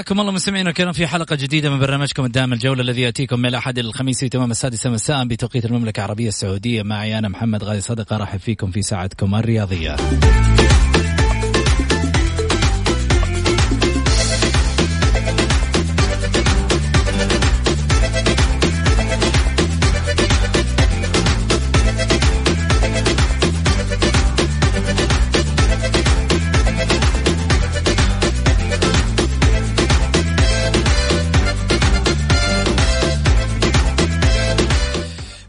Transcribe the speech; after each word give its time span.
حياكم 0.00 0.20
الله 0.20 0.32
مستمعينا 0.32 0.70
الكرام 0.70 0.92
في 0.92 1.06
حلقة 1.06 1.36
جديدة 1.36 1.70
من 1.70 1.78
برنامجكم 1.78 2.24
الدائم 2.24 2.52
الجولة 2.52 2.82
الذي 2.82 3.00
يأتيكم 3.00 3.38
من 3.38 3.46
الأحد 3.46 3.78
الخميس 3.78 4.20
في 4.20 4.28
تمام 4.28 4.50
السادسه 4.50 4.90
مساء 4.90 5.24
بتوقيت 5.24 5.64
المملكة 5.64 6.00
العربية 6.00 6.28
السعودية 6.28 6.82
معي 6.82 7.18
أنا 7.18 7.28
محمد 7.28 7.64
غازي 7.64 7.80
صدقة 7.80 8.16
ارحب 8.16 8.38
فيكم 8.38 8.70
في 8.70 8.82
ساعتكم 8.82 9.34
الرياضية. 9.34 9.96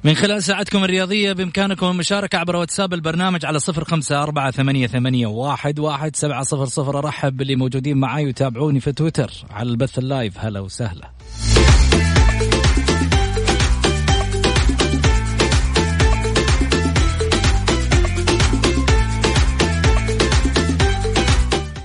من 0.03 0.13
خلال 0.13 0.43
ساعتكم 0.43 0.83
الرياضية 0.83 1.33
بإمكانكم 1.33 1.85
المشاركة 1.87 2.37
عبر 2.37 2.55
واتساب 2.55 2.93
البرنامج 2.93 3.45
على 3.45 3.59
صفر 3.59 3.83
خمسة 3.83 4.23
أربعة 4.23 4.51
ثمانية, 4.51 4.87
ثمانية 4.87 5.27
واحد, 5.27 5.79
واحد 5.79 6.15
سبعة 6.15 6.43
صفر 6.43 6.65
صفر. 6.65 6.97
أرحب 6.97 7.37
باللي 7.37 7.55
موجودين 7.55 7.97
معاي 7.97 8.27
وتابعوني 8.27 8.79
في 8.79 8.91
تويتر. 8.91 9.31
على 9.49 9.69
البث 9.69 9.99
اللايف 9.99 10.37
هلا 10.37 10.59
وسهلا. 10.59 11.11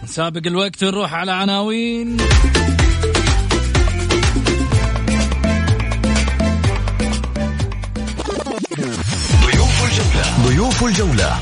سابق 0.05 0.47
الوقت 0.47 0.85
نروح 0.85 1.15
على 1.15 1.33
عناوين. 1.33 2.17
ضيوف 10.47 10.85
الجولة. 10.85 11.41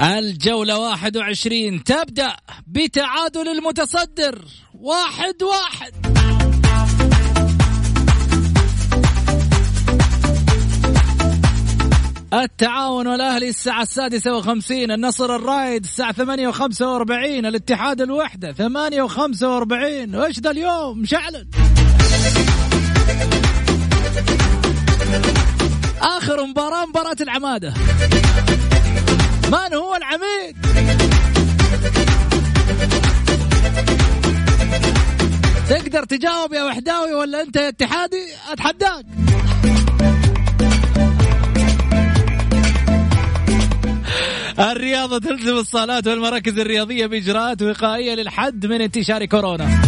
الجولة 0.00 0.78
21 0.78 1.84
تبدأ 1.84 2.36
بتعادل 2.66 3.48
المتصدر. 3.48 4.44
واحد 4.74 5.42
واحد. 5.42 5.99
التعاون 12.34 13.06
والأهلي 13.06 13.48
الساعة 13.48 13.82
السادسة 13.82 14.36
وخمسين 14.36 14.90
النصر 14.90 15.36
الرايد 15.36 15.84
الساعة 15.84 16.12
ثمانية 16.12 16.48
وخمسة 16.48 16.92
وأربعين 16.92 17.46
الاتحاد 17.46 18.00
الوحدة 18.00 18.52
ثمانية 18.52 19.02
وخمسة 19.02 19.54
وأربعين. 19.54 20.16
وإيش 20.16 20.40
ذا 20.40 20.50
اليوم؟ 20.50 20.98
مشعلن 20.98 21.46
آخر 26.02 26.46
مباراة 26.46 26.86
مباراة 26.86 27.16
العمادة. 27.20 27.74
من 29.46 29.74
هو 29.74 29.96
العميد؟ 29.96 30.56
تقدر 35.68 36.04
تجاوب 36.04 36.52
يا 36.52 36.64
وحداوي 36.64 37.14
ولا 37.14 37.42
أنت 37.42 37.56
يا 37.56 37.68
اتحادي؟ 37.68 38.26
أتحداك. 38.52 39.04
الرياضة 44.60 45.18
تلزم 45.18 45.56
الصالات 45.56 46.06
والمراكز 46.06 46.58
الرياضية 46.58 47.06
بإجراءات 47.06 47.62
وقائية 47.62 48.14
للحد 48.14 48.66
من 48.66 48.80
انتشار 48.80 49.24
كورونا. 49.24 49.80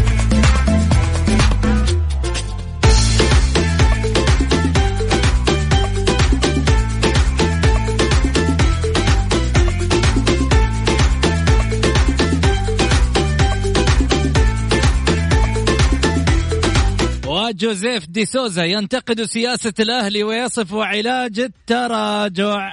وجوزيف 17.27 18.07
دي 18.09 18.25
سوزا 18.25 18.65
ينتقد 18.65 19.23
سياسة 19.23 19.73
الأهلي 19.81 20.23
ويصف 20.25 20.75
علاج 20.75 21.41
التراجع. 21.41 22.73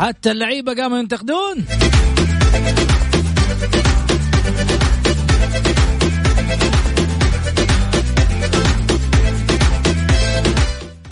حتى 0.00 0.30
اللعيبة 0.30 0.74
قاموا 0.74 0.98
ينتقدون. 0.98 1.64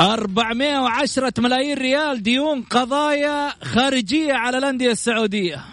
أربعمائة 0.01 0.79
وعشرة 0.79 1.33
ملايين 1.39 1.79
ريال 1.79 2.23
ديون 2.23 2.63
قضايا 2.63 3.53
خارجية 3.65 4.33
على 4.33 4.59
الأندية 4.59 4.91
السعودية. 4.91 5.65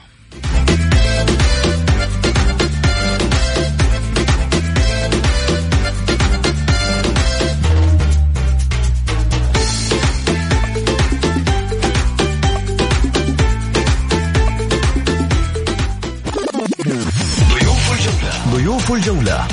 ضيوف 18.65 18.91
الجولة. 18.91 19.47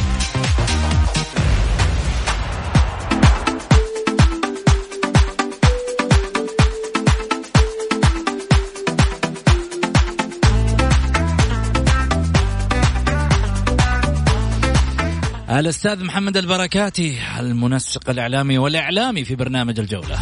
الأستاذ 15.51 16.05
محمد 16.05 16.37
البركاتي 16.37 17.19
المنسق 17.41 18.11
الإعلامي 18.11 18.59
والإعلامي 18.59 19.25
في 19.25 19.35
برنامج 19.35 19.81
الجولة. 19.81 20.19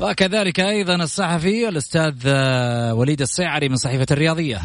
وكذلك 0.00 0.60
أيضا 0.60 0.94
الصحفي 0.94 1.68
الأستاذ 1.68 2.14
آه، 2.26 2.94
وليد 2.94 3.20
الصيعري 3.20 3.68
من 3.68 3.76
صحيفة 3.76 4.06
الرياضية. 4.10 4.60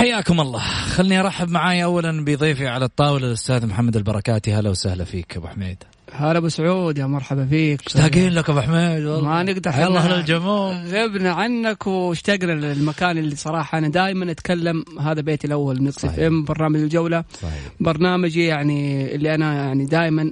حياكم 0.00 0.40
الله. 0.40 0.60
خلني 0.96 1.20
أرحب 1.20 1.48
معاي 1.48 1.84
اولا 1.84 2.24
بضيفي 2.24 2.68
على 2.68 2.84
الطاولة 2.84 3.26
الأستاذ 3.26 3.66
محمد 3.66 3.96
البركاتي. 3.96 4.52
هلا 4.52 4.70
وسهلا 4.70 5.04
فيك 5.04 5.36
أبو 5.36 5.46
حميد. 5.46 5.76
هلا 6.12 6.38
أبو 6.38 6.48
سعود 6.48 6.98
يا 6.98 7.06
مرحبا 7.06 7.46
فيك. 7.46 7.80
مشتاقين 7.86 8.32
لك 8.32 8.50
أبو 8.50 8.60
حميد؟ 8.60 9.04
ما 9.04 9.42
نقدر 9.42 9.70
يلا 9.70 9.98
أهل 9.98 10.12
الجمهور. 10.12 10.74
غبنا 10.74 11.32
عنك 11.32 11.86
واشتقنا 11.86 12.52
للمكان 12.52 13.18
اللي 13.18 13.36
صراحة 13.36 13.78
أنا 13.78 13.88
دائما 13.88 14.30
أتكلم. 14.30 14.84
هذا 15.00 15.20
بيتي 15.20 15.46
الأول 15.46 15.82
مكس 15.82 16.04
اف 16.04 16.18
أم 16.18 16.44
برنامج 16.44 16.80
الجولة. 16.80 17.24
صحيح. 17.42 17.60
برنامجي 17.80 18.44
يعني 18.44 19.14
اللي 19.14 19.34
أنا 19.34 19.54
يعني 19.54 19.86
دائما 19.86 20.30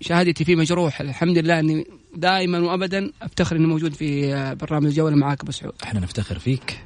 شهادتي 0.00 0.44
فيه 0.44 0.56
مجروح. 0.56 1.00
الحمد 1.00 1.38
لله 1.38 1.58
إني 1.58 1.86
دائما 2.16 2.58
وابدا 2.58 3.10
أفتخر 3.22 3.56
اني 3.56 3.66
موجود 3.66 3.94
في 3.94 4.34
برنامج 4.60 4.86
الجوله 4.86 5.16
معاك 5.16 5.42
أبو 5.42 5.52
سعود. 5.52 5.74
إحنا 5.84 6.00
نفتخر 6.00 6.38
فيك 6.38 6.78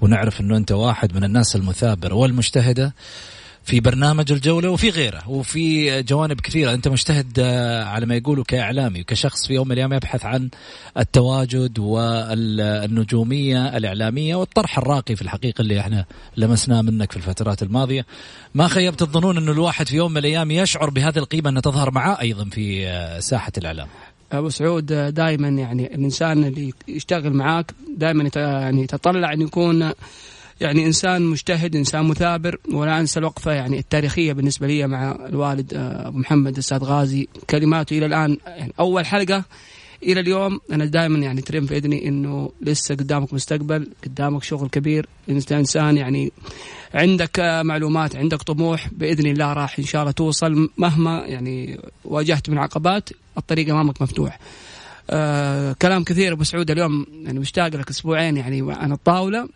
ونعرف 0.00 0.40
إنه 0.40 0.56
أنت 0.56 0.72
واحد 0.72 1.16
من 1.16 1.24
الناس 1.24 1.56
المثابرة 1.56 2.14
والمجتهدة 2.14 2.94
في 3.64 3.80
برنامج 3.80 4.32
الجولة 4.32 4.70
وفي 4.70 4.90
غيره 4.90 5.28
وفي 5.28 6.02
جوانب 6.02 6.40
كثيرة. 6.40 6.74
أنت 6.74 6.88
مجتهد 6.88 7.38
آه، 7.38 7.84
على 7.84 8.06
ما 8.06 8.14
يقولوا 8.14 8.44
كإعلامي 8.44 9.00
وكشخص 9.00 9.46
في 9.46 9.54
يوم 9.54 9.66
من 9.66 9.72
الأيام 9.72 9.92
يبحث 9.92 10.24
عن 10.24 10.48
التواجد 10.98 11.78
والنجومية 11.78 13.76
الإعلامية 13.76 14.34
والطرح 14.34 14.78
الراقي 14.78 15.16
في 15.16 15.22
الحقيقة 15.22 15.62
اللي 15.62 15.80
إحنا 15.80 16.04
لمسناه 16.36 16.82
منك 16.82 17.10
في 17.10 17.16
الفترات 17.16 17.62
الماضية. 17.62 18.06
ما 18.54 18.68
خيبت 18.68 19.02
الظنون 19.02 19.36
أنه 19.36 19.52
الواحد 19.52 19.88
في 19.88 19.96
يوم 19.96 20.10
من 20.10 20.18
الأيام 20.18 20.50
يشعر 20.50 20.90
بهذه 20.90 21.18
القيمة 21.18 21.50
أنها 21.50 21.62
تظهر 21.62 21.90
معاه 21.90 22.20
أيضا 22.20 22.44
في 22.44 22.88
آه، 22.88 23.20
ساحة 23.20 23.52
الإعلام. 23.58 23.88
أبو 24.32 24.48
سعود 24.48 24.86
دائما 25.14 25.48
يعني 25.48 25.94
الإنسان 25.94 26.44
اللي 26.44 26.72
يشتغل 26.88 27.32
معاك 27.32 27.72
دائما 27.96 28.30
يعني 28.36 28.82
يتطلع 28.82 29.32
أن 29.32 29.40
يكون 29.42 29.92
يعني 30.60 30.86
إنسان 30.86 31.22
مجتهد 31.22 31.76
إنسان 31.76 32.04
مثابر. 32.04 32.58
ولا 32.72 33.00
أنسى 33.00 33.20
الوقفة 33.20 33.52
يعني 33.52 33.78
التاريخية 33.78 34.32
بالنسبة 34.32 34.66
لي 34.66 34.86
مع 34.86 35.16
الوالد 35.26 35.74
آه، 35.74 36.08
أبو 36.08 36.18
محمد 36.18 36.52
الاستاذ 36.52 36.78
غازي 36.78 37.28
كلماته 37.50 37.98
إلى 37.98 38.06
الآن 38.06 38.36
يعني 38.46 38.72
أول 38.80 39.06
حلقة 39.06 39.44
إلى 40.02 40.20
اليوم 40.20 40.60
أنا 40.72 40.84
دائما 40.84 41.18
يعني 41.18 41.40
ترم 41.40 41.66
في 41.66 41.76
إذني 41.76 42.08
إنه 42.08 42.52
لسه 42.60 42.94
قدامك 42.94 43.34
مستقبل 43.34 43.88
قدامك 44.04 44.42
شغل 44.42 44.68
كبير. 44.68 45.06
إنت 45.28 45.52
إنسان 45.52 45.96
يعني 45.96 46.32
عندك 46.94 47.40
معلومات 47.64 48.16
عندك 48.16 48.42
طموح 48.42 48.88
بإذن 48.92 49.26
الله 49.26 49.52
راح 49.52 49.78
إن 49.78 49.84
شاء 49.84 50.00
الله 50.00 50.12
توصل 50.12 50.70
مهما 50.76 51.24
يعني 51.26 51.80
واجهت 52.04 52.50
من 52.50 52.58
عقبات 52.58 53.10
الطريق 53.38 53.70
أمامك 53.70 54.02
مفتوح. 54.02 54.38
آه 55.10 55.72
كلام 55.82 56.04
كثير 56.04 56.32
أبو 56.32 56.44
سعود 56.44 56.70
اليوم 56.70 57.06
يعني 57.24 57.38
مشتاق 57.38 57.68
لك 57.68 57.90
أسبوعين 57.90 58.36
يعني 58.36 58.72
عن 58.72 58.92
الطاولة. 58.92 59.48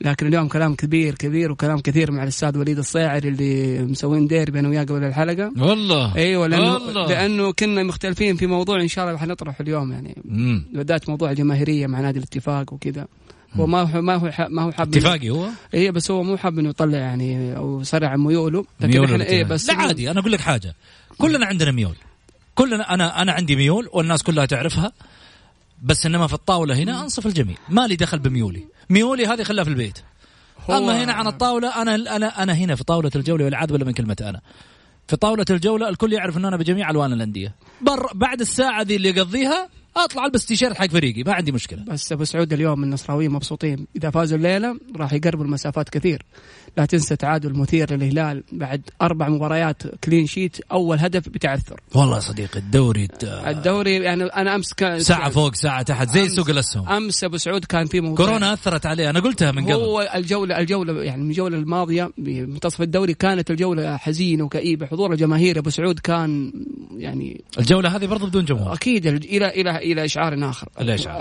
لكن 0.00 0.26
اليوم 0.26 0.48
كلام 0.48 0.74
كبير 0.74 1.14
كبير 1.14 1.52
وكلام 1.52 1.78
كثير 1.78 2.10
مع 2.10 2.22
الأستاذ 2.22 2.58
وليد 2.58 2.78
الصيعري 2.78 3.28
اللي 3.28 3.82
مسوين 3.82 4.26
دير 4.26 4.48
أنا 4.58 4.68
وياه 4.68 4.82
قبل 4.82 5.04
الحلقة. 5.04 5.52
والله. 5.58 6.16
أيوه 6.16 6.46
لأنه 6.46 6.74
والله. 6.74 7.08
لأنه 7.08 7.52
كنا 7.52 7.82
مختلفين 7.82 8.36
في 8.36 8.46
موضوع 8.46 8.80
إن 8.80 8.88
شاء 8.88 9.08
الله 9.08 9.18
حنطرحه 9.18 9.56
اليوم 9.60 9.92
يعني. 9.92 10.16
بدأت 10.72 11.08
موضوع 11.08 11.30
الجماهيرية 11.30 11.86
مع 11.86 12.00
نادي 12.00 12.18
الاتفاق 12.18 12.72
وكذا. 12.72 13.06
هو 13.54 13.66
ما 13.66 13.80
هو 13.80 14.02
ما 14.02 14.14
هو 14.14 14.32
ما 14.48 14.62
هو 14.62 14.72
حاب 14.72 14.88
اتفاقي 14.88 15.30
هو؟ 15.30 15.48
اي 15.74 15.90
بس 15.90 16.10
هو 16.10 16.22
مو 16.22 16.36
حاب 16.36 16.58
إنه 16.58 16.68
يطلع 16.68 16.98
يعني 16.98 17.56
أو 17.56 17.80
يصرع 17.80 18.08
عن 18.08 18.20
ميوله. 18.20 18.64
لكن 18.80 19.04
إحنا 19.04 19.24
إيه 19.24 19.44
بس 19.44 19.68
لا 19.68 19.74
عادي 19.74 20.10
أنا 20.10 20.20
أقول 20.20 20.32
لك 20.32 20.40
حاجة. 20.40 20.74
كلنا 21.18 21.46
عندنا 21.46 21.70
ميول. 21.70 21.96
كلنا 22.54 22.94
أنا 22.94 23.22
أنا 23.22 23.32
عندي 23.32 23.56
ميول 23.56 23.88
والناس 23.92 24.22
كلها 24.22 24.46
تعرفها 24.46 24.92
بس 25.82 26.06
إنما 26.06 26.26
في 26.26 26.34
الطاولة 26.34 26.74
هنا 26.74 27.02
أنصف 27.02 27.26
الجميع. 27.26 27.56
ما 27.68 27.86
لي 27.86 27.96
دخل 27.96 28.18
بميولي. 28.18 28.64
ميولي 28.90 29.26
هذه 29.26 29.42
خلها 29.42 29.64
في 29.64 29.70
البيت. 29.70 29.98
أما 30.70 31.04
هنا 31.04 31.12
عن 31.12 31.26
الطاولة 31.26 31.82
أنا 31.82 31.94
أنا 31.94 32.42
أنا 32.42 32.52
هنا 32.52 32.74
في 32.74 32.84
طاولة 32.84 33.10
الجولة 33.16 33.44
والعاد 33.44 33.72
ولا 33.72 33.84
من 33.84 33.92
كلمه 33.92 34.16
أنا. 34.20 34.40
في 35.08 35.16
طاولة 35.16 35.44
الجولة 35.50 35.88
الكل 35.88 36.12
يعرف 36.12 36.36
ان 36.36 36.44
أنا 36.44 36.56
بجميع 36.56 36.90
ألوان 36.90 37.12
الأندية. 37.12 37.54
بر 37.80 38.10
بعد 38.14 38.40
الساعة 38.40 38.82
ذي 38.82 38.96
اللي 38.96 39.08
يقضيها 39.08 39.68
أطلع 39.96 40.26
ألبس 40.26 40.46
تيشيرت 40.46 40.76
حق 40.76 40.86
فريقي 40.86 41.22
ما 41.22 41.32
عندي 41.32 41.52
مشكلة. 41.52 41.84
بس 41.84 42.12
أبو 42.12 42.24
سعود 42.24 42.52
اليوم 42.52 42.84
النصراويين 42.84 43.30
مبسوطين. 43.30 43.86
إذا 43.96 44.10
فازوا 44.10 44.38
الليلة 44.38 44.78
راح 44.96 45.12
يقربوا 45.12 45.44
المسافات 45.44 45.88
كثير. 45.88 46.22
لا 46.76 46.84
تنسى 46.86 47.16
تعادل 47.16 47.58
مثير 47.58 47.94
للهلال 47.94 48.44
بعد 48.52 48.82
أربع 49.02 49.28
مباريات 49.28 49.82
كلين 50.04 50.26
شيت 50.26 50.56
أول 50.72 50.98
هدف 50.98 51.28
بتعثر. 51.28 51.80
والله 51.94 52.14
يا 52.14 52.20
صديقي 52.20 52.58
الدوري 52.58 53.08
الدوري 53.22 53.94
يعني 53.94 54.24
أنا 54.24 54.54
أمس 54.54 54.72
كان 54.72 55.00
ساعة 55.00 55.30
فوق 55.30 55.54
ساعة 55.54 55.82
تحت 55.82 56.08
زي 56.08 56.28
سوق 56.28 56.50
الأسهم. 56.50 56.88
أمس 56.88 57.24
أبو 57.24 57.36
سعود 57.36 57.64
كان 57.64 57.86
في 57.86 58.00
موضوع. 58.00 58.26
كورونا 58.26 58.52
أثرت 58.52 58.86
عليه 58.86 59.10
أنا 59.10 59.20
قلتها 59.20 59.52
من 59.52 59.64
قبل. 59.64 59.72
هو 59.72 60.10
الجوله 60.14 60.58
الجولة 60.58 61.02
يعني 61.02 61.22
من 61.22 61.30
الجولة 61.30 61.58
الماضية 61.58 62.10
بمنتصف 62.18 62.80
الدوري 62.80 63.14
كانت 63.14 63.50
الجولة 63.50 63.96
حزينة 63.96 64.44
وكئيبة. 64.44 64.86
حضور 64.86 65.12
الجماهير 65.12 65.58
أبو 65.58 65.70
سعود 65.70 65.98
كان 65.98 66.52
يعني 66.96 67.44
الجولة 67.58 67.96
هذه 67.96 68.06
برضه 68.06 68.26
بدون 68.26 68.44
جمهور. 68.44 68.74
أكيد 68.74 69.06
إلى 69.06 69.48
إلى 69.48 69.89
إلى 69.92 70.04
اشعار 70.04 70.50
آخر. 70.50 70.68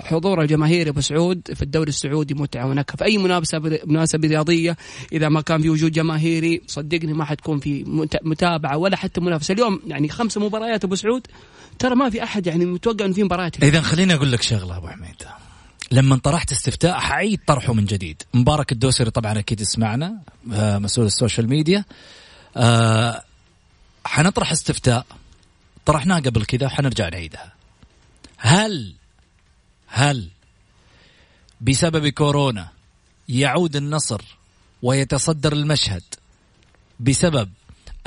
حضور 0.07 0.42
الجماهير 0.42 0.89
أبو 0.89 1.01
سعود 1.01 1.42
في 1.54 1.62
الدوري 1.62 1.89
السعودي 1.89 2.33
متعة 2.33 2.66
ونكهة. 2.66 2.95
في 2.95 3.04
أي 3.04 3.18
مناسبه 3.18 3.80
مناسبه 3.86 4.27
رياضيه 4.27 4.77
إذا 5.12 5.30
ما 5.30 5.42
كان 5.42 5.62
في 5.62 5.69
وجود 5.69 5.92
جماهيري 5.92 6.62
صدقني 6.68 7.13
ما 7.13 7.25
حتكون 7.25 7.60
في 7.60 7.83
متابعة 8.24 8.77
ولا 8.77 8.95
حتى 8.95 9.21
منافسة. 9.21 9.54
اليوم 9.54 9.81
يعني 9.88 10.10
خمسه 10.10 10.42
مباريات 10.42 10.83
أبو 10.83 10.95
سعود 10.95 11.27
ترى 11.80 11.95
ما 11.95 12.10
في 12.10 12.24
أحد 12.24 12.47
يعني 12.47 12.66
متوقع 12.66 13.06
إن 13.06 13.14
في 13.14 13.23
مباريات 13.23 13.64
إذا 13.64 13.81
خليني 13.81 14.14
أقول 14.14 14.31
لك 14.31 14.42
شغلة 14.42 14.78
أبو 14.78 14.88
حميد. 14.88 15.23
لما 15.92 16.16
طرحت 16.18 16.52
استفتاء 16.52 16.99
حعيد 16.99 17.40
طرحه 17.47 17.73
من 17.73 17.85
جديد. 17.85 18.21
مبارك 18.33 18.71
الدوسري 18.71 19.11
طبعا 19.11 19.40
أكيد 19.40 19.61
يسمعنا 19.61 20.18
آه، 20.54 20.78
مسؤول 20.78 21.06
ال 21.07 21.14
social 21.14 21.50
media. 21.50 21.86
أه 22.57 23.23
حنطرح 24.06 24.52
استفتاء. 24.52 25.06
طرحناه 25.85 26.19
قبل 26.19 26.45
كذا 26.45 26.66
وحنرجع 26.66 27.09
نعيدها. 27.09 27.54
هل 28.42 28.94
هل 29.88 30.30
بسبب 31.62 32.08
كورونا 32.08 32.69
يعود 33.30 33.76
النصر 33.76 34.22
ويتصدر 34.81 35.54
المشهد 35.54 36.04
بسبب 37.00 37.50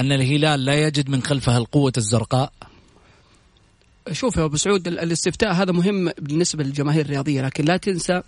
أن 0.00 0.12
الهلال 0.12 0.64
لا 0.64 0.74
يجد 0.74 1.08
من 1.08 1.22
خلفه 1.22 1.56
القوة 1.56 1.92
الزرقاء؟ 1.96 2.52
شوف 4.12 4.36
يا 4.36 4.44
أبو 4.44 4.56
سعود 4.56 4.88
الاستفتاء 4.88 5.52
هذا 5.52 5.72
مهم 5.72 6.10
بالنسبة 6.18 6.64
للجماهير 6.64 7.04
الرياضية 7.04 7.42
لكن 7.42 7.64
لا 7.64 7.76
تنسى 7.76 8.22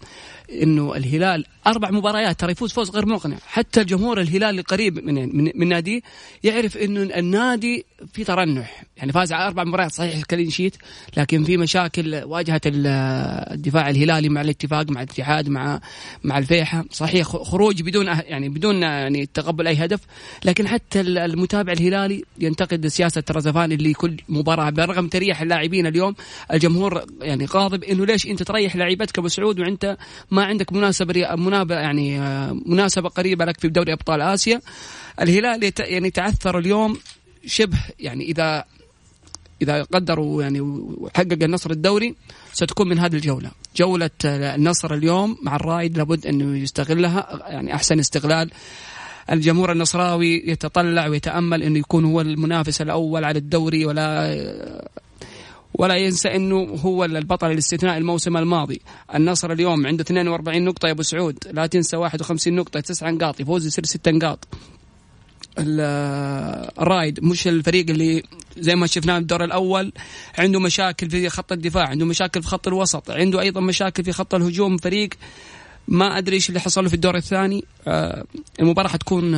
إنه 0.62 0.96
الهلال 0.96 1.44
أربع 1.66 1.90
مباريات 1.90 2.40
ترى 2.40 2.52
يفوز 2.52 2.72
فوز 2.72 2.90
غير 2.90 3.06
مقنع. 3.06 3.36
حتى 3.46 3.80
الجمهور 3.80 4.20
الهلال 4.20 4.58
القريب 4.58 5.04
من 5.04 5.36
من, 5.36 5.50
من 5.54 5.68
ناديه 5.68 6.00
يعرف 6.44 6.76
إنه 6.76 7.02
النادي 7.02 7.84
في 8.12 8.24
ترنح. 8.24 8.84
يعني 8.96 9.12
فاز 9.12 9.32
على 9.32 9.46
أربع 9.46 9.64
مباريات 9.64 9.92
صحيح 9.92 10.22
كلين 10.22 10.50
شيت 10.50 10.76
لكن 11.16 11.44
في 11.44 11.56
مشاكل 11.56 12.14
واجهت 12.24 12.62
الدفاع 12.66 13.90
الهلالي 13.90 14.28
مع 14.28 14.40
الاتفاق 14.40 14.90
مع 14.90 15.02
الاتحاد 15.02 15.48
مع 15.48 15.80
مع 16.24 16.38
الفيحة. 16.38 16.84
صحيح 16.90 17.26
خروج 17.26 17.82
بدون 17.82 18.14
أه- 18.14 18.24
يعني 18.24 18.48
بدون 18.48 18.82
يعني 18.82 19.26
تقبل 19.26 19.66
أي 19.66 19.84
هدف 19.84 20.00
لكن 20.44 20.68
حتى 20.68 21.00
المتابع 21.00 21.72
الهلالي 21.72 22.24
ينتقد 22.38 22.86
سياسة 22.86 23.22
رزفان 23.30 23.72
اللي 23.72 23.92
كل 23.92 24.16
مباراة 24.28 24.70
برغم 24.70 25.08
تريح 25.08 25.42
اللاعبين 25.64 25.86
اليوم. 25.86 26.14
الجمهور 26.52 27.04
يعني 27.20 27.44
غاضب 27.44 27.84
إنه 27.84 28.06
ليش 28.06 28.26
أنت 28.26 28.42
تريح 28.42 28.76
لاعبتك 28.76 29.18
أبو 29.18 29.28
سعود 29.28 29.60
وأنت 29.60 29.96
ما 30.30 30.44
عندك 30.44 30.72
مناسبة 30.72 31.34
منابه 31.36 31.74
يعني 31.74 32.20
آه، 32.20 32.56
مناسبة 32.66 33.08
قريبة 33.08 33.44
لك 33.44 33.60
في 33.60 33.68
دوري 33.68 33.92
أبطال 33.92 34.20
آسيا. 34.20 34.60
الهلال 35.20 35.72
يعني 35.80 36.10
تعثر 36.10 36.58
اليوم 36.58 36.98
شبه 37.46 37.78
يعني 37.98 38.24
إذا 38.24 38.64
إذا 39.62 39.82
قدروا 39.82 40.42
يعني 40.42 40.60
وحقق 40.60 41.42
النصر 41.42 41.70
الدوري 41.70 42.14
ستكون 42.52 42.88
من 42.88 42.98
هذه 42.98 43.14
الجولة. 43.14 43.50
جولة 43.76 44.10
النصر 44.24 44.94
اليوم 44.94 45.36
مع 45.42 45.56
الرائد 45.56 45.98
لابد 45.98 46.26
انه 46.26 46.58
يستغلها 46.58 47.42
يعني 47.48 47.74
أحسن 47.74 47.98
استغلال. 47.98 48.50
الجمهور 49.32 49.72
النصراوي 49.72 50.42
يتطلع 50.46 51.06
ويتأمل 51.06 51.62
انه 51.62 51.78
يكون 51.78 52.04
هو 52.04 52.20
المنافس 52.20 52.82
الأول 52.82 53.24
على 53.24 53.38
الدوري 53.38 53.86
ولا 53.86 54.34
ولا 55.74 55.96
ينسى 55.96 56.36
إنه 56.36 56.56
هو 56.56 57.04
البطل 57.04 57.50
الاستثنائي 57.50 57.98
الموسم 57.98 58.36
الماضي. 58.36 58.80
النصر 59.14 59.52
اليوم 59.52 59.86
عنده 59.86 60.02
42 60.02 60.64
نقطة 60.64 60.86
يا 60.86 60.92
أبو 60.92 61.02
سعود. 61.02 61.38
لا 61.52 61.66
تنسى 61.66 61.96
51 61.96 62.56
نقطة 62.56 62.80
9 62.80 63.10
نقاط 63.10 63.40
يفوز 63.40 63.66
يصير 63.66 63.84
6 63.86 64.10
نقاط. 64.10 64.48
الرايد 65.58 67.24
مش 67.24 67.48
الفريق 67.48 67.90
اللي 67.90 68.22
زي 68.58 68.76
ما 68.76 68.86
شفناه 68.86 69.18
الدور 69.18 69.44
الأول. 69.44 69.92
عنده 70.38 70.60
مشاكل 70.60 71.10
في 71.10 71.28
خط 71.28 71.52
الدفاع 71.52 71.88
عنده 71.88 72.06
مشاكل 72.06 72.42
في 72.42 72.48
خط 72.48 72.68
الوسط 72.68 73.10
عنده 73.10 73.40
أيضا 73.40 73.60
مشاكل 73.60 74.04
في 74.04 74.12
خط 74.12 74.34
الهجوم. 74.34 74.76
فريق 74.76 75.10
ما 75.88 76.18
أدري 76.18 76.36
إيش 76.36 76.48
اللي 76.48 76.60
حصل 76.60 76.88
في 76.88 76.94
الدور 76.94 77.16
الثاني. 77.16 77.64
آه، 77.88 78.24
المباراة 78.60 78.88
حتكون 78.88 79.34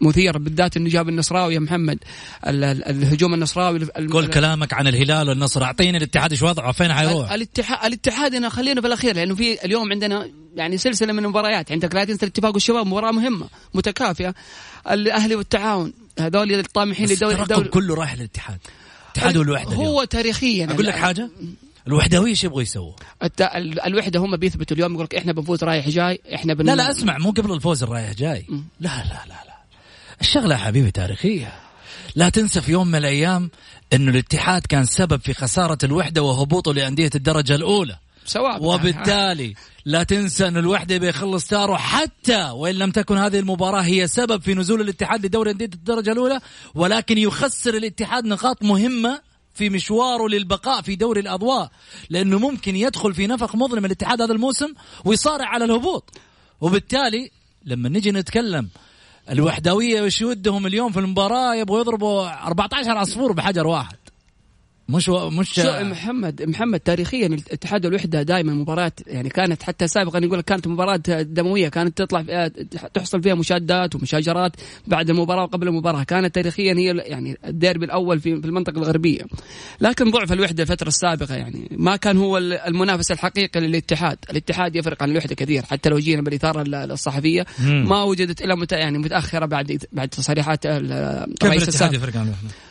مثيرة 0.00 0.38
بالذات 0.38 0.76
إنه 0.76 0.90
جاب 0.90 1.08
النصراوي 1.08 1.54
يا 1.54 1.58
محمد. 1.58 1.98
الهجوم 2.46 3.34
النصراوي 3.34 3.84
قول 4.12 4.26
كلامك 4.26 4.72
عن 4.72 4.88
الهلال 4.88 5.28
والنصر. 5.28 5.64
أعطيني 5.64 5.98
الاتحاد 5.98 6.30
إيش 6.30 6.42
وضعه 6.42 6.72
فين 6.72 6.92
حيروح 6.92 7.32
الاتحاد 7.32 7.84
الاتحاد 7.84 8.34
انا 8.34 8.48
خلينا 8.48 8.80
في 8.80 8.86
الاخير 8.86 9.16
لأنه 9.16 9.34
في 9.34 9.64
اليوم 9.64 9.92
عندنا 9.92 10.30
يعني 10.56 10.78
سلسلة 10.78 11.12
من 11.12 11.24
المباريات. 11.24 11.72
عندك 11.72 11.94
لا 11.94 12.04
تنسى 12.04 12.26
الاتفاق 12.26 12.54
والشباب 12.54 12.86
مباراة 12.86 13.10
مهمة 13.10 13.48
متكافئة. 13.74 14.34
الأهلي 14.90 15.34
والتعاون 15.34 15.92
هذول 16.20 16.54
الطامحين 16.54 17.08
لدوري 17.08 17.42
الدوري 17.42 17.68
كله 17.68 17.94
رايح 17.94 18.14
للاتحاد. 18.14 18.58
الاتحاد 19.06 19.36
والوحدة 19.36 19.76
هو 19.76 19.82
اليوم. 19.82 20.04
تاريخيا 20.04 20.66
أقول 20.70 20.86
لك 20.86 20.94
حاجة؟ 20.94 21.30
الوحدوية 21.86 22.30
إيش 22.30 22.44
يبغوا 22.44 22.62
يسووا؟ 22.62 22.92
الوحدة 23.86 24.20
هم 24.20 24.36
بيثبتوا 24.36 24.76
اليوم 24.76 24.92
يقول 24.92 25.04
لك 25.04 25.14
إحنا 25.14 25.32
بنفوز 25.32 25.64
رايح 25.64 25.88
جاي 25.88 26.20
إحنا 26.34 26.54
بن... 26.54 26.66
لا 26.66 26.76
لا 26.76 26.90
أسمع 26.90 27.18
مو 27.18 27.30
قبل 27.30 27.52
الفوز 27.52 27.82
الرايح 27.82 28.12
جاي. 28.12 28.46
لا 28.80 28.88
لا 28.88 29.24
لا 29.28 29.44
لا. 29.46 29.47
الشغله 30.20 30.54
يا 30.54 30.60
حبيبي 30.60 30.90
تاريخية. 30.90 31.52
لا 32.16 32.28
تنسى 32.28 32.60
في 32.60 32.72
يوم 32.72 32.88
من 32.88 32.94
الأيام 32.94 33.50
إنه 33.92 34.10
الاتحاد 34.10 34.66
كان 34.66 34.84
سبب 34.84 35.20
في 35.20 35.34
خسارة 35.34 35.78
الوحدة 35.84 36.22
وهبوطه 36.22 36.74
لأندية 36.74 37.10
الدرجة 37.14 37.54
الأولى. 37.54 37.96
سواء 38.24 38.64
وبالتالي 38.64 39.54
لا 39.84 40.02
تنسى 40.02 40.48
أن 40.48 40.56
الوحدة 40.56 40.96
بيخلص 40.98 41.46
تاره 41.46 41.76
حتى 41.76 42.50
وإن 42.50 42.74
لم 42.74 42.90
تكن 42.90 43.16
هذه 43.16 43.38
المباراة 43.38 43.80
هي 43.82 44.06
سبب 44.06 44.42
في 44.42 44.54
نزول 44.54 44.80
الاتحاد 44.80 45.26
لدوري 45.26 45.50
أندية 45.50 45.70
الدرجة 45.74 46.12
الأولى 46.12 46.40
ولكن 46.74 47.18
يخسر 47.18 47.74
الاتحاد 47.74 48.24
نقاط 48.24 48.62
مهمة 48.62 49.20
في 49.54 49.70
مشواره 49.70 50.28
للبقاء 50.28 50.82
في 50.82 50.96
دوري 50.96 51.20
الأضواء 51.20 51.70
لأنه 52.10 52.38
ممكن 52.38 52.76
يدخل 52.76 53.14
في 53.14 53.26
نفق 53.26 53.56
مظلم 53.56 53.84
الاتحاد 53.84 54.22
هذا 54.22 54.32
الموسم 54.32 54.74
ويصارع 55.04 55.46
على 55.46 55.64
الهبوط. 55.64 56.10
وبالتالي 56.60 57.30
لما 57.64 57.88
نجي 57.88 58.12
نتكلم 58.12 58.68
الوحدوية 59.30 60.02
وش 60.02 60.22
ودهم 60.22 60.66
اليوم 60.66 60.92
في 60.92 61.00
المباراة؟ 61.00 61.54
يبغوا 61.54 61.80
يضربوا 61.80 62.46
14 62.46 62.90
عصفور 62.90 63.32
بحجر 63.32 63.66
واحد. 63.66 63.96
مش 64.88 65.08
و... 65.08 65.30
مش 65.30 65.50
شو 65.50 65.84
محمد 65.84 66.42
محمد 66.42 66.80
تاريخيا 66.80 67.26
الاتحاد 67.26 67.86
والوحده 67.86 68.22
دائما 68.22 68.52
مباراة 68.52 68.92
يعني 69.06 69.28
كانت 69.28 69.62
حتى 69.62 69.88
سابقا 69.88 70.18
يقول 70.18 70.38
لك 70.38 70.44
كانت 70.44 70.68
مباراة 70.68 70.96
دموية 71.22 71.68
كانت 71.68 71.98
تطلع 71.98 72.22
فيها 72.22 72.48
تحصل 72.94 73.22
فيها 73.22 73.34
مشادات 73.34 73.94
ومشاجرات 73.94 74.52
بعد 74.86 75.10
المباراة 75.10 75.42
وقبل 75.42 75.68
المباراة. 75.68 76.02
كانت 76.02 76.34
تاريخيا 76.34 76.74
هي 76.74 76.96
يعني 76.96 77.38
الديربي 77.46 77.84
الأول 77.84 78.20
في 78.20 78.32
المنطقة 78.32 78.78
الغربية. 78.78 79.22
لكن 79.80 80.10
ضعف 80.10 80.32
الوحدة 80.32 80.62
الفترة 80.62 80.88
السابقة 80.88 81.34
يعني 81.34 81.68
ما 81.70 81.96
كان 81.96 82.16
هو 82.16 82.38
المنافس 82.38 83.10
الحقيقي 83.10 83.60
للاتحاد. 83.60 84.18
الاتحاد 84.30 84.76
يفرق 84.76 85.02
عن 85.02 85.10
الوحدة 85.10 85.34
كثير. 85.34 85.64
حتى 85.64 85.88
لو 85.88 85.98
جينا 85.98 86.22
بالإثارة 86.22 86.62
الصحفية 86.84 87.46
ما 87.60 88.02
وجدت 88.02 88.42
الا 88.42 88.54
مت... 88.54 88.72
يعني 88.72 88.98
متأخرة 88.98 89.46
بعد 89.46 89.84
بعد 89.92 90.08
تصريحات 90.08 90.66
الرئيس 90.66 91.34
كيف 91.40 91.52
الاتحاد 91.52 91.94
يفرق 91.94 92.16
عن 92.16 92.26
الوحدة؟ 92.26 92.67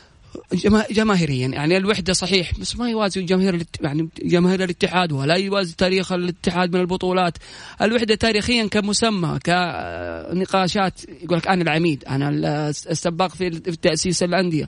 جماهيريا. 0.91 1.47
يعني 1.47 1.77
الوحدة 1.77 2.13
صحيح 2.13 2.59
بس 2.59 2.75
ما 2.75 2.89
يوازي 2.89 3.21
جماهير 3.21 3.65
يعني 3.81 4.09
جماهير 4.23 4.63
الاتحاد 4.63 5.11
ولا 5.11 5.35
يوازي 5.35 5.75
تاريخ 5.77 6.11
الاتحاد 6.11 6.75
من 6.75 6.81
البطولات. 6.81 7.37
الوحدة 7.81 8.15
تاريخيا 8.15 8.67
كمسمى 8.67 9.39
كنقاشات. 9.45 10.93
يقول 11.23 11.37
لك 11.37 11.47
أنا 11.47 11.61
العميد 11.61 12.03
أنا 12.09 12.29
السباق 12.69 13.35
في 13.35 13.49
تأسيس 13.81 14.23
الأندية. 14.23 14.67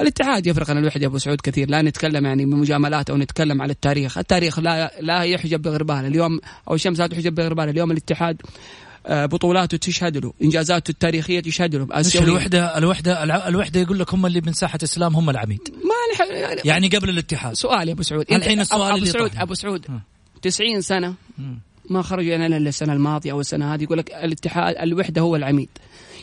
الاتحاد 0.00 0.46
يفرق 0.46 0.70
عن 0.70 0.78
الوحدة 0.78 1.06
أبو 1.06 1.18
سعود 1.18 1.40
كثير. 1.40 1.70
لا 1.70 1.82
نتكلم 1.82 2.26
يعني 2.26 2.44
بمجاملات 2.44 3.10
أو 3.10 3.16
نتكلم 3.16 3.62
على 3.62 3.72
التاريخ. 3.72 4.18
التاريخ 4.18 4.58
لا 4.58 4.92
لا 5.00 5.22
يحجب 5.22 5.62
بغربال. 5.62 6.06
اليوم 6.06 6.40
أو 6.68 6.74
الشمس 6.74 6.98
لا 6.98 7.06
تحجب 7.06 7.34
بغربال. 7.34 7.68
اليوم 7.68 7.90
الاتحاد 7.90 8.42
بطولاته 9.08 9.76
تشهد 9.76 10.16
له 10.16 10.32
انجازاته 10.42 10.90
التاريخيه 10.90 11.40
تشهد 11.40 11.76
له 11.76 11.86
مش 11.96 12.16
الوحده 12.16 12.78
الوحده 12.78 13.48
الوحدة 13.48 13.80
يقول 13.80 13.98
لك 13.98 14.14
هم 14.14 14.26
اللي 14.26 14.40
من 14.40 14.52
ساحة 14.52 14.76
الإسلام 14.76 15.16
هم 15.16 15.30
العميد. 15.30 15.60
ما 15.70 16.26
يعني, 16.30 16.60
يعني 16.64 16.88
قبل 16.88 17.08
الاتحاد. 17.08 17.54
سؤال 17.54 17.88
يا 17.88 17.92
أبو 17.92 18.02
سعود. 18.02 18.32
الحين 18.32 18.60
السؤال 18.60 18.92
أبو 18.92 19.04
سعود 19.04 19.30
أبو 19.36 19.54
سعود 19.54 19.86
90 20.42 20.80
سنة 20.80 21.14
ما 21.90 22.02
خرجوا 22.02 22.30
يعني 22.30 22.46
إلا 22.46 22.68
السنة 22.68 22.92
الماضية 22.92 23.32
أو 23.32 23.40
السنة 23.40 23.74
هذه 23.74 23.82
يقول 23.82 23.98
لك 23.98 24.10
الاتحاد 24.10 24.76
الوحدة 24.76 25.20
هو 25.20 25.36
العميد. 25.36 25.68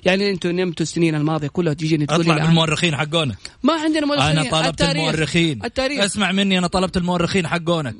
يعني 0.05 0.29
أنتم 0.29 0.49
نمتوا 0.49 0.83
السنين 0.83 1.15
الماضية 1.15 1.47
كلها 1.47 1.73
تجيني 1.73 2.05
تقول 2.05 2.21
اطلع 2.21 2.45
بالمؤرخين 2.45 2.95
حقونك. 2.95 3.37
ما 3.63 3.73
عندنا 3.73 4.05
مؤرخين. 4.05 4.37
أنا 4.37 4.49
طلبت 4.49 4.67
التاريخ. 4.67 5.03
المؤرخين. 5.03 5.65
التاريخ. 5.65 6.03
اسمع 6.03 6.31
مني 6.31 6.57
أنا 6.57 6.67
طلبت 6.67 6.97
المؤرخين 6.97 7.47
حقونك 7.47 7.95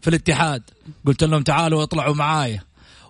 في 0.00 0.10
الاتحاد. 0.10 0.62
قلت 1.06 1.24
لهم 1.24 1.42
تعالوا 1.42 1.82
اطلعوا 1.82 2.14
معايا. 2.14 2.62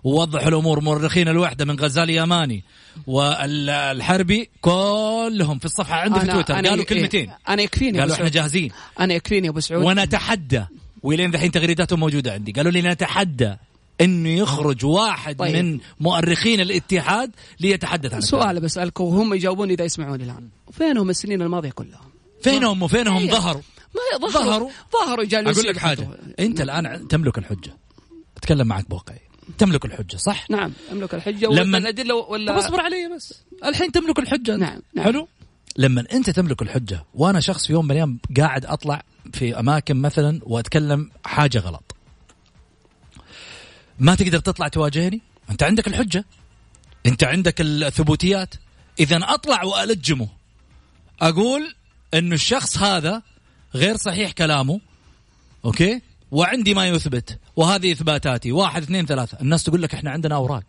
ووضحوا 0.05 0.47
الأمور. 0.47 0.81
مؤرخين 0.81 1.27
الوحدة 1.27 1.65
من 1.65 1.79
غزال 1.79 2.09
يماني 2.09 2.63
والحربي 3.07 4.49
كلهم 4.61 5.59
في 5.59 5.65
الصفحة 5.65 5.95
عندي 5.95 6.19
في 6.19 6.27
تويتر. 6.27 6.53
قالوا 6.53 6.75
إيه 6.75 6.85
كلمتين. 6.85 7.31
أنا 7.49 7.61
يكفيني 7.61 7.99
قالوا 7.99 8.15
إحنا 8.15 8.29
جاهزين. 8.29 8.71
أنا 8.99 9.13
يكفيني 9.13 9.45
يا 9.45 9.51
أبو 9.51 9.59
سعود. 9.59 9.85
ونتحدى. 9.85 10.65
ولين 11.03 11.31
ذحين 11.31 11.51
تغريداتهم 11.51 11.99
موجودة 11.99 12.33
عندي. 12.33 12.51
قالوا 12.51 12.71
لي 12.71 12.81
نتحدى 12.81 13.55
إنه 14.01 14.29
يخرج 14.29 14.85
واحد 14.85 15.35
طيب. 15.35 15.55
من 15.55 15.79
مؤرخين 15.99 16.59
الاتحاد 16.59 17.31
ليتحدث 17.59 18.13
عن 18.13 18.21
سؤال 18.21 18.59
بسألكم. 18.59 19.03
وهم 19.03 19.33
يجاوبوني 19.33 19.73
إذا 19.73 19.83
يسمعوني 19.83 20.23
الآن. 20.23 20.49
فينهم 20.71 21.09
السنين 21.09 21.41
الماضية 21.41 21.69
كلها 21.69 22.01
فينهم 22.41 22.83
وفينهم؟ 22.83 23.17
إيه. 23.17 23.31
ظهروا. 23.31 23.61
ما 24.21 24.27
ظهروا. 24.27 24.69
ظهروا. 24.93 25.25
جالسين 25.25 25.63
أقول 25.63 25.67
لك 25.67 25.77
حاجة. 25.77 26.09
أنت 26.39 26.61
الآن 26.61 27.07
تملك 27.07 27.37
الحجة. 27.37 27.77
أتكلم 28.37 28.67
معك 28.67 28.89
بواقعي. 28.89 29.24
تملك 29.57 29.85
الحجة 29.85 30.17
صح؟ 30.17 30.49
نعم 30.49 30.71
أملك 30.91 31.13
الحجة 31.13 31.45
لما 31.45 31.77
الادله 31.77 32.15
ولا 32.15 32.51
طب 32.51 32.57
اصبر 32.57 32.81
علي 32.81 33.09
بس. 33.15 33.33
الحين 33.65 33.91
تملك 33.91 34.19
الحجة 34.19 34.55
نعم, 34.55 34.81
نعم. 34.93 35.05
حلو؟ 35.05 35.27
لما 35.77 36.05
أنت 36.13 36.29
تملك 36.29 36.61
الحجة 36.61 37.05
وأنا 37.13 37.39
شخص 37.39 37.67
في 37.67 37.73
يوم 37.73 37.85
من 37.85 37.91
الأيام 37.91 38.19
قاعد 38.37 38.65
أطلع 38.65 39.03
في 39.33 39.59
أماكن 39.59 39.95
مثلا 39.95 40.39
وأتكلم 40.43 41.11
حاجة 41.25 41.57
غلط. 41.57 41.95
ما 43.99 44.15
تقدر 44.15 44.39
تطلع 44.39 44.67
تواجهني؟ 44.67 45.21
أنت 45.49 45.63
عندك 45.63 45.87
الحجة. 45.87 46.25
أنت 47.05 47.23
عندك 47.23 47.61
الثبوتيات. 47.61 48.55
إذا 48.99 49.19
أطلع 49.23 49.63
وألجمه. 49.63 50.27
أقول 51.21 51.75
إنه 52.13 52.35
الشخص 52.35 52.77
هذا 52.77 53.21
غير 53.75 53.97
صحيح 53.97 54.31
كلامه. 54.31 54.79
أوكي؟ 55.65 56.01
وعندي 56.31 56.73
ما 56.73 56.87
يثبت 56.87 57.39
وهذه 57.55 57.91
إثباتاتي. 57.91 58.51
واحد 58.51 58.81
اثنين 58.81 59.05
ثلاثة. 59.05 59.37
الناس 59.41 59.63
تقول 59.63 59.81
لك 59.81 59.93
إحنا 59.93 60.11
عندنا 60.11 60.35
أوراق. 60.35 60.63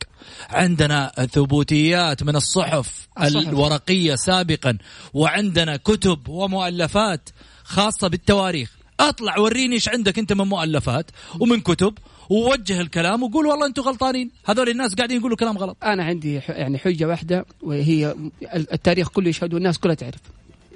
عندنا 0.51 1.13
ثبوتيات 1.33 2.23
من 2.23 2.37
الصحف 2.37 3.09
الصحف. 3.21 3.49
الورقية 3.49 4.15
سابقا 4.15 4.79
وعندنا 5.15 5.77
كتب 5.77 6.29
ومؤلفات 6.29 7.29
خاصة 7.65 8.09
بالتواريخ. 8.09 8.77
اطلع 9.01 9.39
وريني 9.39 9.75
إيش 9.75 9.89
عندك 9.89 10.19
أنت 10.19 10.33
من 10.33 10.45
مؤلفات 10.45 11.11
ومن 11.41 11.61
كتب 11.61 11.99
ووجه 12.31 12.81
الكلام 12.81 13.23
وقول 13.23 13.47
والله 13.47 13.67
أنتم 13.67 13.83
غلطانين. 13.83 14.31
هذول 14.47 14.69
الناس 14.69 14.95
قاعدين 14.95 15.17
يقولوا 15.17 15.37
كلام 15.37 15.59
غلط. 15.59 15.77
أنا 15.85 16.05
عندي 16.05 16.41
يعني 16.49 16.79
حجة 16.79 17.05
واحدة 17.05 17.47
وهي 17.63 18.15
التاريخ 18.55 19.09
كله 19.09 19.29
يشهد 19.29 19.55
والناس 19.55 19.79
كلها 19.79 19.95
تعرف. 19.95 20.21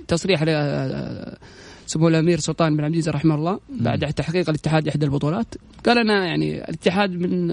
تصريح 0.08 0.42
سمو 1.90 2.08
الأمير 2.08 2.40
سلطان 2.40 2.76
بن 2.76 2.84
عبد 2.84 2.94
العزيز 2.94 3.08
رحمه 3.08 3.34
الله 3.34 3.60
بعد 3.68 4.12
تحقيق 4.12 4.48
الاتحاد 4.48 4.88
إحدى 4.88 5.04
البطولات. 5.04 5.54
قال 5.86 5.98
أنا 5.98 6.26
يعني 6.26 6.64
الاتحاد 6.64 7.10
من 7.10 7.46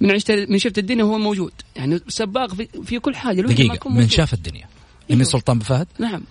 من 0.00 0.10
عشت 0.10 0.30
من 0.30 0.58
شفت 0.58 0.78
الدنيا 0.78 1.04
هو 1.04 1.18
موجود. 1.18 1.52
يعني 1.76 2.00
سباق 2.08 2.54
في, 2.54 2.68
في 2.84 2.98
كل 2.98 3.16
حاجة 3.16 3.40
دقيقة 3.40 3.90
من 3.90 4.08
شاف 4.08 4.34
الدنيا. 4.34 4.66
الأمير 5.08 5.24
سلطان 5.24 5.58
بن 5.58 5.64
فهد؟ 5.64 5.86
نعم. 5.98 6.22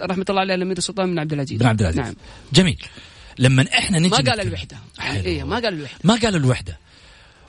رحمة 0.00 0.24
الله 0.30 0.40
عليه 0.40 0.54
الأمير 0.54 0.80
سلطان 0.80 1.10
بن 1.10 1.18
عبد 1.18 1.32
العزيز. 1.32 1.58
بن 1.58 1.66
عبد 1.66 1.80
العزيز. 1.80 2.00
نعم. 2.00 2.14
جميل. 2.52 2.82
لما 3.38 3.62
إحنا 3.78 3.98
نجي 3.98 4.08
ما 4.08 4.16
قال 4.16 4.40
الوحدة. 4.40 4.76
إيه 5.00 5.44
ما 5.44 5.54
قال 5.54 5.74
الوحدة. 5.74 5.98
ما 6.04 6.14
قال 6.14 6.36
الوحدة. 6.36 6.78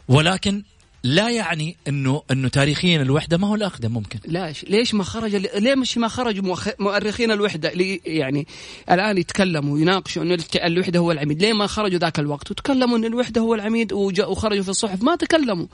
ولكن 0.08 0.64
لا 1.04 1.30
يعني 1.30 1.76
انه 1.88 2.22
إنه 2.32 2.48
تاريخيا 2.48 3.02
الوحدة 3.02 3.38
ما 3.38 3.48
هو 3.48 3.56
الأقدم 3.56 3.92
ممكن. 3.92 4.20
لا 4.26 4.54
ليش 4.70 4.94
ما 4.94 5.04
خرج 5.04 5.36
ليه 5.36 5.76
مش 5.76 5.98
ما 5.98 6.08
خرج 6.08 6.40
مؤرخين 6.80 7.32
الوحدة؟ 7.32 7.72
يعني 8.06 8.48
الآن 8.92 9.18
يتكلموا 9.18 9.74
ويناقشوا 9.74 10.24
إنه 10.24 10.38
الوحدة 10.56 11.00
هو 11.00 11.12
العميد. 11.12 11.42
ليه 11.42 11.54
ما 11.54 11.68
خرجوا 11.68 12.00
ذاك 12.00 12.20
الوقت؟ 12.20 12.52
وتكلموا 12.52 12.98
إن 12.98 13.06
الوحدة 13.06 13.42
هو 13.42 13.56
العميد 13.56 13.94
وخرجوا 13.94 14.64
في 14.64 14.70
الصحف. 14.70 15.02
ما 15.02 15.16
تكلموا. 15.16 15.66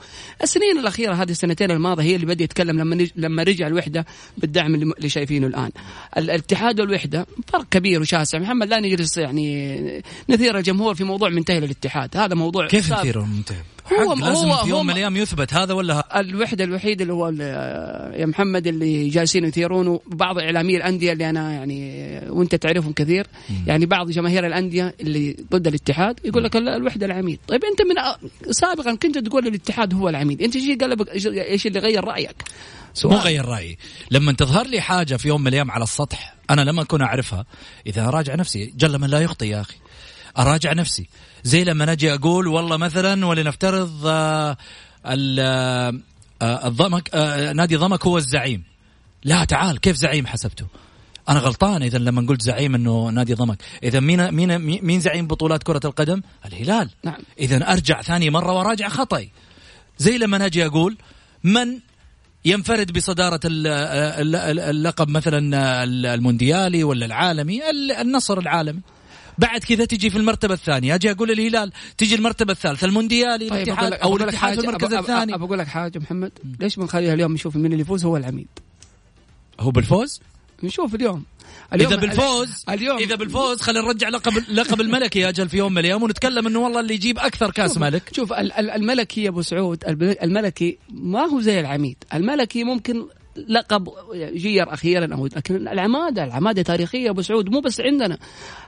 السنين 0.42 0.78
الأخيرة 0.78 1.14
هذه 1.14 1.30
السنتين 1.30 1.70
الماضية 1.70 2.02
هي 2.02 2.14
اللي 2.14 2.26
بدأ 2.26 2.44
يتكلم 2.44 2.78
لما 2.78 3.08
لما 3.16 3.42
رجع 3.42 3.66
الوحدة 3.66 4.06
بالدعم 4.38 4.74
اللي 4.74 5.08
شايفينه 5.08 5.46
الآن. 5.46 5.70
الاتحاد 6.16 6.80
والوحدة 6.80 7.26
فرق 7.52 7.66
كبير 7.70 8.00
وشاسع. 8.00 8.38
محمد 8.38 8.68
لا 8.68 8.80
نجلس 8.80 9.16
يعني 9.18 10.02
نثير 10.30 10.58
الجمهور 10.58 10.94
في 10.94 11.04
موضوع 11.04 11.28
منتهي 11.28 11.60
للاتحاد. 11.60 12.16
هذا 12.16 12.34
موضوع 12.34 12.66
كيف 12.66 12.92
نثير 12.92 13.20
منتهي؟ 13.20 13.62
هو 13.92 14.14
لازم 14.14 14.46
هو 14.46 14.64
في 14.64 14.68
يوم 14.68 14.86
من 14.86 14.92
الأيام 14.92 15.16
يثبت 15.16 15.54
هذا 15.54 15.74
ولا 15.74 15.94
هذا 15.94 16.20
الوحدة 16.20 16.64
الوحيدة 16.64 17.02
اللي 17.02 17.12
هو 17.12 17.28
يا 18.20 18.26
محمد 18.26 18.66
اللي 18.66 19.08
جالسين 19.08 19.44
يثيرونه 19.44 20.00
بعض 20.06 20.38
اعلامي 20.38 20.76
الأندية 20.76 21.12
اللي 21.12 21.30
أنا 21.30 21.52
يعني 21.52 22.20
وأنت 22.28 22.54
تعرفهم 22.54 22.92
كثير. 22.92 23.26
يعني 23.66 23.86
بعض 23.86 24.10
جماهير 24.10 24.46
الأندية 24.46 24.94
اللي 25.00 25.36
ضد 25.52 25.66
الاتحاد 25.66 26.20
يقول 26.24 26.44
لك 26.44 26.56
الوحدة 26.56 27.06
العميد. 27.06 27.38
طيب 27.48 27.60
أنت 27.64 27.82
من 27.82 27.94
سابقا 28.52 28.94
كنت 28.94 29.18
تقول 29.18 29.46
الاتحاد 29.46 29.94
هو 29.94 30.08
العميد. 30.08 30.42
أنت 30.42 30.56
إيش 30.56 30.78
قلبك 30.78 31.08
إيش 31.26 31.66
اللي 31.66 31.78
غير 31.78 32.04
رأيك؟ 32.04 32.36
سؤال. 32.94 33.14
مو 33.14 33.20
غير 33.20 33.44
رأيي. 33.44 33.78
لما 34.10 34.32
تظهر 34.32 34.66
لي 34.66 34.80
حاجة 34.80 35.16
في 35.16 35.28
يوم 35.28 35.40
من 35.40 35.48
الأيام 35.48 35.70
على 35.70 35.84
السطح 35.84 36.34
أنا 36.50 36.60
لما 36.60 36.82
اكون 36.82 37.02
أعرفها 37.02 37.44
إذا 37.86 38.08
اراجع 38.08 38.34
نفسي 38.34 38.72
جل 38.76 38.98
من 38.98 39.08
لا 39.08 39.20
يخطي 39.20 39.48
يا 39.48 39.60
أخي. 39.60 39.76
أراجع 40.38 40.72
نفسي. 40.72 41.08
زي 41.42 41.64
لما 41.64 41.92
أجي 41.92 42.14
أقول 42.14 42.48
والله 42.48 42.76
مثلا 42.76 43.26
ولنفترض 43.26 44.06
آه، 44.06 44.56
آه، 45.06 45.92
الضمك 46.42 47.10
آه، 47.14 47.52
نادي 47.52 47.76
ضمك 47.76 48.06
هو 48.06 48.18
الزعيم. 48.18 48.64
لا 49.24 49.44
تعال 49.44 49.80
كيف 49.80 49.96
زعيم 49.96 50.26
حسبته؟ 50.26 50.66
أنا 51.28 51.38
غلطان 51.38 51.82
اذا 51.82 51.98
لما 51.98 52.26
قلت 52.28 52.42
زعيم 52.42 52.74
إنه 52.74 53.08
نادي 53.10 53.34
ضمك. 53.34 53.62
اذا 53.82 54.00
مين 54.00 54.34
مين 54.34 54.58
مين 54.84 55.00
زعيم 55.00 55.26
بطولات 55.26 55.62
كرة 55.62 55.80
القدم؟ 55.84 56.22
الهلال. 56.46 56.90
نعم. 57.04 57.20
اذا 57.38 57.72
أرجع 57.72 58.02
ثاني 58.02 58.30
مرة 58.30 58.52
وراجع 58.52 58.88
خطأي. 58.88 59.30
زي 59.98 60.18
لما 60.18 60.46
أجي 60.46 60.66
أقول 60.66 60.96
من 61.44 61.78
ينفرد 62.44 62.92
بصدارة 62.92 63.40
اللقب 63.44 65.08
مثلا 65.08 65.84
المونديالي 66.14 66.84
ولا 66.84 67.06
العالمي؟ 67.06 67.60
النصر 68.00 68.38
العالمي. 68.38 68.80
بعد 69.38 69.60
كذا 69.60 69.84
تجي 69.84 70.10
في 70.10 70.18
المرتبة 70.18 70.54
الثانية. 70.54 70.94
أجي 70.94 71.10
أقول 71.10 71.30
الهلال 71.30 71.72
تجي 71.98 72.14
المرتبة 72.14 72.52
الثالثة 72.52 72.86
المونديالي 72.86 73.48
طيب 73.48 73.68
الاتحاد 73.68 73.92
أو 73.92 74.16
الاتحاد 74.16 74.60
في 74.60 74.66
المركز 74.66 74.94
الثاني. 74.94 75.34
أبغى 75.34 75.46
أقول 75.46 75.58
لك 75.58 75.66
حاجة 75.66 75.98
محمد. 75.98 76.32
ليش 76.60 76.76
بنخليها 76.76 77.14
اليوم 77.14 77.32
نشوف 77.32 77.56
مين 77.56 77.72
اللي 77.72 77.82
يفوز 77.82 78.04
هو 78.04 78.16
العميد؟ 78.16 78.48
هو 79.60 79.70
بالفوز؟ 79.70 80.20
نشوف 80.62 80.94
اليوم. 80.94 81.24
اليوم 81.72 81.92
إذا 81.92 82.00
بالفوز 82.00 82.64
اليوم. 82.68 82.98
إذا 82.98 83.14
بالفوز 83.14 83.60
خلينا 83.60 83.86
نرجع 83.86 84.08
لقب 84.08 84.32
لقب 84.48 84.80
الملكي 84.80 85.18
يا 85.18 85.28
أجل 85.28 85.48
في 85.48 85.56
يوم 85.56 85.72
من 85.72 85.78
الأيام 85.78 86.02
ونتكلم 86.02 86.46
إنه 86.46 86.58
والله 86.58 86.80
اللي 86.80 86.94
يجيب 86.94 87.18
أكثر 87.18 87.50
كأس 87.50 87.78
ملك. 87.78 88.14
شوف 88.14 88.32
الملكي 88.58 89.22
يا 89.22 89.28
أبو 89.28 89.42
سعود 89.42 89.84
الملكي 90.22 90.78
ما 90.88 91.20
هو 91.20 91.40
زي 91.40 91.60
العميد. 91.60 91.96
الملكي 92.14 92.64
ممكن 92.64 93.06
لقب 93.48 93.88
جير 94.14 94.74
أخيرا 94.74 95.14
أو 95.14 95.26
لكن 95.26 95.68
العمادة 95.68 96.24
العمادة 96.24 96.62
تاريخية 96.62 97.10
أبو 97.10 97.22
سعود 97.22 97.48
مو 97.48 97.60
بس 97.60 97.80
عندنا. 97.80 98.18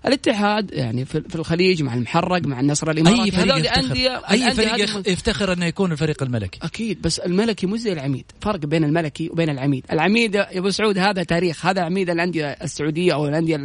الاتحاد 0.06 0.70
يعني 0.72 1.04
في 1.04 1.34
الخليج 1.34 1.82
مع 1.82 1.94
المحرق 1.94 2.46
مع 2.46 2.60
النصر 2.60 2.90
الاماراتي 2.90 3.22
اي 3.22 3.30
فريق 3.30 3.56
يفتخر؟ 3.56 4.22
أي 4.30 4.54
فريق 4.54 5.08
يفتخر 5.08 5.52
إنه 5.52 5.66
يكون 5.66 5.92
الفريق 5.92 6.22
الملكي؟ 6.22 6.58
أكيد 6.62 7.02
بس 7.02 7.18
الملكي 7.18 7.66
مو 7.66 7.76
زي 7.76 7.92
العميد. 7.92 8.24
فرق 8.40 8.58
بين 8.58 8.84
الملكي 8.84 9.28
وبين 9.28 9.50
العميد. 9.50 9.84
العميد 9.92 10.34
يا 10.34 10.58
أبو 10.58 10.70
سعود 10.70 10.98
هذا 10.98 11.22
تاريخ. 11.22 11.66
هذا 11.66 11.82
عميد 11.82 12.10
الأندية 12.10 12.46
السعودية 12.46 13.14
أو 13.14 13.28
الأندية 13.28 13.56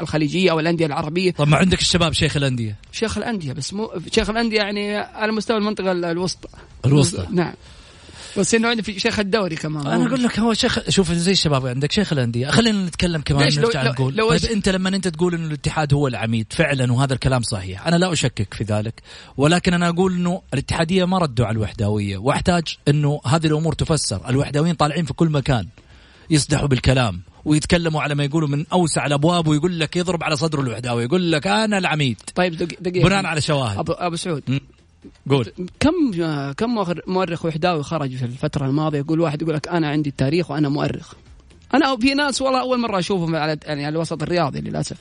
الخليجية 0.00 0.50
أو 0.50 0.60
الأندية 0.60 0.86
العربية. 0.86 1.30
طب 1.30 1.48
ما 1.48 1.56
عندك 1.56 1.80
الشباب 1.80 2.12
شيخ 2.12 2.36
الأندية؟ 2.36 2.76
شيخ 2.92 3.18
الأندية 3.18 3.52
بس 3.52 3.74
مو 3.74 3.90
شيخ 4.12 4.30
الأندية 4.30 4.58
يعني 4.58 4.96
على 4.96 5.32
مستوى 5.32 5.56
المنطقة 5.56 5.92
الوسطى. 5.92 6.48
الوسطى. 6.86 7.26
نعم. 7.30 7.54
بس 8.38 8.54
إنه 8.54 8.68
عندي 8.68 8.82
في 8.82 9.00
شيخ 9.00 9.18
الدوري 9.18 9.56
كمان. 9.56 9.86
أنا 9.86 10.06
أقول 10.06 10.22
لك 10.22 10.38
هو 10.38 10.54
شيخ 10.54 10.90
شوف 10.90 11.12
زي 11.12 11.32
الشباب 11.32 11.66
عندك 11.66 11.92
شيخ 11.92 12.12
الأندية. 12.12 12.50
خلينا 12.50 12.86
نتكلم 12.86 13.20
كمان 13.20 13.44
ليش 13.44 13.58
نرجع 13.58 13.82
لو 13.82 13.90
نقول. 13.90 14.14
لو 14.14 14.36
طيب 14.36 14.50
أنت 14.50 14.68
لما 14.68 14.88
أنت 14.88 15.08
تقول 15.08 15.34
إنه 15.34 15.46
الاتحاد 15.46 15.94
هو 15.94 16.08
العميد 16.08 16.46
فعلا 16.52 16.92
وهذا 16.92 17.14
الكلام 17.14 17.42
صحيح. 17.42 17.86
أنا 17.86 17.96
لا 17.96 18.12
أشكك 18.12 18.54
في 18.54 18.64
ذلك. 18.64 19.02
ولكن 19.36 19.74
أنا 19.74 19.88
أقول 19.88 20.12
إنه 20.12 20.42
الاتحادية 20.54 21.04
ما 21.04 21.18
ردوا 21.18 21.46
على 21.46 21.54
الوحداويه 21.56 22.16
وأحتاج 22.16 22.76
إنه 22.88 23.20
هذه 23.26 23.46
الأمور 23.46 23.72
تفسر. 23.72 24.28
الوحداويين 24.28 24.74
طالعين 24.74 25.04
في 25.04 25.12
كل 25.12 25.28
مكان 25.28 25.66
يصدحوا 26.30 26.68
بالكلام 26.68 27.20
ويتكلموا 27.44 28.02
على 28.02 28.14
ما 28.14 28.24
يقولوا 28.24 28.48
من 28.48 28.66
أوسع 28.72 29.06
الأبواب 29.06 29.46
ويقول 29.46 29.80
لك 29.80 29.96
يضرب 29.96 30.24
على 30.24 30.36
صدره 30.36 30.60
الوحداوي 30.60 31.04
يقول 31.04 31.32
لك 31.32 31.46
أنا 31.46 31.78
العميد. 31.78 32.20
طيب 32.34 32.56
دقيقة. 32.56 33.08
بناء 33.08 33.26
على 33.26 33.40
شواهد. 33.40 33.78
ابو, 33.78 33.92
أبو 33.92 34.16
سعود 34.16 34.42
قول. 35.30 35.52
كم 35.80 36.10
كم 36.52 36.84
مؤرخ 37.06 37.44
وحداوي 37.44 37.82
خرج 37.82 38.16
في 38.16 38.24
الفترة 38.24 38.66
الماضية؟ 38.66 38.98
يقول 38.98 39.20
واحد 39.20 39.42
يقول 39.42 39.54
لك 39.54 39.68
أنا 39.68 39.88
عندي 39.88 40.10
التاريخ 40.10 40.50
وأنا 40.50 40.68
مؤرخ. 40.68 41.14
أنا 41.74 41.96
في 41.96 42.14
ناس 42.14 42.42
والله 42.42 42.60
أول 42.60 42.80
مرة 42.80 42.98
أشوفهم 42.98 43.36
على 43.36 43.58
يعني 43.64 43.86
على 43.86 43.92
الوسط 43.92 44.22
الرياضي 44.22 44.60
للأسف. 44.60 44.96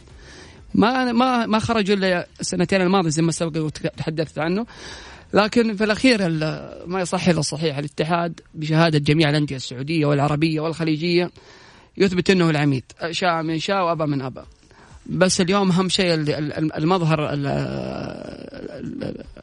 ما 0.73 1.11
ما 1.11 1.45
ما 1.45 1.59
خرجوا 1.59 1.95
إلا 1.95 2.27
السنتين 2.39 2.81
الماضية 2.81 3.09
زي 3.09 3.21
ما 3.21 3.31
سبق 3.31 3.63
وتحدثت 3.65 4.39
عنه. 4.39 4.65
لكن 5.33 5.75
في 5.75 5.83
الأخير 5.83 6.29
ما 6.87 7.01
يصح 7.01 7.27
إلا 7.27 7.39
الصحيح 7.39 7.77
الاتحاد 7.77 8.39
بشهادة 8.53 8.99
جميع 8.99 9.29
الأندية 9.29 9.55
السعودية 9.55 10.05
والعربية 10.05 10.59
والخليجية 10.59 11.31
يثبت 11.97 12.29
إنه 12.29 12.49
العميد 12.49 12.83
شاء 13.11 13.43
من 13.43 13.59
شاء 13.59 13.85
وأبى 13.85 14.05
من 14.05 14.21
أبى. 14.21 14.41
بس 15.05 15.41
اليوم 15.41 15.71
أهم 15.71 15.89
شيء 15.89 16.13
المظهر 16.77 17.29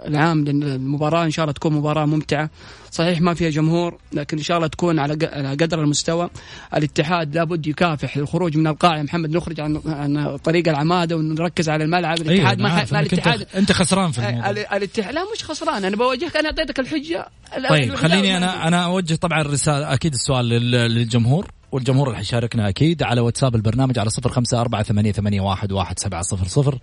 العام 0.07 0.45
للمباراة. 0.45 1.25
إن 1.25 1.31
شاء 1.31 1.45
الله 1.45 1.53
تكون 1.53 1.73
مباراة 1.73 2.07
ممتعة. 2.07 2.51
صحيح 2.91 3.21
ما 3.21 3.35
فيها 3.35 3.51
جمهور 3.51 3.99
لكن 4.13 4.37
إن 4.37 4.43
شاء 4.43 4.57
الله 4.57 4.69
تكون 4.69 4.99
على 4.99 5.15
قدر 5.61 5.81
المستوى. 5.81 6.31
الاتحاد 6.77 7.35
لابد 7.35 7.67
يكافح 7.67 8.17
الخروج 8.17 8.57
من 8.57 8.67
القاع 8.67 8.97
يا 8.99 9.03
محمد 9.03 9.37
نخرج 9.37 9.61
عن 9.61 9.81
عن 9.87 10.37
طريق 10.37 10.69
العمادة 10.69 11.17
ونركز 11.17 11.69
على 11.69 11.85
الملعب. 11.85 12.21
الاتحاد 12.21 12.61
أيوة 12.61 12.73
ما 12.93 13.01
الاتحاد 13.01 13.41
انت, 13.41 13.55
أنت 13.55 13.73
خسران 13.73 14.11
في 14.11 14.19
الموضوع. 14.19 14.51
الاتحاد 14.51 15.15
لا 15.15 15.25
مش 15.35 15.45
خسران. 15.45 15.85
أنا 15.85 15.97
بواجهك 15.97 16.37
أنا 16.37 16.49
أعطيتك 16.49 16.81
الحجة. 16.81 17.29
طيب 17.69 17.95
خليني 17.95 18.37
أنا 18.37 18.69
أنا 18.69 18.85
أوجه 18.85 19.15
طبعا 19.15 19.41
الرساله 19.41 19.95
أكيد 19.95 20.13
السؤال 20.13 20.49
للجمهور. 20.49 21.47
والجمهور 21.73 22.07
اللي 22.07 22.19
حيشاركنا 22.19 22.69
أكيد 22.69 23.03
على 23.03 23.21
واتساب 23.21 23.55
البرنامج 23.55 23.99
على 23.99 24.11
صفر 24.11 24.31
خمسة 24.31 24.61
أربعة 24.61 24.83
ثمانية, 24.83 25.13
ثمانية 25.13 25.41
واحد, 25.41 25.73
واحد 25.73 25.99
سبعة 25.99 26.23
صفر 26.23 26.47
صفر. 26.47 26.79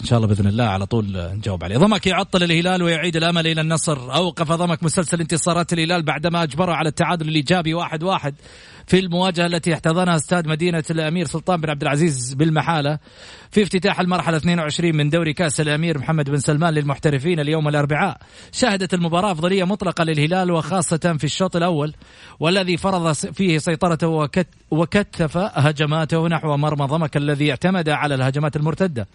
إن 0.00 0.06
شاء 0.06 0.16
الله 0.16 0.28
بإذن 0.28 0.46
الله 0.46 0.64
على 0.64 0.86
طول 0.86 1.30
نجاوب 1.36 1.64
عليه. 1.64 1.76
ضمك 1.76 2.06
يعطل 2.06 2.42
الهلال 2.42 2.82
ويعيد 2.82 3.16
الأمل 3.16 3.46
إلى 3.46 3.60
النصر. 3.60 4.14
أوقف 4.14 4.52
ضمك 4.52 4.82
مسلسل 4.82 5.20
انتصارات 5.20 5.72
الهلال 5.72 6.02
بعدما 6.02 6.42
أجبره 6.42 6.72
على 6.72 6.88
التعادل 6.88 7.28
الإيجابي 7.28 7.74
واحد 7.74 8.02
واحد. 8.02 8.34
في 8.86 8.98
المواجهة 8.98 9.46
التي 9.46 9.74
احتضنها 9.74 10.16
استاد 10.16 10.48
مدينة 10.48 10.84
الأمير 10.90 11.26
سلطان 11.26 11.60
بن 11.60 11.70
عبد 11.70 11.82
العزيز 11.82 12.34
بالمحالة 12.34 12.98
في 13.50 13.62
افتتاح 13.62 14.00
المرحلة 14.00 14.36
22 14.36 14.96
من 14.96 15.10
دوري 15.10 15.32
كأس 15.32 15.60
الأمير 15.60 15.98
محمد 15.98 16.30
بن 16.30 16.38
سلمان 16.38 16.74
للمحترفين 16.74 17.40
اليوم 17.40 17.68
الأربعاء. 17.68 18.18
شهدت 18.52 18.94
المباراة 18.94 19.32
أفضلية 19.32 19.64
مطلقة 19.64 20.04
للهلال 20.04 20.50
وخاصة 20.50 21.16
في 21.18 21.24
الشوط 21.24 21.56
الأول 21.56 21.94
والذي 22.40 22.76
فرض 22.76 23.12
فيه 23.12 23.58
سيطرته 23.58 24.06
وكت 24.06 24.48
وكثف 24.70 25.36
هجماته 25.36 26.28
نحو 26.28 26.56
مرمى 26.56 26.86
ضمك 26.86 27.16
الذي 27.16 27.50
اعتمد 27.50 27.88
على 27.88 28.14
الهجمات 28.14 28.56
المرتدة. 28.56 29.06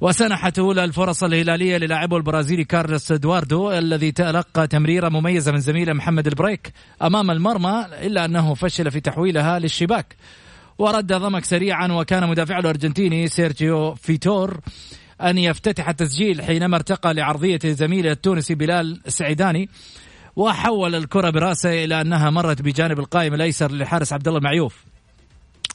وسنحت 0.00 0.58
أولى 0.58 0.84
الفرص 0.84 1.24
الهلالية 1.24 1.76
للاعبه 1.76 2.16
البرازيلي 2.16 2.64
كارلوس 2.64 3.12
إدواردو 3.12 3.72
الذي 3.72 4.12
تلقى 4.12 4.66
تمريرة 4.66 5.08
مميزة 5.08 5.52
من 5.52 5.58
زميله 5.58 5.92
محمد 5.92 6.26
البريك 6.26 6.72
أمام 7.02 7.30
المرمى 7.30 7.86
إلا 8.02 8.24
أنه 8.24 8.54
فشل 8.54 8.90
في 8.90 9.00
تحويلها 9.00 9.58
للشباك. 9.58 10.16
ورد 10.78 11.12
ضمك 11.12 11.44
سريعا 11.44 11.88
وكان 11.92 12.28
مدافعه 12.28 12.58
الأرجنتيني 12.58 13.28
سيرجيو 13.28 13.94
فيتور 13.94 14.60
أن 15.22 15.38
يفتتح 15.38 15.88
التسجيل 15.88 16.42
حينما 16.42 16.76
ارتقى 16.76 17.14
لعرضية 17.14 17.60
زميله 17.64 18.12
التونسي 18.12 18.54
بلال 18.54 19.00
سعيداني. 19.06 19.68
وحول 20.36 20.94
الكرة 20.94 21.30
برأسه 21.30 21.84
إلى 21.84 22.00
أنها 22.00 22.30
مرت 22.30 22.62
بجانب 22.62 22.98
القائم 22.98 23.34
الأيسر 23.34 23.72
للحارس 23.72 24.12
عبد 24.12 24.28
الله 24.28 24.38
المعيوف. 24.38 24.87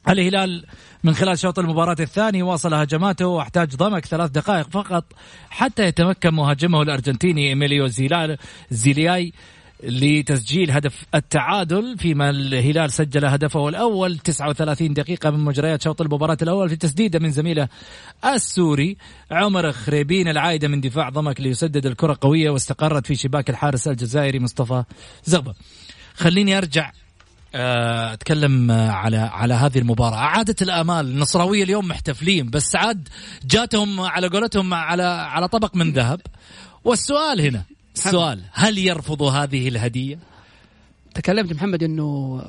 الهلال 0.09 0.65
من 1.03 1.13
خلال 1.13 1.39
شوط 1.39 1.59
المباراة 1.59 1.95
الثاني 1.99 2.43
واصل 2.43 2.73
هجماته 2.73 3.27
واحتاج 3.27 3.75
ضمك 3.75 4.05
ثلاث 4.05 4.29
دقائق 4.29 4.69
فقط 4.69 5.05
حتى 5.49 5.83
يتمكن 5.83 6.33
مهاجمه 6.33 6.81
الأرجنتيني 6.81 7.49
إيميليو 7.49 7.87
زيلال 7.87 8.37
زيلياي 8.69 9.33
لتسجيل 9.83 10.71
هدف 10.71 11.05
التعادل 11.15 11.97
فيما 11.97 12.29
الهلال 12.29 12.91
سجل 12.91 13.25
هدفه 13.25 13.69
الأول 13.69 14.17
39 14.17 14.93
دقيقة 14.93 15.29
من 15.29 15.39
مجريات 15.39 15.81
شوط 15.81 16.01
المباراة 16.01 16.37
الأول 16.41 16.69
في 16.69 16.75
تسديدة 16.75 17.19
من 17.19 17.31
زميله 17.31 17.67
السوري 18.25 18.97
عمر 19.31 19.71
خريبين 19.71 20.27
العائدة 20.27 20.67
من 20.67 20.81
دفاع 20.81 21.09
ضمك 21.09 21.41
ليسدد 21.41 21.85
الكرة 21.85 22.17
قوية 22.21 22.49
واستقرت 22.49 23.07
في 23.07 23.15
شباك 23.15 23.49
الحارس 23.49 23.87
الجزائري 23.87 24.39
مصطفى 24.39 24.83
زغبة. 25.23 25.53
خليني 26.15 26.57
أرجع 26.57 26.91
أتكلم 27.55 28.71
آه، 28.71 28.89
على 28.91 29.17
على 29.17 29.53
هذه 29.53 29.77
المباراة. 29.77 30.17
اعاده 30.17 30.55
الآمال. 30.61 31.05
النصراوية 31.05 31.63
اليوم 31.63 31.87
محتفلين 31.87 32.49
بس 32.49 32.75
عاد 32.75 33.09
جاتهم 33.45 34.01
على 34.01 34.27
قولتهم 34.27 34.73
على 34.73 35.03
على 35.03 35.47
طبق 35.47 35.75
من 35.75 35.91
ذهب. 35.91 36.21
والسؤال 36.83 37.41
هنا 37.41 37.63
السؤال 37.95 38.41
هل 38.51 38.77
يرفضوا 38.77 39.31
هذه 39.31 39.67
الهدية؟ 39.67 40.19
تكلمت 41.13 41.53
محمد 41.53 41.83
إنه 41.83 42.41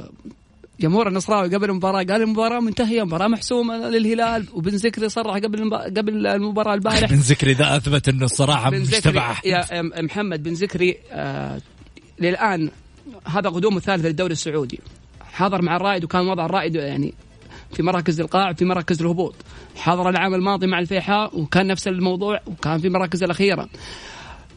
جمهور 0.81 1.09
النصراوي 1.09 1.55
قبل 1.55 1.71
المباراة 1.71 2.03
قال 2.03 2.23
المباراة 2.23 2.61
منتهية 2.61 3.03
مباراة 3.03 3.29
محسومة 3.29 3.77
للهلال 3.77 4.47
وبن 4.53 4.77
زكري 4.77 5.09
صرح 5.09 5.37
قبل 5.37 5.59
المب... 5.59 5.75
قبل 5.75 6.27
المباراة 6.27 6.75
البارح 6.75 7.11
بن 7.11 7.21
زكري 7.21 7.53
ذا 7.53 7.77
أثبت 7.77 8.09
إنه 8.09 8.25
الصراحه 8.25 8.71
مش 8.71 8.79
زكري 8.79 9.01
تبع 9.01 9.41
يا 9.45 9.83
محمد 9.83 10.43
بن 10.43 10.55
زكري 10.55 10.99
آه 11.13 11.61
للآن 12.19 12.71
هذا 13.25 13.49
قدومه 13.49 13.77
الثالث 13.77 14.05
للدوري 14.05 14.33
السعودي. 14.33 14.81
حضر 15.21 15.63
مع 15.63 15.77
الرائد 15.77 16.05
وكان 16.05 16.29
وضع 16.29 16.47
الرائد 16.47 16.75
يعني 16.75 17.15
في 17.73 17.83
مراكز 17.83 18.21
القاع 18.21 18.53
في 18.53 18.65
مراكز 18.65 19.03
الهبوط. 19.03 19.35
حضر 19.77 20.09
العام 20.09 20.35
الماضي 20.35 20.67
مع 20.67 20.79
الفيحاء 20.79 21.41
وكان 21.41 21.67
نفس 21.67 21.89
الموضوع 21.89 22.41
وكان 22.47 22.79
في 22.79 22.87
المراكز 22.87 23.23
الأخيرة. 23.23 23.69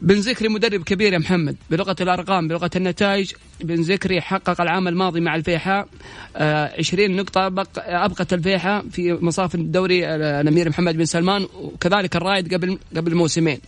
بن 0.02 0.22
زكري 0.22 0.50
مدرب 0.50 0.84
كبير 0.84 1.14
يا 1.14 1.18
محمد 1.18 1.56
بلغة 1.72 1.96
الأرقام 2.02 2.48
بلغة 2.48 2.70
النتائج 2.76 3.32
بن 3.62 3.84
زكري 3.84 4.22
حقق 4.22 4.62
العام 4.62 4.88
الماضي 4.88 5.20
مع 5.20 5.36
الفيحاء 5.36 5.88
آه 6.36 6.74
20 6.80 7.16
نقطة 7.16 7.48
بق 7.48 7.68
أبقت 7.78 8.34
الفيحاء 8.34 8.86
في 8.92 9.14
مصاف 9.14 9.56
الدوري 9.56 10.08
آه، 10.08 10.42
الأمير 10.42 10.70
محمد 10.70 10.98
بن 10.98 11.06
سلمان 11.06 11.48
وكذلك 11.62 12.16
الرائد 12.16 12.54
قبل 12.54 12.80
قبل 12.96 13.16
موسمين. 13.16 13.60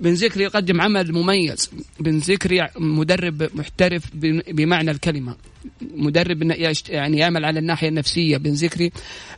بن 0.00 0.14
زكري 0.14 0.44
يقدم 0.44 0.80
عمل 0.80 1.12
مميز. 1.12 1.70
بن 2.00 2.20
زكري 2.20 2.68
مدرب 2.76 3.48
محترف 3.54 4.02
بمعنى 4.48 4.90
الكلمة. 4.90 5.36
مدرب 5.96 6.42
يعني 6.88 7.18
يعمل 7.18 7.44
على 7.44 7.58
الناحية 7.58 7.88
النفسية. 7.88 8.36
بن 8.36 8.54
زكري 8.54 8.92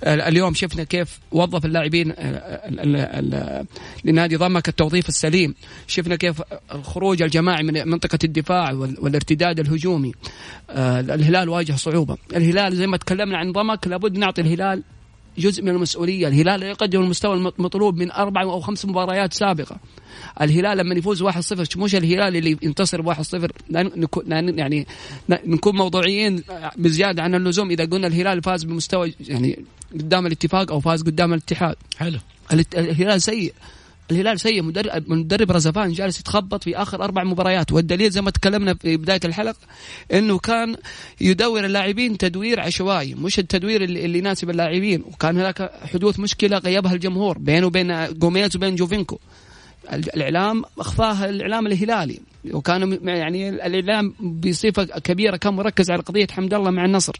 اليوم 0.04 0.54
شفنا 0.54 0.84
كيف 0.84 1.18
وظف 1.32 1.64
اللاعبين 1.64 2.12
لنادي 4.04 4.36
ضمك 4.36 4.68
التوظيف 4.68 5.08
السليم. 5.08 5.54
شفنا 5.86 6.16
كيف 6.16 6.42
الخروج 6.74 7.22
الجماعي 7.22 7.62
من 7.62 7.88
منطقة 7.88 8.18
الدفاع 8.24 8.72
والارتداد 8.72 9.60
الهجومي. 9.60 10.12
الهلال 10.70 11.48
واجه 11.48 11.72
صعوبة. 11.72 12.16
الهلال 12.36 12.76
زي 12.76 12.86
ما 12.86 12.96
تكلمنا 12.96 13.38
عن 13.38 13.52
ضمك 13.52 13.86
لابد 13.86 14.18
نعطي 14.18 14.40
الهلال 14.40 14.82
جزء 15.40 15.62
من 15.62 15.68
المسؤولية. 15.68 16.28
الهلال 16.28 16.62
يقدم 16.62 17.00
المستوى 17.00 17.34
المطلوب 17.34 17.96
من 17.96 18.10
أربع 18.10 18.42
أو 18.42 18.60
خمس 18.60 18.84
مباريات 18.86 19.32
سابقة. 19.32 19.76
الهلال 20.40 20.78
لما 20.78 20.94
يفوز 20.94 21.22
1-0 21.22 21.76
مش 21.76 21.94
الهلال 21.94 22.36
اللي 22.36 22.58
ينتصر 22.62 23.02
1-0 23.02 23.50
يعني 23.70 24.86
نكون 25.30 25.76
موضوعيين 25.76 26.42
بزيادة 26.76 27.22
عن 27.22 27.34
اللزوم. 27.34 27.70
إذا 27.70 27.84
قلنا 27.84 28.06
الهلال 28.06 28.42
فاز 28.42 28.64
بمستوى 28.64 29.14
يعني 29.20 29.64
قدام 29.94 30.26
الاتفاق 30.26 30.72
أو 30.72 30.80
فاز 30.80 31.02
قدام 31.02 31.32
الاتحاد. 31.32 31.76
حلو. 31.96 32.18
الهلال 32.52 33.22
سيء. 33.22 33.52
الهلال 34.10 34.40
سيء. 34.40 34.62
مدرب 34.62 35.10
مدرب 35.10 35.50
رزفان 35.50 35.92
جالس 35.92 36.20
يتخبط 36.20 36.64
في 36.64 36.76
آخر 36.76 37.04
أربع 37.04 37.24
مباريات. 37.24 37.72
والدليل 37.72 38.10
زي 38.10 38.20
ما 38.20 38.30
تكلمنا 38.30 38.74
في 38.74 38.96
بداية 38.96 39.20
الحلقة 39.24 39.58
إنه 40.12 40.38
كان 40.38 40.76
يدور 41.20 41.64
اللاعبين 41.64 42.18
تدوير 42.18 42.60
عشوائي 42.60 43.14
مش 43.14 43.38
التدوير 43.38 43.84
اللي, 43.84 44.04
اللي 44.04 44.18
يناسب 44.18 44.50
اللاعبين. 44.50 45.02
وكان 45.02 45.36
هناك 45.36 45.70
حدوث 45.92 46.20
مشكلة 46.20 46.58
غيبها 46.58 46.92
الجمهور 46.92 47.38
بينه 47.38 47.66
وبين 47.66 48.18
جوميز 48.18 48.56
وبين 48.56 48.76
جوفينكو. 48.76 49.18
الإعلام 49.92 50.64
اخفاها 50.78 51.30
الإعلام 51.30 51.66
الهلالي. 51.66 52.20
وكان 52.50 53.08
يعني 53.08 53.48
الإعلام 53.48 54.14
بصفة 54.20 54.84
كبيرة 54.84 55.36
كان 55.36 55.54
مركز 55.54 55.90
على 55.90 56.02
قضية 56.02 56.26
حمد 56.30 56.54
الله 56.54 56.70
مع 56.70 56.84
النصر. 56.84 57.12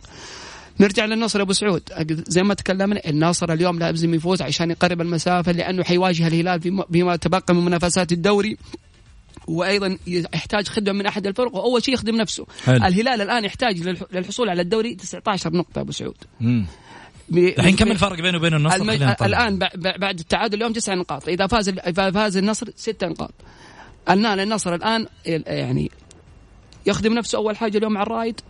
نرجع 0.80 1.04
للنصر 1.04 1.40
أبو 1.40 1.52
سعود. 1.52 1.82
زي 2.08 2.42
ما 2.42 2.54
تكلمنا 2.54 3.00
النصر 3.08 3.52
اليوم 3.52 3.78
لازم 3.78 4.14
يفوز 4.14 4.42
عشان 4.42 4.70
يقرب 4.70 5.00
المسافة 5.00 5.52
لأنه 5.52 5.84
حيواجه 5.84 6.26
الهلال 6.26 6.84
فيما 6.92 7.16
تبقى 7.16 7.54
من 7.54 7.64
منافسات 7.64 8.12
الدوري. 8.12 8.56
وأيضا 9.46 9.98
يحتاج 10.06 10.68
خدمة 10.68 10.92
من 10.92 11.06
أحد 11.06 11.26
الفرق 11.26 11.54
وأول 11.54 11.84
شيء 11.84 11.94
يخدم 11.94 12.16
نفسه. 12.16 12.46
حلو. 12.64 12.76
الهلال 12.76 13.20
الآن 13.20 13.44
يحتاج 13.44 13.82
للحصول 14.12 14.48
على 14.48 14.62
الدوري 14.62 14.94
19 14.94 15.52
نقطة 15.52 15.80
أبو 15.80 15.92
سعود. 15.92 16.16
الحين 17.32 17.76
كم 17.76 17.90
الفرق 17.90 18.20
بينه 18.20 18.38
وبين 18.38 18.54
النصر؟ 18.54 18.76
المج... 18.76 19.02
الآن 19.22 19.58
بعد 19.76 20.18
التعادل 20.18 20.56
اليوم 20.56 20.72
تسع 20.72 20.94
نقاط. 20.94 21.28
إذا 21.28 21.46
فاز 21.46 21.68
إذا 21.68 22.10
فاز 22.10 22.36
النصر 22.36 22.66
ست 22.76 23.04
نقاط. 23.04 23.34
الان 24.10 24.40
النصر 24.40 24.74
الآن 24.74 25.06
يعني 25.26 25.90
يخدم 26.86 27.14
نفسه 27.14 27.38
أول 27.38 27.56
حاجة 27.56 27.78
اليوم 27.78 27.92
مع 27.92 28.02
الرايد. 28.02 28.40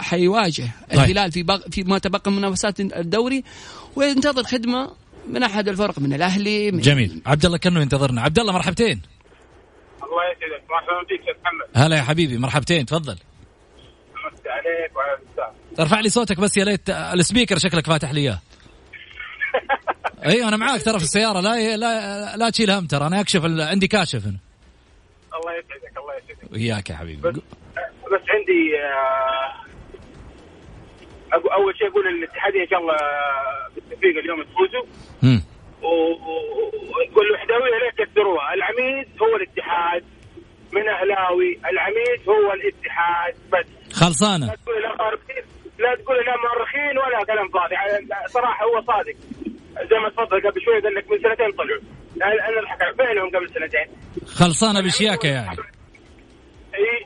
حيواجه 0.00 0.62
طيب. 0.90 1.00
الهلال 1.00 1.32
في 1.32 1.42
بق... 1.42 1.68
في 1.70 1.82
ما 1.82 1.98
تبقى 1.98 2.30
من 2.30 2.36
منافسات 2.36 2.80
الدوري 2.80 3.44
وينتظر 3.96 4.42
خدمة 4.42 4.90
من 5.28 5.42
أحد 5.42 5.68
الفرق 5.68 5.98
من 5.98 6.12
الأهلي 6.12 6.70
من 6.70 6.80
جميل. 6.80 7.22
عبد 7.26 7.44
الله 7.44 7.58
كانه 7.58 7.80
ينتظرنا. 7.80 8.22
عبد 8.22 8.38
الله 8.38 8.52
مرحبتين. 8.52 9.02
الله 10.02 10.22
يسعدك. 10.32 10.70
مرحبا 10.70 11.02
بك 11.02 11.28
يا 11.28 11.34
محمد. 11.42 11.86
هلا 11.86 11.96
يا 11.96 12.02
حبيبي. 12.02 12.38
مرحبتين. 12.38 12.86
تفضل. 12.86 13.16
عليك 14.46 14.96
وعلى 14.96 15.52
ارفع 15.80 16.00
لي 16.00 16.08
صوتك 16.08 16.40
بس 16.40 16.56
يا 16.56 16.64
ليت 16.64 16.90
السبيكر 16.90 17.58
شكلك 17.58 17.86
فاتح 17.86 18.10
لي 18.10 18.20
إياه. 18.20 18.40
اي 20.26 20.44
أنا 20.44 20.56
معاك. 20.56 20.82
ترى 20.82 20.98
في 20.98 21.04
السيارة 21.04 21.40
لا 21.40 21.76
لا 21.76 22.36
لا 22.36 22.50
تشيل 22.50 22.70
هم 22.70 22.86
ترى. 22.86 23.06
أنا 23.06 23.20
أكشف 23.20 23.44
عندي 23.44 23.88
كاشف 23.88 24.26
هنا. 24.26 24.38
الله 25.34 25.52
يسعدك 25.52 25.96
الله 25.98 26.14
يسعدك. 26.14 26.52
وياك 26.52 26.90
يا 26.90 26.96
حبيبي. 26.96 27.42
بس, 28.12 28.20
عندي 28.28 28.78
آه، 28.82 29.52
أول 31.54 31.78
شيء 31.78 31.88
أقول 31.88 32.06
الاتحاديه 32.06 32.62
إن 32.62 32.68
شاء 32.68 32.80
الله 32.80 32.96
بالتوفيق 33.74 34.18
اليوم 34.18 34.42
تفوزوا. 34.42 34.84
والوحدويه 37.16 37.78
لا 37.78 37.86
يكسروها. 37.86 38.54
العميد 38.54 39.08
هو 39.22 39.36
الاتحاد 39.36 40.04
من 40.72 40.88
أهلاوي 40.88 41.58
العميد 41.70 42.28
هو 42.28 42.52
الاتحاد 42.52 43.34
بس. 43.52 43.94
خلصانة. 44.00 44.46
لا 44.46 44.54
تقول 44.54 44.82
لا 45.78 45.94
تقول 45.94 46.16
لا 46.16 46.36
مؤرخين 46.36 46.98
ولا 46.98 47.24
كلام 47.24 47.48
فاضي. 47.48 47.74
صراحة 48.26 48.64
هو 48.64 48.82
صادق. 48.82 49.16
زي 49.90 49.98
ما 49.98 50.08
تفضل 50.08 50.50
قبل 50.50 50.60
شوي 50.62 50.80
قال 50.80 50.94
لك 50.94 51.10
من 51.10 51.18
سنتين 51.18 51.52
طلعوا. 51.52 51.80
أنا 52.48 52.60
الحكم 52.60 52.96
فينهم 52.96 53.28
قبل 53.28 53.48
سنتين. 53.48 53.86
خلصانة 54.26 54.80
بشياكة 54.80 55.28
يعني. 55.28 55.56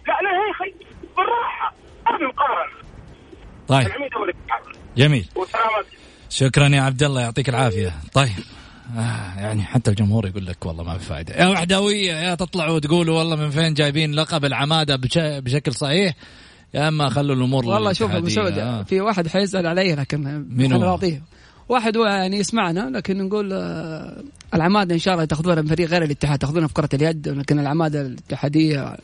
لا 0.07 0.19
لا 0.23 0.31
يا 0.31 0.51
أخي 0.51 0.75
بالراحة 1.21 1.75
ما 2.07 2.19
في 2.19 2.25
مقارنه 2.25 2.81
طيب 3.69 3.89
جميل. 4.97 5.29
شكرا 6.31 6.69
يا 6.69 6.81
عبد 6.81 7.03
الله 7.03 7.21
يعطيك 7.21 7.49
العافية. 7.49 7.95
طيب. 8.13 8.31
آه 8.97 9.41
يعني 9.41 9.63
حتى 9.63 9.91
الجمهور 9.91 10.27
يقول 10.27 10.47
لك 10.47 10.67
والله 10.67 10.85
ما 10.85 10.99
في 10.99 11.05
فائده 11.05 11.35
يا 11.35 11.47
وحداويه 11.47 12.13
يا 12.13 12.35
تطلعوا 12.35 12.75
وتقولوا 12.75 13.19
والله 13.19 13.37
من 13.37 13.51
فين 13.51 13.75
جايبين 13.75 14.15
لقب 14.15 14.45
العمادة 14.45 14.97
بشكل 15.41 15.75
صحيح. 15.75 16.15
يا 16.75 16.89
أما 16.89 17.09
خلوا 17.09 17.35
الأمور 17.35 17.67
والله 17.67 17.93
شوف 17.93 18.11
أبو 18.11 18.29
سعود 18.29 18.59
آه. 18.59 18.83
في 18.83 19.01
واحد 19.01 19.29
حيسال 19.29 19.67
علي 19.67 19.95
لكن 19.95 20.47
مين 20.51 20.73
هو؟ 20.73 20.83
راضيه 20.83 21.23
واحد 21.69 21.97
هو 21.97 22.05
يعني 22.05 22.37
يسمعنا 22.37 22.91
لكن 22.97 23.19
نقول 23.27 23.53
آه 23.53 24.23
العمادة 24.55 24.95
إن 24.95 24.99
شاء 24.99 25.15
الله 25.15 25.25
تاخذونها 25.25 25.63
من 25.63 25.69
فريق 25.69 25.89
غير 25.89 26.03
الاتحاد 26.03 26.39
تاخذونها 26.39 26.69
في 26.69 26.75
كرة 26.75 26.89
اليد 26.95 27.29
لكن 27.29 27.59
العمادة 27.59 28.01
الاتحادية 28.01 28.97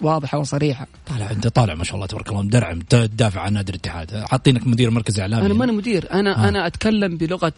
واضحة 0.00 0.38
وصريحة. 0.38 0.86
طالع 1.06 1.30
انت 1.30 1.48
طالع 1.48 1.74
ما 1.74 1.84
شاء 1.84 1.94
الله 1.94 2.06
تبارك 2.06 2.28
الله 2.28 2.42
مدرعم 2.42 2.80
تدافع 2.80 3.40
عن 3.40 3.52
نادي 3.52 3.70
الاتحاد. 3.70 4.24
حاطينك 4.24 4.66
مدير 4.66 4.90
مركز 4.90 5.20
إعلامي. 5.20 5.46
أنا 5.46 5.54
ماني 5.54 5.72
مدير 5.72 6.12
أنا 6.12 6.44
آه. 6.44 6.48
أنا 6.48 6.66
أتكلم 6.66 7.16
بلغة 7.16 7.52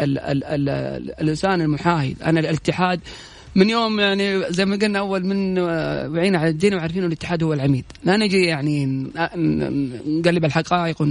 ال 0.00 0.18
ال 0.18 0.44
ال 0.44 0.68
الإنسان 1.20 1.60
المحايد. 1.60 2.22
أنا 2.22 2.40
الاتحاد 2.40 3.00
من 3.54 3.70
يوم 3.70 4.00
يعني 4.00 4.52
زي 4.52 4.64
ما 4.64 4.76
قلنا 4.76 4.98
أول 4.98 5.26
من 5.26 5.58
وعينا 5.58 6.38
على 6.38 6.48
الدين 6.48 6.74
وعارفين 6.74 7.04
الاتحاد 7.04 7.42
هو 7.42 7.52
العميد. 7.52 7.84
لا 8.04 8.16
نجي 8.16 8.42
يعني 8.44 8.86
نقلب 10.06 10.44
الحقائق 10.44 11.02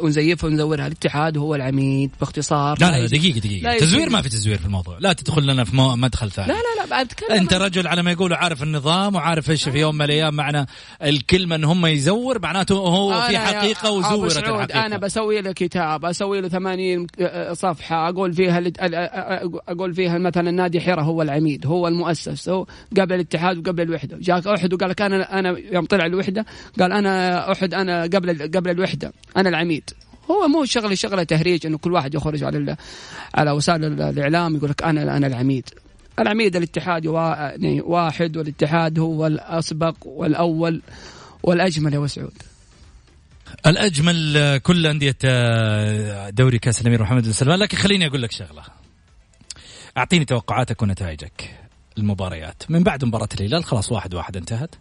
ونزيفها 0.00 0.50
ونزورها. 0.50 0.86
الاتحاد 0.86 1.38
هو 1.38 1.54
العميد 1.54 2.10
باختصار. 2.20 2.78
لا 2.80 2.90
لا 2.90 3.06
دقيقة 3.06 3.38
دقيقة. 3.38 3.78
تزوير 3.78 4.10
ما 4.10 4.22
في 4.22 4.28
تزوير 4.28 4.58
في 4.58 4.66
الموضوع. 4.66 4.98
لا 4.98 5.12
تدخل 5.12 5.46
لنا 5.46 5.64
في 5.64 5.76
مدخل 5.76 6.30
ثاني. 6.30 6.48
لا 6.48 6.54
لا 6.54 6.82
لا 6.82 6.90
بعد 6.90 7.12
أنت 7.30 7.54
رجل 7.54 7.86
على 7.86 8.02
ما 8.02 8.12
يقولوا 8.12 8.36
عارف 8.36 8.62
النظام 8.62 9.14
وعارف 9.14 9.50
إيش 9.50 9.68
في 9.68 9.78
يوم 9.78 9.94
من 9.94 10.02
الأيام 10.02 10.34
معنى 10.34 10.66
الكلمة 11.02 11.56
ان 11.56 11.64
هم 11.64 11.86
يزور 11.86 12.38
معناته 12.42 12.74
هو 12.74 13.20
في 13.20 13.38
حقيقة 13.38 13.90
وزورت 13.90 14.36
الحقيقة 14.36 14.86
أنا 14.86 14.96
بسوي 14.96 15.40
له 15.40 15.52
كتاب 15.52 16.04
أسوي 16.04 16.40
له 16.40 16.48
80 16.48 17.06
صفحة 17.52 18.08
أقول 18.08 18.32
فيها 18.32 18.62
أقول 19.68 19.94
فيها 19.94 20.18
مثلا 20.18 20.50
نادي 20.50 20.80
حيرة 20.80 21.02
هو 21.02 21.22
العميد 21.22 21.66
هو 21.66 21.91
المؤسس. 21.92 22.48
قبل 22.98 23.14
الاتحاد 23.14 23.58
وقبل 23.58 23.82
الوحدة. 23.82 24.18
جاك 24.20 24.46
أحد 24.46 24.74
وقال 24.74 24.90
لك 24.90 25.02
أنا 25.02 25.38
أنا 25.38 25.58
يوم 25.72 25.84
طلع 25.84 26.06
الوحدة 26.06 26.46
قال 26.80 26.92
أنا 26.92 27.52
أحد 27.52 27.74
أنا 27.74 28.02
قبل 28.02 28.42
قبل 28.42 28.70
الوحدة. 28.70 29.12
أنا 29.36 29.48
العميد. 29.48 29.90
هو 30.30 30.48
مو 30.48 30.64
شغله 30.64 30.94
شغلة 30.94 31.22
تهريج 31.22 31.66
إنه 31.66 31.78
كل 31.78 31.92
واحد 31.92 32.14
يخرج 32.14 32.44
على 32.44 32.76
على 33.34 33.50
وسائل 33.50 33.84
الإعلام 34.02 34.56
يقول 34.56 34.70
لك 34.70 34.82
أنا 34.82 35.16
أنا 35.16 35.26
العميد. 35.26 35.68
العميد 36.18 36.56
الاتحاد 36.56 37.04
يعني 37.04 37.80
واحد 37.80 38.36
والاتحاد 38.36 38.98
هو 38.98 39.26
الأسبق 39.26 39.96
والأول 40.04 40.82
والأجمل 41.42 41.94
يا 41.94 41.98
وسعود 41.98 42.34
الأجمل 43.66 44.58
كل 44.62 44.86
أندية 44.86 45.16
آه، 45.24 46.30
دوري 46.30 46.58
كأس 46.58 46.80
الأمير 46.80 47.02
محمد 47.02 47.22
بن 47.22 47.32
سلمان. 47.32 47.58
لكن 47.58 47.76
خليني 47.76 48.06
أقول 48.06 48.22
لك 48.22 48.32
شغلة. 48.32 48.62
أعطيني 49.96 50.24
توقعاتك 50.24 50.82
ونتائجك. 50.82 51.61
المباريات. 51.98 52.62
من 52.68 52.82
بعد 52.82 53.04
مباراة 53.04 53.28
الهلال 53.40 53.64
خلاص 53.64 53.92
واحد 53.92 54.14
واحد 54.14 54.36
انتهت. 54.36 54.74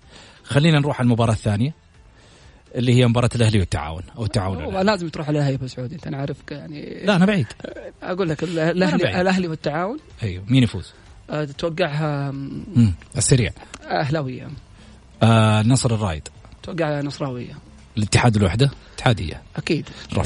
خلينا 0.44 0.80
نروح 0.80 1.00
على 1.00 1.06
المباراة 1.06 1.34
الثانية 1.34 1.74
اللي 2.76 2.94
هي 2.94 3.08
مباراة 3.08 3.30
الأهلي 3.36 3.60
والتعاون 3.60 4.04
أو 4.18 4.26
التعاون. 4.26 4.86
لازم 4.86 5.10
تروح 5.10 5.28
عليها 5.28 5.50
يا 5.50 5.56
أبو 5.56 5.68
سعود 5.68 5.94
أنت 5.94 6.08
أنا 6.08 6.18
عارفك 6.18 6.52
يعني. 6.52 7.06
لا 7.06 7.16
أنا 7.16 7.26
بعيد. 7.26 7.48
أقول 8.04 8.30
لك. 8.30 8.44
الاهلي 8.44 9.22
الأهلي 9.22 9.48
والتعاون. 9.48 10.00
أيوه 10.24 10.44
مين 10.48 10.64
يفوز؟ 10.64 10.94
آه، 11.30 11.46
تتوقعها. 11.46 12.34
السريع. 13.18 13.52
أهلاوية. 13.84 14.48
آه 15.24 15.62
النصر 15.62 15.96
الرايد 15.96 16.28
توقعها 16.64 17.02
نصراوية. 17.02 17.54
الاتحاد 17.98 18.36
الوحدة؟ 18.36 18.72
اتحادية. 18.96 19.42
أكيد. 19.56 19.90
نروح 20.14 20.26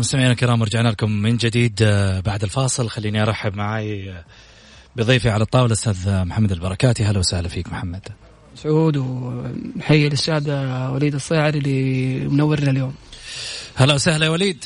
مستمعينا 0.00 0.30
الكرام 0.32 0.60
ورجعنا 0.60 0.88
لكم 0.88 1.10
من 1.10 1.36
جديد 1.36 1.82
آه، 1.82 2.20
بعد 2.20 2.42
الفاصل. 2.42 2.88
خليني 2.88 3.22
أرحب 3.22 3.56
معي 3.56 4.10
آه، 4.10 4.24
بضيفي 4.96 5.30
على 5.30 5.42
الطاولة 5.42 5.72
أستاذ 5.72 6.24
محمد 6.24 6.52
البركاتي. 6.52 7.04
أهلا 7.04 7.18
وسهلا 7.18 7.48
فيك 7.48 7.68
محمد. 7.68 8.08
سعود 8.54 8.96
ونحيي 8.96 10.06
الأستاذ 10.06 10.50
وليد 10.92 11.14
الصيعري 11.14 11.58
اللي 11.58 12.18
منورنا 12.28 12.70
اليوم. 12.70 12.94
هلا 13.76 13.94
وسهلا 13.94 14.24
يا 14.26 14.30
وليد. 14.30 14.64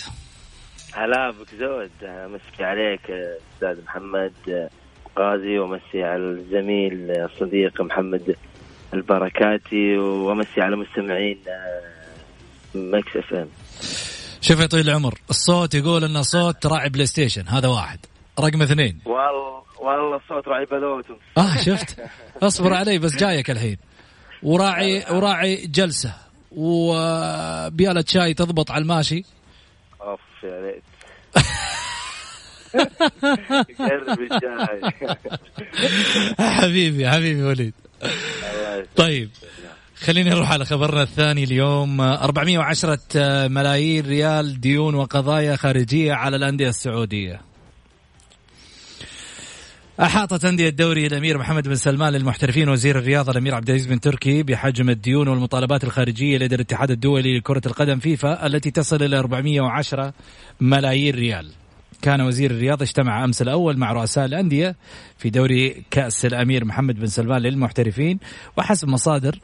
هلا 0.92 1.30
بك 1.30 1.48
زود 1.60 1.90
امسي 2.04 2.64
عليك 2.64 3.10
أستاذ 3.54 3.84
محمد 3.84 4.32
غازي 5.18 5.58
وامسي 5.58 6.02
على 6.02 6.22
الزميل 6.22 7.10
الصديق 7.10 7.82
محمد 7.82 8.36
البركاتي 8.94 9.98
وامسي 9.98 10.60
على 10.60 10.76
مستمعين 10.76 11.38
Mix 12.74 13.16
FM. 13.16 13.48
شوف 14.44 14.60
يا 14.60 14.66
طويل 14.66 14.88
العمر 14.88 15.18
الصوت 15.30 15.74
يقول 15.74 16.04
انه 16.04 16.22
صوت 16.22 16.66
راعي 16.66 16.88
PlayStation 16.88 17.48
هذا 17.48 17.68
واحد. 17.68 17.98
رقم 18.40 18.62
اثنين. 18.62 19.00
والله 19.04 19.62
والله 19.78 20.16
الصوت 20.16 20.48
راعي 20.48 20.64
بلوت 20.64 21.04
آه 21.38 21.56
شفت؟ 21.56 21.96
اصبر 22.42 22.74
علي 22.74 22.98
بس 22.98 23.16
جايك 23.16 23.50
الحين. 23.50 23.76
وراعي 24.42 25.04
وراعي 25.10 25.66
جلسة. 25.66 26.14
وبيالة 26.50 28.04
شاي 28.08 28.34
تضبط 28.34 28.70
على 28.70 28.82
الماشي. 28.82 29.24
أوف 30.00 30.20
يا 30.42 30.60
ريت. 30.60 30.82
حبيبي 36.60 37.10
حبيبي 37.10 37.42
وليد. 37.42 37.74
طيب. 38.96 39.30
خليني 39.96 40.30
نروح 40.30 40.52
على 40.52 40.64
خبرنا 40.64 41.02
الثاني 41.02 41.44
اليوم. 41.44 42.00
410 42.00 42.98
ملايين 43.48 44.06
ريال 44.06 44.60
ديون 44.60 44.94
وقضايا 44.94 45.56
خارجية 45.56 46.12
على 46.12 46.36
الأندية 46.36 46.68
السعودية. 46.68 47.40
أحاطت 50.00 50.44
أندية 50.44 50.68
الدوري 50.68 51.06
الأمير 51.06 51.38
محمد 51.38 51.68
بن 51.68 51.74
سلمان 51.74 52.12
للمحترفين 52.12 52.68
وزير 52.68 52.98
الرياضة 52.98 53.32
الأمير 53.32 53.54
عبد 53.54 53.68
العزيز 53.68 53.86
بن 53.86 54.00
تركي 54.00 54.42
بحجم 54.42 54.90
الديون 54.90 55.28
والمطالبات 55.28 55.84
الخارجية 55.84 56.38
لدى 56.38 56.54
الاتحاد 56.54 56.90
الدولي 56.90 57.38
لكرة 57.38 57.62
القدم 57.66 57.98
فيفا 57.98 58.46
التي 58.46 58.70
تصل 58.70 59.02
إلى 59.02 59.18
410 59.18 60.12
ملايين 60.60 61.14
ريال. 61.14 61.50
كان 62.02 62.20
وزير 62.20 62.50
الرياضة 62.50 62.82
اجتمع 62.82 63.24
أمس 63.24 63.42
الأول 63.42 63.76
مع 63.76 63.92
رؤساء 63.92 64.24
الأندية 64.24 64.76
في 65.18 65.30
دوري 65.30 65.84
كأس 65.90 66.26
الأمير 66.26 66.64
محمد 66.64 67.00
بن 67.00 67.06
سلمان 67.06 67.42
للمحترفين 67.42 68.18
وحسب 68.56 68.88
مصادر 68.88 69.38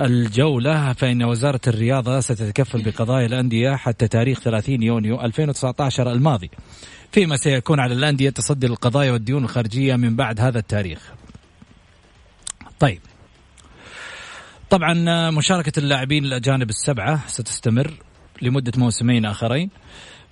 الجولة 0.00 0.92
فإن 0.92 1.22
وزارة 1.22 1.60
الرياضة 1.66 2.20
ستتكفل 2.20 2.82
بقضايا 2.82 3.26
الأندية 3.26 3.76
حتى 3.76 4.08
تاريخ 4.08 4.40
30 4.40 4.82
يونيو 4.82 5.20
2019 5.20 6.12
الماضي. 6.12 6.50
فيما 7.12 7.36
سيكون 7.36 7.80
على 7.80 7.94
الأندية 7.94 8.30
تصدي 8.30 8.66
القضايا 8.66 9.12
والديون 9.12 9.44
الخارجية 9.44 9.96
من 9.96 10.16
بعد 10.16 10.40
هذا 10.40 10.58
التاريخ. 10.58 11.12
طيب. 12.80 13.00
طبعا 14.70 15.30
مشاركة 15.30 15.78
اللاعبين 15.78 16.24
الأجانب 16.24 16.70
السبعة 16.70 17.26
ستستمر 17.26 17.92
لمدة 18.42 18.72
موسمين 18.76 19.24
آخرين 19.24 19.70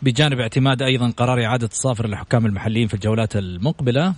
بجانب 0.02 0.40
اعتماد 0.40 0.82
أيضا 0.82 1.10
قرار 1.10 1.44
إعادة 1.44 1.66
الصافر 1.66 2.06
للحكام 2.06 2.46
المحليين 2.46 2.88
في 2.88 2.94
الجولات 2.94 3.36
المقبلة. 3.36 4.14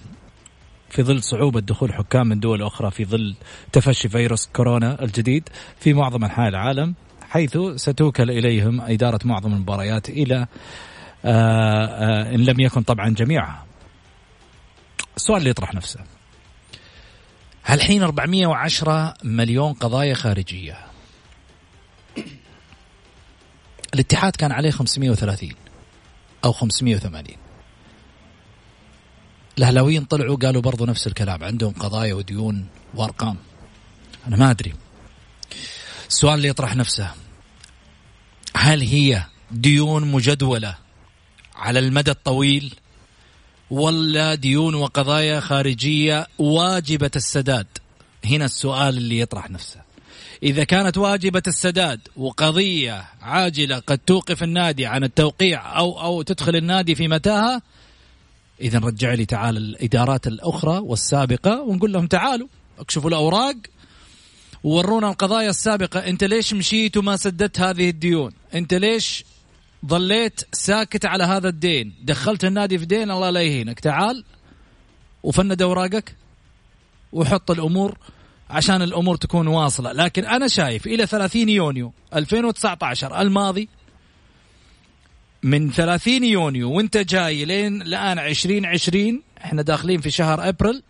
في 0.90 1.03
ظل 1.03 1.22
صعوبة 1.22 1.61
دخول 1.61 1.92
حكام 1.94 2.27
من 2.27 2.40
دول 2.40 2.62
أخرى 2.62 2.90
في 2.90 3.05
ظل 3.05 3.35
تفشي 3.72 4.09
فيروس 4.09 4.46
كورونا 4.46 5.03
الجديد 5.03 5.49
في 5.81 5.94
معظم 5.94 6.25
أنحاء 6.25 6.49
العالم 6.49 6.94
حيث 7.31 7.59
ستوكل 7.77 8.31
إليهم 8.31 8.81
إدارة 8.81 9.18
معظم 9.25 9.53
المباريات 9.53 10.09
إلى 10.09 10.46
آه 11.25 11.87
آه 11.87 12.35
إن 12.35 12.44
لم 12.44 12.61
يكن 12.61 12.83
طبعا 12.83 13.09
جميعها. 13.09 13.64
السؤال 15.16 15.38
اللي 15.38 15.51
يطرح 15.51 15.75
نفسه. 15.75 16.01
هل 17.62 17.81
حين 17.81 18.03
410 18.03 19.14
مليون 19.25 19.72
قضايا 19.72 20.14
خارجية. 20.14 20.79
الاتحاد 23.94 24.37
كان 24.37 24.53
عليه 24.53 24.70
530 24.70 25.51
أو 26.44 26.53
580 26.53 27.45
الأهلاويين 29.59 30.05
طلعوا 30.05 30.37
قالوا 30.37 30.62
برضو 30.62 30.85
نفس 30.85 31.07
الكلام. 31.07 31.45
عندهم 31.45 31.73
قضايا 31.73 32.14
وديون 32.14 32.66
وأرقام. 32.95 33.37
أنا 34.27 34.37
ما 34.37 34.51
أدري. 34.51 34.75
السؤال 36.09 36.35
اللي 36.35 36.49
يطرح 36.49 36.77
نفسه 36.77 37.11
هل 38.57 38.81
هي 38.83 39.23
ديون 39.51 40.05
مجدولة 40.12 40.75
على 41.57 41.79
المدى 41.79 42.11
الطويل 42.11 42.75
ولا 43.71 44.35
ديون 44.35 44.75
وقضايا 44.75 45.40
خارجية 45.40 46.27
واجبة 46.38 47.11
السداد؟ 47.16 47.66
هنا 48.25 48.45
السؤال 48.45 48.97
اللي 48.97 49.19
يطرح 49.19 49.51
نفسه. 49.51 49.81
إذا 50.42 50.64
كانت 50.64 50.99
واجبة 50.99 51.42
السداد 51.47 52.01
وقضية 52.16 53.05
عاجلة 53.23 53.79
قد 53.79 53.99
توقف 53.99 54.42
النادي 54.42 54.87
عن 54.87 55.05
التوقيع 55.05 55.79
أو 55.79 56.01
أو 56.01 56.23
تدخل 56.23 56.57
النادي 56.57 56.95
في 56.95 57.09
متاهة 57.09 57.62
اذا 58.61 58.79
رجع 58.79 59.14
لي 59.14 59.27
تعال 59.27 59.57
الإدارات 59.57 60.27
الأخرى 60.27 60.79
والسابقة 60.79 61.62
ونقول 61.62 61.92
لهم 61.92 62.07
تعالوا 62.07 62.49
اكشفوا 62.79 63.11
الأوراق 63.11 63.57
وورونا 64.64 65.11
القضايا 65.11 65.51
السابقة. 65.51 66.01
أنت 66.01 66.25
ليش 66.25 66.55
مشيت 66.55 66.97
وما 66.97 67.16
سددت 67.16 67.61
هذه 67.61 67.90
الديون؟ 67.90 68.33
أنت 68.55 68.75
ليش 68.75 69.25
ظليت 69.87 70.40
ساكت 70.53 71.05
على 71.07 71.25
هذا 71.25 71.49
الدين؟ 71.49 71.95
دخلت 72.03 72.45
النادي 72.45 72.79
في 72.79 72.85
دين 72.85 73.11
الله 73.11 73.31
لا 73.31 73.40
يهينك. 73.42 73.81
تعال 73.81 74.25
وفند 75.23 75.62
أوراقك 75.62 76.16
وحط 77.12 77.51
الأمور 77.51 77.99
عشان 78.51 78.83
الأمور 78.83 79.16
تكون 79.16 79.47
واصلة. 79.47 79.92
لكن 79.92 80.25
أنا 80.25 80.49
شايف 80.49 80.87
إلى 80.87 81.07
30 81.07 81.49
يونيو 81.49 81.92
2019 82.14 83.21
الماضي 83.21 83.69
من 85.42 85.70
30 85.70 86.25
يونيو 86.25 86.72
وانت 86.72 86.96
جاي 86.96 87.44
لين 87.44 87.83
الآن 87.83 88.18
2020 88.18 89.22
إحنا 89.44 89.62
داخلين 89.62 90.01
في 90.01 90.11
شهر 90.11 90.49
أبريل. 90.49 90.83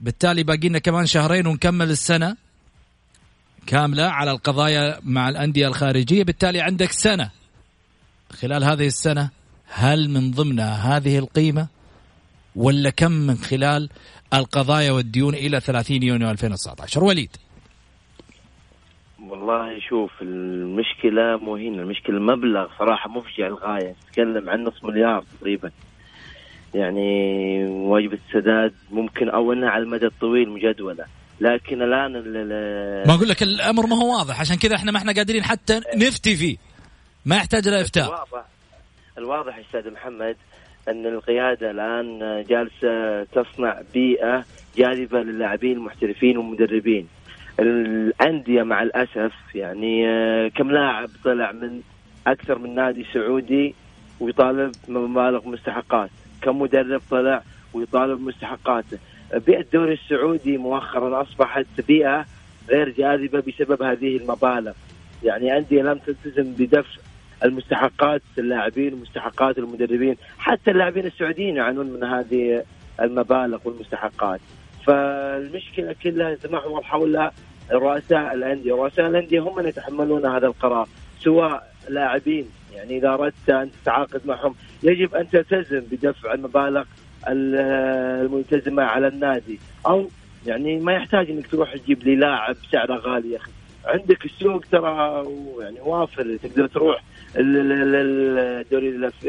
بالتالي 0.00 0.42
باقي 0.42 0.68
لنا 0.68 0.78
كمان 0.78 1.06
شهرين 1.06 1.46
ونكمل 1.46 1.90
السنة 1.90 2.36
كاملة 3.66 4.04
على 4.04 4.30
القضايا 4.30 4.98
مع 5.02 5.28
الأندية 5.28 5.68
الخارجية. 5.68 6.24
بالتالي 6.24 6.60
عندك 6.60 6.92
سنة. 6.92 7.30
خلال 8.32 8.64
هذه 8.64 8.86
السنة 8.86 9.30
هل 9.66 10.10
من 10.10 10.30
ضمنها 10.30 10.96
هذه 10.96 11.18
القيمة 11.18 11.68
ولا 12.56 12.90
كم 12.90 13.12
من 13.12 13.38
خلال 13.38 13.88
القضايا 14.34 14.92
والديون 14.92 15.34
إلى 15.34 15.60
30 15.60 16.02
يونيو 16.02 16.30
2019 16.30 17.04
وليد. 17.04 17.36
والله 19.30 19.80
شوف 19.80 20.10
المشكلة 20.22 21.36
مو 21.36 21.56
هنا 21.56 21.82
المشكلة 21.82 22.16
المبلغ 22.16 22.68
صراحة 22.78 23.10
مفجع 23.10 23.46
للغاية 23.48 23.94
نتكلم 24.08 24.50
عن 24.50 24.64
نص 24.64 24.84
مليار 24.84 25.24
تقريبا. 25.40 25.70
يعني 26.74 27.64
واجب 27.66 28.12
السداد 28.12 28.74
ممكن 28.90 29.28
أو 29.28 29.52
إنها 29.52 29.68
على 29.70 29.82
المدى 29.82 30.06
الطويل 30.06 30.48
مجدولة. 30.50 31.04
لكن 31.40 31.82
الآن 31.82 32.16
ال- 32.16 32.36
ال- 32.36 33.08
ما 33.08 33.14
أقول 33.14 33.28
لك 33.28 33.42
الأمر 33.42 33.86
ما 33.86 33.96
هو 33.96 34.18
واضح. 34.18 34.40
عشان 34.40 34.56
كذا 34.56 34.76
إحنا 34.76 34.92
ما 34.92 34.98
إحنا 34.98 35.12
قادرين 35.12 35.42
حتى 35.44 35.80
نفتي 35.96 36.36
فيه. 36.36 36.56
ما 37.26 37.36
يحتاج 37.36 37.68
إلى 37.68 37.80
إفتاء. 37.80 38.04
الواضح 38.04 38.44
الواضح 39.18 39.56
يا 39.58 39.62
أستاذ 39.62 39.92
محمد 39.92 40.36
أن 40.88 41.06
القيادة 41.06 41.70
الآن 41.70 42.18
جالسة 42.48 43.24
تصنع 43.24 43.80
بيئة 43.94 44.44
جاذبة 44.76 45.20
للاعبين 45.22 45.76
المحترفين 45.76 46.38
والمدربين. 46.38 47.08
الأندية 47.60 48.62
مع 48.62 48.82
الأسف 48.82 49.32
يعني 49.54 50.08
آه، 50.08 50.48
كم 50.48 50.70
لاعب 50.70 51.08
طلع 51.24 51.52
من 51.52 51.80
أكثر 52.26 52.58
من 52.58 52.74
نادي 52.74 53.06
سعودي 53.14 53.74
ويطالب 54.20 54.72
بمبالغ 54.88 55.48
مستحقات، 55.48 56.10
كم 56.42 56.62
مدرب 56.62 57.02
طلع 57.10 57.42
ويطالب 57.74 58.18
بمستحقاته. 58.18 58.98
بيئة 59.46 59.60
الدوري 59.60 59.92
السعودي 59.92 60.56
مؤخرا 60.56 61.22
أصبحت 61.22 61.66
بيئة 61.88 62.26
غير 62.68 62.88
جاذبة 62.88 63.40
بسبب 63.40 63.82
هذه 63.82 64.16
المبالغ. 64.16 64.72
يعني 65.22 65.56
أندية 65.58 65.82
لم 65.82 65.98
تلتزم 65.98 66.52
بدفع 66.52 67.00
المستحقات 67.44 68.22
اللاعبين 68.38 68.94
ومستحقات 68.94 69.58
المدربين 69.58 70.16
حتى 70.38 70.70
اللاعبين 70.70 71.06
السعوديين 71.06 71.56
يعانون 71.56 71.86
من 71.86 72.04
هذه 72.04 72.64
المبالغ 73.00 73.58
والمستحقات 73.64 74.40
فالمشكلة 74.86 75.94
كلها 76.02 76.34
تتمحور 76.34 76.82
حول 76.82 77.30
رؤساء 77.72 78.34
الأندية، 78.34 78.72
رؤساء 78.72 79.06
الأندية 79.06 79.40
هم 79.40 79.56
من 79.56 79.66
يتحملون 79.66 80.26
هذا 80.26 80.46
القرار 80.46 80.88
سواء 81.20 81.72
لاعبين. 81.88 82.46
يعني 82.74 82.98
إذا 82.98 83.08
أردت 83.08 83.50
أن 83.50 83.70
تتعاقد 83.82 84.20
معهم 84.24 84.54
يجب 84.82 85.14
أن 85.14 85.30
تلتزم 85.30 85.80
بدفع 85.90 86.34
المبالغ 86.34 86.84
ال- 87.28 87.56
الملتزمة 88.26 88.82
على 88.82 89.08
النادي. 89.08 89.58
أو 89.86 90.08
يعني 90.46 90.78
ما 90.78 90.92
يحتاج 90.92 91.30
إنك 91.30 91.46
تروح 91.46 91.76
تجيب 91.76 92.02
لي 92.02 92.16
لاعب 92.16 92.56
سعره 92.72 92.94
غالي 92.94 93.32
يا 93.32 93.36
أخي. 93.36 93.50
عندك 93.84 94.24
السوق 94.24 94.64
ترى 94.72 95.24
يعني 95.60 95.80
وافر 95.80 96.36
تقدر 96.42 96.66
تروح 96.66 97.02
ال- 97.36 97.56
ال- 97.56 97.72
ال- 97.94 98.38
الدوري 98.38 99.10
الأف- 99.10 99.26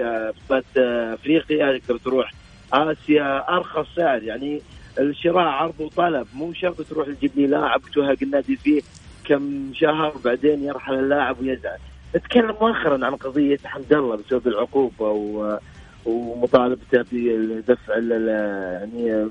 بطولة 0.50 1.14
أفريقيا 1.14 1.78
تقدر 1.78 1.98
تروح 1.98 2.32
آسيا 2.74 3.56
أرخص 3.58 3.86
سعر. 3.96 4.24
يعني 4.24 4.62
الشراء 5.02 5.48
عرض 5.48 5.80
وطلب 5.80 6.28
مو 6.34 6.54
شرط 6.54 6.82
تروح 6.82 7.08
تجيب 7.08 7.32
لي 7.36 7.48
لاعب 7.48 7.82
وتوهق 7.84 8.18
النادي 8.22 8.56
فيه 8.56 8.82
كم 9.26 9.74
شهر 9.74 10.14
بعدين 10.26 10.64
يرحل 10.64 10.94
اللاعب 10.94 11.40
ويزعل. 11.40 11.78
نتكلم 12.16 12.56
مؤخرا 12.62 13.06
عن 13.06 13.16
قضية 13.16 13.58
حمد 13.66 13.94
الله 13.94 14.16
بسبب 14.16 14.48
العقوبة 14.48 15.10
و 15.10 15.58
ومطالبته 16.06 17.04
بدفع 17.12 17.98
يعني 17.98 19.30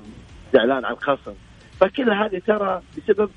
زعلان 0.53 0.85
عن 0.85 0.95
خصم 0.95 1.33
فكل 1.79 2.11
هذه 2.11 2.41
ترى 2.47 2.81
بسبب 2.97 3.29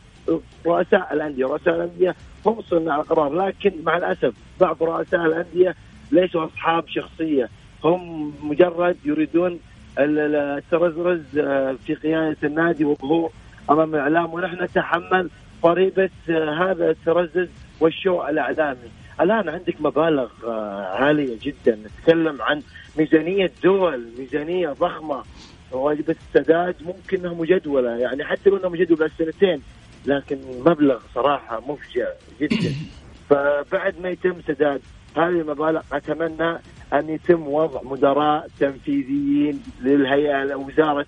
رؤساء 0.66 1.14
الأندية، 1.14 1.44
رؤساء 1.46 1.76
الأندية 1.76 2.14
هم 2.46 2.60
صناع 2.60 2.96
القرار 2.96 3.34
لكن 3.34 3.72
مع 3.84 3.96
الأسف 3.96 4.34
بعض 4.60 4.82
رؤساء 4.82 5.26
الأندية 5.26 5.74
ليسوا 6.12 6.44
أصحاب 6.44 6.88
شخصية، 6.88 7.48
هم 7.84 8.32
مجرد 8.42 8.96
يريدون 9.04 9.60
الترزز 9.98 11.38
آه، 11.38 11.76
في 11.86 11.94
قيادة 11.94 12.36
النادي 12.44 12.84
والظهور 12.84 13.30
أمام 13.70 13.94
الإعلام 13.94 14.34
ونحن 14.34 14.62
نتحمل 14.62 15.30
ضريبه 15.62 16.10
آه، 16.30 16.70
هذا 16.70 16.90
الترزز 16.90 17.48
وال 17.80 17.94
show 17.94 18.22
الإعلامي. 18.28 18.90
الآن 19.20 19.48
عندك 19.48 19.80
مبالغ 19.80 20.28
آه، 20.46 20.96
عالية 20.96 21.38
جدا، 21.42 21.78
نتكلم 21.86 22.42
عن 22.42 22.62
ميزانية 22.98 23.52
دول، 23.62 24.04
ميزانية 24.18 24.68
ضخمة 24.68 25.22
واجبة 25.72 26.16
السداد 26.28 26.74
ممكن 26.86 27.18
إنها 27.18 27.34
مجدولة. 27.34 27.90
يعني 27.90 28.24
حتى 28.24 28.50
لو 28.50 28.56
إنها 28.56 28.68
مجدولة 28.68 29.06
السنتين 29.06 29.62
لكن 30.06 30.38
مبلغ 30.66 31.00
صراحة 31.14 31.60
مفجع 31.60 32.08
جدا. 32.40 32.72
فبعد 33.28 33.94
ما 34.02 34.08
يتم 34.08 34.34
سداد 34.46 34.80
هذه 35.16 35.40
المبالغ 35.40 35.80
أتمنى 35.92 36.58
أن 36.92 37.08
يتم 37.08 37.48
وضع 37.48 37.80
مدراء 37.82 38.48
تنفيذيين 38.60 39.62
للهيئة 39.82 40.54
وزاره 40.54 41.06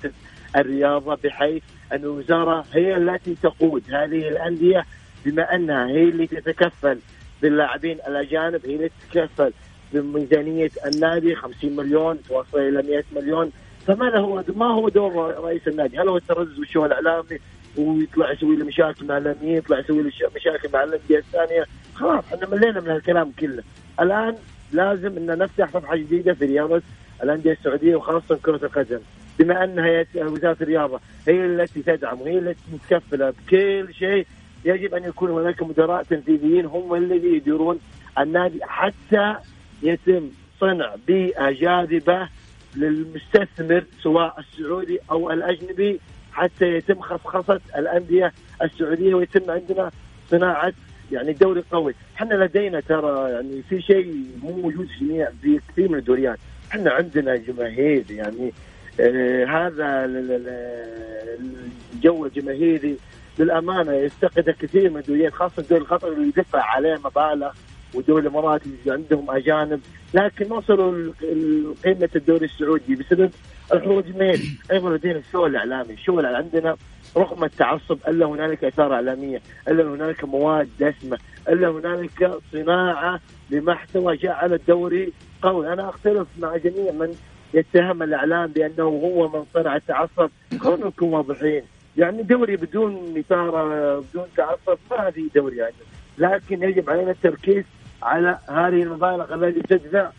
الرياضة 0.56 1.14
بحيث 1.24 1.62
أن 1.92 1.98
الوزارة 1.98 2.64
هي 2.72 2.96
التي 2.96 3.34
تقود 3.42 3.82
هذه 3.90 4.28
الأندية 4.28 4.84
بما 5.24 5.54
أنها 5.54 5.86
هي 5.86 6.02
اللي 6.02 6.26
تتكفل 6.26 6.98
باللاعبين 7.42 7.98
الأجانب 8.08 8.66
هي 8.66 8.74
اللي 8.74 8.90
تتكفل 9.10 9.52
بميزانية 9.92 10.70
النادي 10.86 11.34
50 11.34 11.76
مليون 11.76 12.18
توصل 12.28 12.58
إلى 12.58 12.82
100 12.82 13.04
مليون. 13.16 13.52
فما 13.86 14.18
هو 14.18 14.44
ما 14.56 14.66
هو 14.66 14.88
دور 14.88 15.34
رئيس 15.44 15.68
النادي؟ 15.68 15.98
هل 15.98 16.08
هو 16.08 16.16
الترزز 16.16 16.58
والشو 16.58 16.84
الإعلامي 16.84 17.38
ويطلع 17.76 18.32
يسوي 18.32 18.56
له 18.56 18.64
مشاكل 18.64 19.06
مع 19.06 19.18
الاعلاميين 19.18 19.56
يطلع 19.56 19.78
يسوي 19.78 20.02
له 20.02 20.10
مشاكل 20.36 20.68
مع 20.72 20.84
الأندية 20.84 21.18
الثانية؟ 21.18 21.64
خلاص 21.94 22.24
إحنا 22.34 22.48
ملينا 22.48 22.80
من 22.80 22.88
هالكلام 22.88 23.32
كله. 23.38 23.62
الآن 24.00 24.36
لازم 24.72 25.16
أن 25.16 25.38
نفتح 25.38 25.70
صفحة 25.72 25.96
جديدة 25.96 26.34
في 26.34 26.44
رياضة 26.44 26.82
الأندية 27.22 27.52
السعودية 27.52 27.96
وخاصة 27.96 28.38
كرة 28.42 28.60
القدم. 28.66 28.98
بما 29.38 29.64
أن 29.64 29.78
هي 29.78 30.06
وزارة 30.16 30.56
الرياضة 30.60 31.00
هي 31.28 31.46
التي 31.46 31.82
تدعم 31.82 32.20
وهي 32.20 32.38
التي 32.38 32.60
متكفلة 32.72 33.30
بكل 33.30 33.94
شيء 33.94 34.26
يجب 34.64 34.94
أن 34.94 35.04
يكون 35.04 35.30
هناك 35.30 35.62
مدراء 35.62 36.02
تنفيذيين 36.02 36.66
هم 36.66 36.94
الذي 36.94 37.36
يديرون 37.36 37.78
النادي 38.18 38.60
حتى 38.62 39.34
يتم 39.82 40.28
صنع 40.60 40.94
بيئه 41.06 41.50
جاذبه 41.50 42.28
للمستثمر 42.76 43.84
سواء 44.02 44.40
السعودي 44.40 44.98
أو 45.10 45.30
الأجنبي 45.30 46.00
حتى 46.32 46.64
يتم 46.66 47.00
خصخصة 47.00 47.60
الأندية 47.76 48.32
السعودية 48.62 49.14
ويتم 49.14 49.50
عندنا 49.50 49.90
صناعة 50.30 50.72
يعني 51.12 51.32
دوري 51.32 51.62
قوي، 51.72 51.94
إحنا 52.16 52.34
لدينا 52.34 52.80
ترى 52.80 53.30
يعني 53.30 53.62
في 53.68 53.82
شيء 53.82 54.24
مو 54.42 54.50
موجود 54.56 54.86
في 54.86 55.04
جميع 55.04 55.28
في 55.42 55.60
كثير 55.72 55.88
من 55.88 55.98
الدوريات، 55.98 56.38
إحنا 56.70 56.90
عندنا 56.90 57.36
جماهير 57.36 58.04
يعني 58.10 58.52
آه 59.00 59.44
هذا 59.44 60.04
ال- 60.04 60.32
ال- 60.32 61.66
الجو 61.94 62.26
الجماهيري 62.26 62.96
للأمانة 63.38 63.92
يفتقده 63.92 64.52
كثير 64.52 64.90
من 64.90 64.96
الدوريات 64.96 65.32
خاصة 65.32 65.62
الدوري 65.62 65.82
القطري 65.82 66.12
اللي 66.14 66.28
يدفع 66.28 66.62
عليه 66.62 66.98
مبالغ 67.04 67.50
ودول 67.94 68.20
الإمارات 68.20 68.60
اللي 68.66 68.92
عندهم 68.92 69.30
أجانب. 69.30 69.80
لكن 70.14 70.52
وصلوا 70.52 70.92
لقيمه 70.92 72.08
الدوري 72.16 72.44
السعودي 72.44 72.94
بسبب 72.94 73.30
الحضور 73.72 73.98
الجماهيري 73.98 74.58
أيضا 74.72 74.96
لدينا 74.96 75.18
الشو 75.18 75.46
الإعلامي. 75.46 75.92
الشو 75.94 76.20
عندنا 76.20 76.76
رغم 77.16 77.44
التعصب 77.44 77.98
إلا 78.08 78.26
هنالك 78.26 78.64
إثارة 78.64 78.94
إعلامية 78.94 79.42
إلا 79.68 79.84
هنالك 79.84 80.24
مواد 80.24 80.68
دسمة 80.80 81.18
إلا 81.48 81.68
هنالك 81.68 82.30
صناعة 82.52 83.20
لمحتوى 83.50 84.16
جعل 84.16 84.52
الدوري 84.52 85.12
قوي. 85.42 85.72
أنا 85.72 85.88
أختلف 85.88 86.28
مع 86.38 86.56
جميع 86.56 86.92
من 86.92 87.14
يتهم 87.54 88.02
الإعلام 88.02 88.46
بأنه 88.46 88.84
هو 88.84 89.28
من 89.28 89.44
صنع 89.54 89.76
التعصب. 89.76 90.30
خلونا 90.60 90.86
نكون 90.86 91.14
واضحين. 91.14 91.62
يعني 91.96 92.22
دوري 92.22 92.56
بدون 92.56 93.18
إثارة 93.18 94.00
بدون 94.00 94.24
تعصب 94.36 94.78
ما 94.90 95.10
في 95.10 95.28
دوري 95.34 95.56
يعني. 95.56 95.74
لكن 96.18 96.62
يجب 96.62 96.90
علينا 96.90 97.10
التركيز 97.10 97.64
على 98.02 98.38
هذه 98.48 98.82
المبالغ 98.82 99.34
التي 99.34 99.60
تدفع 99.60 100.10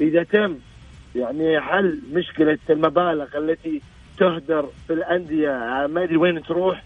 إذا 0.00 0.22
تم 0.22 0.56
يعني 1.14 1.60
حل 1.60 2.00
مشكلة 2.12 2.58
المبالغ 2.70 3.38
التي 3.38 3.82
تهدر 4.20 4.68
في 4.86 4.92
الأندية. 4.92 5.50
ما 5.86 6.02
أدري 6.04 6.16
وين 6.16 6.42
تروح. 6.42 6.82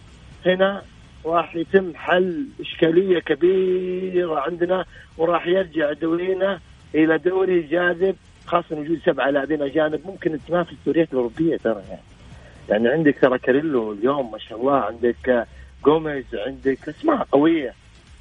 هنا 0.46 0.82
راح 1.26 1.56
يتم 1.56 1.94
حل 1.94 2.46
إشكالية 2.60 3.18
كبيرة 3.18 4.40
عندنا 4.40 4.84
وراح 5.18 5.46
يرجع 5.46 5.92
دورينا 5.92 6.60
إلى 6.94 7.18
دوري 7.18 7.62
جاذب 7.62 8.16
خاصة 8.46 8.76
وجود 8.76 8.98
سبعة 9.06 9.30
لاعبين 9.30 9.62
أجانب. 9.62 10.00
ممكن 10.06 10.38
تنافس 10.48 10.72
الدوريات 10.72 11.08
الأوروبية 11.12 11.56
ترى 11.56 11.82
يعني. 11.88 12.02
يعني 12.68 12.88
عندك 12.88 13.18
ترى 13.20 13.38
كاريلو 13.38 13.92
اليوم 13.92 14.32
ما 14.32 14.38
شاء 14.38 14.60
الله 14.60 14.76
عندك 14.76 15.46
جوميز 15.84 16.24
عندك 16.34 16.88
أسماء 16.88 17.26
قوية. 17.32 17.74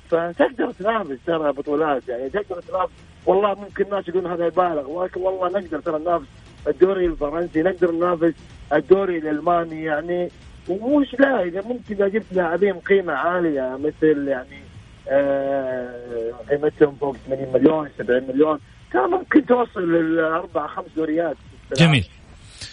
فتقدر 0.09 0.71
تنافس 0.71 1.17
ترى 1.25 1.51
بطولات 1.51 2.07
يعني 2.07 2.29
تقدر 2.29 2.61
تنافس. 2.61 2.93
والله 3.25 3.53
ممكن 3.53 3.83
الناس 3.85 4.07
يقولون 4.07 4.31
هذا 4.31 4.45
يبالغ 4.47 4.89
ولكن 4.89 5.21
والله 5.21 5.59
نقدر 5.59 5.79
ترى 5.79 5.99
ننافس 5.99 6.27
الدوري 6.67 7.05
الفرنسي 7.05 7.61
نقدر 7.61 7.91
ننافس 7.91 8.33
الدوري 8.75 9.17
الألماني 9.17 9.83
يعني 9.83 10.29
ومش 10.69 11.15
لا 11.19 11.43
إذا 11.43 11.61
ممكن 11.61 11.95
اذا 11.95 12.07
جبت 12.07 12.25
لاعبين 12.31 12.73
قيمة 12.73 13.13
عالية 13.13 13.77
مثل 13.83 14.27
يعني 14.27 14.63
آه 15.09 16.31
قيمتهم 16.49 16.95
فوق 16.95 17.15
80 17.27 17.53
مليون 17.53 17.89
70 17.97 18.23
مليون 18.27 18.59
كان 18.93 19.09
ممكن 19.09 19.45
توصل 19.45 19.91
للأربع 19.91 20.67
خمس 20.67 20.85
دوريات. 20.95 21.37
جميل. 21.77 22.07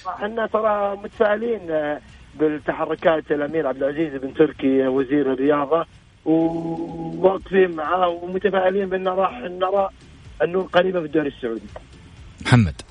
إحنا 0.09 0.47
ترى 0.47 0.97
متفائلين 0.97 1.71
آه، 1.71 2.01
بالتحركات 2.35 3.33
الأمير 3.33 3.67
عبد 3.67 3.83
العزيز 3.83 4.21
بن 4.21 4.35
تركي 4.35 4.87
وزير 4.87 5.33
الرياضة 5.33 5.87
وواقفين 6.25 7.71
معاه 7.71 8.09
ومتفائلين 8.09 8.89
بأن 8.89 9.09
راح 9.09 9.39
نرى 9.39 9.89
أنه 10.43 10.63
قريبه 10.63 11.01
في 11.01 11.07
الدوري 11.07 11.29
السعودي. 11.29 11.67
محمد. 12.43 12.83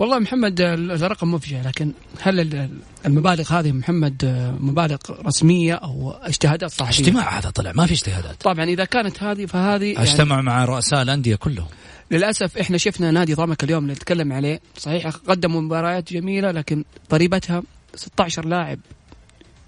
والله 0.00 0.18
محمد 0.18 0.60
هذا 0.60 1.06
رقم 1.06 1.30
مفجع 1.30 1.62
لكن 1.62 1.92
هل 2.20 2.68
المبالغ 3.06 3.52
هذه 3.52 3.72
محمد 3.72 4.24
مبالغ 4.60 4.96
رسمية 5.26 5.74
أو 5.74 6.10
اجتهادات 6.10 6.70
صحفيه؟ 6.70 7.04
اجتماع 7.04 7.38
هذا 7.38 7.50
طلع 7.50 7.72
ما 7.74 7.86
في 7.86 7.92
اجتهادات. 7.92 8.42
طبعا 8.42 8.64
إذا 8.64 8.84
كانت 8.84 9.22
هذه 9.22 9.46
فهذه 9.46 9.84
يعني 9.84 10.02
اجتمع 10.02 10.40
مع 10.40 10.64
رؤساء 10.64 11.02
الأندية 11.02 11.36
كلهم. 11.36 11.66
للأسف 12.10 12.58
إحنا 12.58 12.78
شفنا 12.78 13.10
نادي 13.10 13.34
ضمك 13.34 13.64
اليوم 13.64 13.82
اللي 13.82 13.94
نتكلم 13.94 14.32
عليه. 14.32 14.60
صحيح 14.78 15.06
قدموا 15.06 15.60
مباريات 15.60 16.12
جميلة 16.12 16.50
لكن 16.50 16.84
ضريبتها 17.10 17.62
16 17.94 18.44
لاعب 18.44 18.78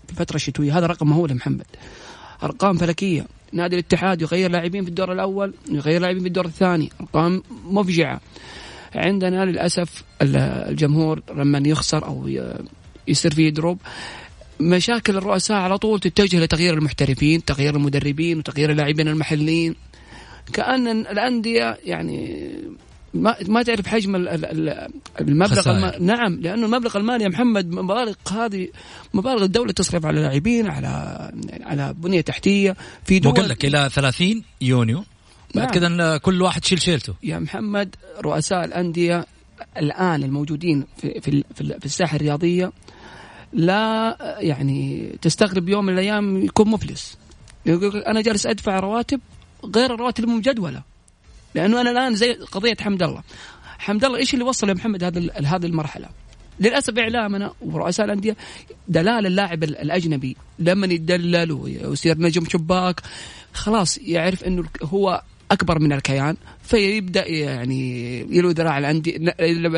في 0.09 0.15
فترة 0.15 0.39
شتوية. 0.39 0.79
هذا 0.79 0.87
رقم 0.87 1.09
مهول 1.09 1.35
محمد. 1.35 1.67
أرقام 2.43 2.77
فلكية. 2.77 3.27
نادي 3.53 3.75
الاتحاد 3.75 4.23
يغير 4.23 4.51
لاعبين 4.51 4.85
في 4.85 4.89
الدور 4.89 5.13
الأول 5.13 5.55
يغير 5.71 6.01
لاعبين 6.01 6.21
في 6.21 6.29
الدور 6.29 6.45
الثاني. 6.45 6.91
أرقام 7.01 7.43
مفجعة. 7.65 8.21
عندنا 8.95 9.45
للأسف 9.45 10.05
الجمهور 10.23 11.23
لما 11.37 11.63
يخسر 11.67 12.07
أو 12.07 12.29
يصير 13.09 13.35
فيه 13.35 13.51
دروب 13.51 13.79
مشاكل 14.61 15.17
الرؤساء 15.17 15.57
على 15.57 15.79
طول 15.79 16.01
تتجه 16.01 16.41
لتغيير 16.41 16.75
المحترفين 16.75 17.45
تغيير 17.45 17.77
المدربين 17.77 18.39
وتغيير 18.39 18.71
اللاعبين 18.71 19.09
المحليين. 19.09 19.75
كأن 20.53 20.89
الأندية 20.89 21.79
يعني 21.85 22.49
ما 23.15 23.37
ما 23.49 23.63
تعرف 23.63 23.87
حجم 23.87 24.17
المبلغ 25.21 25.71
الم... 25.71 26.05
نعم 26.07 26.41
لأنه 26.41 26.67
المبلغ 26.67 26.97
المالي 26.97 27.25
يا 27.25 27.29
محمد 27.29 27.71
مبالغ 27.71 28.15
هذه 28.33 28.69
مبالغ 29.15 29.45
الدولة 29.45 29.73
تصرف 29.73 30.07
على 30.07 30.21
لاعبين 30.21 30.71
على 30.71 31.33
على 31.61 31.95
بنية 31.99 32.21
تحتية 32.21 32.77
في 33.05 33.19
دول 33.19 33.33
وقال 33.33 33.49
لك 33.49 33.65
إلى 33.65 33.91
30 33.93 34.43
يونيو؟ 34.61 35.05
بعد 35.55 35.65
نعم. 35.65 35.99
كذا 35.99 36.17
كل 36.19 36.43
واحد 36.43 36.65
شيل 36.65 36.83
شيلته. 36.83 37.15
يا 37.23 37.39
محمد 37.39 37.97
رؤساء 38.21 38.65
الأندية 38.65 39.27
الآن 39.77 40.23
الموجودين 40.23 40.87
في 40.97 41.21
في 41.21 41.45
في 41.55 41.85
الساحة 41.85 42.17
الرياضية 42.17 42.73
لا 43.53 44.17
يعني 44.41 45.09
تستغرب 45.23 45.69
يوم 45.69 45.85
من 45.85 45.93
الأيام 45.93 46.45
يكون 46.45 46.69
مفلس. 46.69 47.19
يقول 47.67 47.97
أنا 47.97 48.21
جالس 48.21 48.47
أدفع 48.47 48.79
رواتب 48.79 49.21
غير 49.77 49.95
الرواتب 49.95 50.25
المجدولة 50.25 50.83
لأنه 51.55 51.81
أنا 51.81 51.91
الآن 51.91 52.15
زي 52.15 52.33
قضية 52.33 52.77
حمد 52.81 53.03
الله. 53.03 53.23
حمد 53.79 54.05
الله 54.05 54.19
إيش 54.19 54.35
اللي 54.35 54.45
وصل 54.45 54.69
يا 54.69 54.75
محمد 54.75 55.05
هذا 55.05 55.21
هذه 55.45 55.67
المرحلة؟ 55.67 56.09
للأسف 56.61 56.99
اعلامنا 56.99 57.53
ورؤساء 57.61 58.07
الأندية 58.07 58.37
دلال 58.89 59.27
اللاعب 59.27 59.65
الأجنبي 59.65 60.37
لما 60.59 60.87
يدلل 60.87 61.53
ويصير 61.53 62.19
نجم 62.19 62.45
شباك 62.45 63.01
خلاص 63.53 63.99
يعرف 63.99 64.45
إنه 64.45 64.65
هو 64.83 65.23
أكبر 65.53 65.79
من 65.79 65.93
الكيان 65.93 66.37
فيبدأ 66.63 67.29
يعني 67.29 68.21
يلو 68.37 68.51
ذراع 68.51 68.79
الانديه 68.79 69.35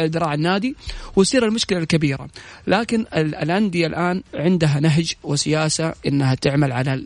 ذراع 0.06 0.34
النادي 0.34 0.76
ويصير 1.16 1.44
المشكلة 1.44 1.78
الكبيرة. 1.78 2.28
لكن 2.66 3.06
الأندية 3.14 3.86
الآن 3.86 4.22
عندها 4.34 4.80
نهج 4.80 5.14
وسياسة 5.22 5.94
إنها 6.06 6.34
تعمل 6.34 6.72
على 6.72 7.04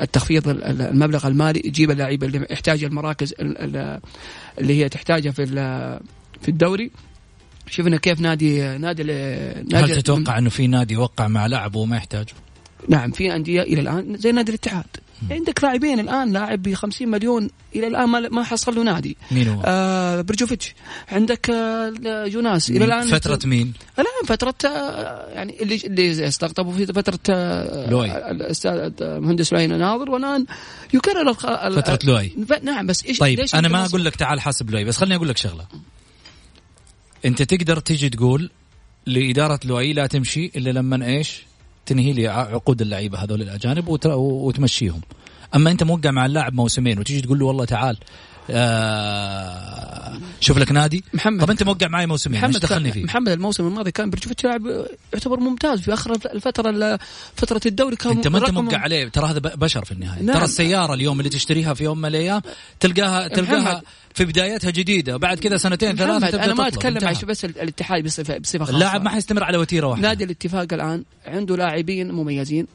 التخفيض 0.00 0.48
المبلغ 0.48 1.26
المالي 1.26 1.60
تجيب 1.60 1.90
اللعيبه 1.90 2.26
اللي 2.26 2.46
يحتاج 2.50 2.84
المراكز 2.84 3.34
اللي 3.40 4.00
هي 4.82 4.88
تحتاجها 4.88 5.32
في 5.32 5.46
في 6.42 6.48
الدوري. 6.48 6.90
شفنا 7.66 7.96
كيف 7.96 8.20
نادي 8.20 8.78
نادي, 8.78 9.02
نادي 9.02 9.76
هل 9.76 10.02
تتوقع 10.02 10.38
إنه 10.38 10.50
في 10.50 10.66
نادي 10.66 10.96
وقع 10.96 11.28
مع 11.28 11.46
لاعب 11.46 11.74
وما 11.74 11.96
يحتاجه؟ 11.96 12.32
نعم 12.88 13.10
في 13.10 13.34
أندية 13.34 13.62
إلى 13.62 13.80
الآن 13.80 14.16
زي 14.16 14.32
نادي 14.32 14.50
الاتحاد. 14.50 14.84
عندك 15.30 15.64
لاعبين 15.64 16.00
الآن 16.00 16.32
لاعب 16.32 16.62
ب 16.62 16.74
50 16.74 17.08
مليون 17.08 17.50
إلى 17.76 17.86
الآن 17.86 18.08
ما 18.08 18.20
ما 18.20 18.42
حصل 18.42 18.74
له 18.74 18.82
نادي. 18.82 19.16
مين 19.30 19.48
هو؟ 19.48 19.62
آه 19.64 20.20
بريجوفيتش. 20.20 20.74
عندك 21.08 21.50
آه 21.50 21.92
جوناس 22.26 22.70
إلى 22.70 22.84
الآن 22.84 23.08
فترة 23.08 23.38
مين؟ 23.44 23.72
الآن 23.98 24.36
فترة 24.36 24.54
آه 24.70 25.30
يعني 25.30 25.62
اللي 25.62 25.80
اللي 25.84 26.28
استقطبوا 26.28 26.72
في 26.72 26.86
فترة 26.86 27.18
آه 27.30 27.90
لؤي. 27.90 28.30
الأستاذ 28.30 28.92
المهندس 29.00 29.52
لؤي 29.52 29.66
ناظر. 29.66 30.10
والآن 30.10 30.46
يكرر 30.94 31.34
فترة 31.34 31.98
لؤي. 32.04 32.32
نعم 32.62 32.86
بس 32.86 33.04
إيش 33.04 33.18
طيب 33.18 33.40
أنا 33.54 33.68
ما 33.68 33.84
أقول 33.84 34.04
لك 34.04 34.16
تعال 34.16 34.40
حاسب 34.40 34.70
لؤي 34.70 34.84
بس 34.84 34.96
خليني 34.96 35.16
أقول 35.16 35.28
لك 35.28 35.36
شغلة. 35.36 35.66
أنت 37.24 37.42
تقدر 37.42 37.78
تيجي 37.78 38.08
تقول 38.08 38.50
لإدارة 39.06 39.60
لوي 39.64 39.92
لا 39.92 40.06
تمشي 40.06 40.50
إلا 40.56 40.70
لما 40.70 41.06
إيش؟ 41.06 41.42
تنهي 41.86 42.12
لي 42.12 42.28
عقود 42.28 42.82
اللعيبة 42.82 43.18
هذول 43.18 43.42
الأجانب 43.42 43.88
وتمشيهم. 44.16 45.00
أما 45.54 45.70
أنت 45.70 45.82
موقع 45.82 46.10
مع 46.10 46.26
اللاعب 46.26 46.54
موسمين 46.54 46.98
وتيجي 46.98 47.20
تقول 47.20 47.38
له 47.38 47.46
والله 47.46 47.64
تعال 47.64 47.96
آه 48.50 50.18
شوف 50.40 50.58
لك 50.58 50.72
نادي. 50.72 51.04
محمد. 51.14 51.40
طب 51.40 51.50
أنت 51.50 51.62
موقع 51.62 51.88
معي 51.88 52.06
موسمين 52.06 52.40
محمد 52.40 52.60
دخلني 52.60 52.92
فيه؟ 52.92 53.04
محمد 53.04 53.28
الموسم 53.28 53.66
الماضي 53.66 53.90
كان 53.90 54.10
برجوفيتش 54.10 54.44
لاعب 54.44 54.86
يعتبر 55.12 55.40
ممتاز 55.40 55.80
في 55.80 55.94
آخر 55.94 56.12
الفترة 56.12 56.98
فترة 57.36 57.60
الدوري 57.66 57.96
كان 57.96 58.12
أنت 58.12 58.28
ما 58.28 58.38
أنت 58.38 58.50
موقع 58.50 58.78
عليه 58.78 59.08
ترى 59.08 59.26
هذا 59.26 59.38
بشر 59.38 59.84
في 59.84 59.92
النهاية. 59.92 60.22
نعم. 60.22 60.36
ترى 60.36 60.44
السيارة 60.44 60.94
اليوم 60.94 61.18
اللي 61.20 61.30
تشتريها 61.30 61.74
في 61.74 61.84
يوم 61.84 61.98
من 61.98 62.08
الأيام 62.08 62.42
تلقاها 62.80 63.28
تلقاها 63.28 63.82
في 64.14 64.24
بدايتها 64.24 64.70
جديدة 64.70 65.16
بعد 65.16 65.38
كذا 65.38 65.56
سنتين 65.56 65.96
ثلاثة 65.96 66.44
أنا 66.44 66.54
ما 66.54 66.68
أتكلم 66.68 67.08
عن 67.08 67.14
بس 67.28 67.44
الاتحاد 67.44 68.04
بصفة 68.04 68.40
خاصة. 68.58 68.74
اللاعب 68.74 69.02
ما 69.02 69.10
حيستمر 69.10 69.44
على 69.44 69.58
وتيرة 69.58 69.86
واحدة. 69.86 70.08
نادي 70.08 70.24
الاتفاق 70.24 70.66
الآن 70.72 71.04
عنده 71.26 71.56
لاعبين 71.56 72.12
مميزين 72.12 72.66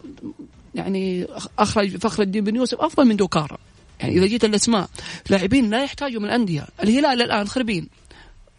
يعني 0.76 1.28
أخرج 1.60 1.98
فخر 1.98 2.24
الدين 2.24 2.44
بن 2.44 2.56
يوسف 2.56 2.82
أفضل 2.82 3.06
من 3.06 3.16
دوكارا. 3.16 3.58
يعني 4.00 4.18
إذا 4.18 4.26
جيت 4.26 4.46
الأسماء 4.46 4.90
لاعبين 5.30 5.70
لا 5.70 5.84
يحتاجوا 5.84 6.20
من 6.20 6.26
الأندية. 6.26 6.68
الهلال 6.84 7.22
الآن 7.22 7.48
خربين. 7.48 7.88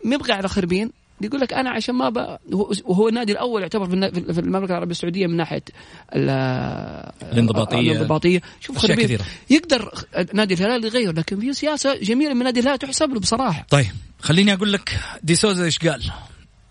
مبغي 0.04 0.32
على 0.32 0.48
خربين. 0.48 0.90
يقول 1.20 1.40
لك 1.40 1.52
أنا 1.52 1.70
عشان 1.70 1.94
ما 1.94 2.08
ب... 2.08 2.38
وهو 2.84 3.08
النادي 3.08 3.32
الأول 3.32 3.62
يعتبر 3.62 3.86
في 4.32 4.40
المملكة 4.40 4.70
العربية 4.70 4.90
السعودية 4.90 5.26
من 5.26 5.36
ناحية 5.36 5.62
الانضباطية 6.12 7.92
الانضباطية. 7.92 8.42
شوف 8.60 8.78
خربين. 8.78 9.04
كثيرة. 9.04 9.24
يقدر 9.50 9.92
نادي 10.34 10.54
الهلال 10.54 10.84
يغير 10.84 11.12
لكن 11.12 11.40
في 11.40 11.52
سياسة 11.52 11.94
جميلة 11.94 12.34
من 12.34 12.44
نادي 12.44 12.60
الهلال 12.60 12.78
تحسب 12.78 13.10
له 13.10 13.20
بصراحة. 13.20 13.66
طيب 13.70 13.86
خليني 14.20 14.52
أقول 14.52 14.72
لك 14.72 15.00
دي 15.22 15.34
سوزا 15.34 15.64
إيش 15.64 15.78
قال؟ 15.78 16.12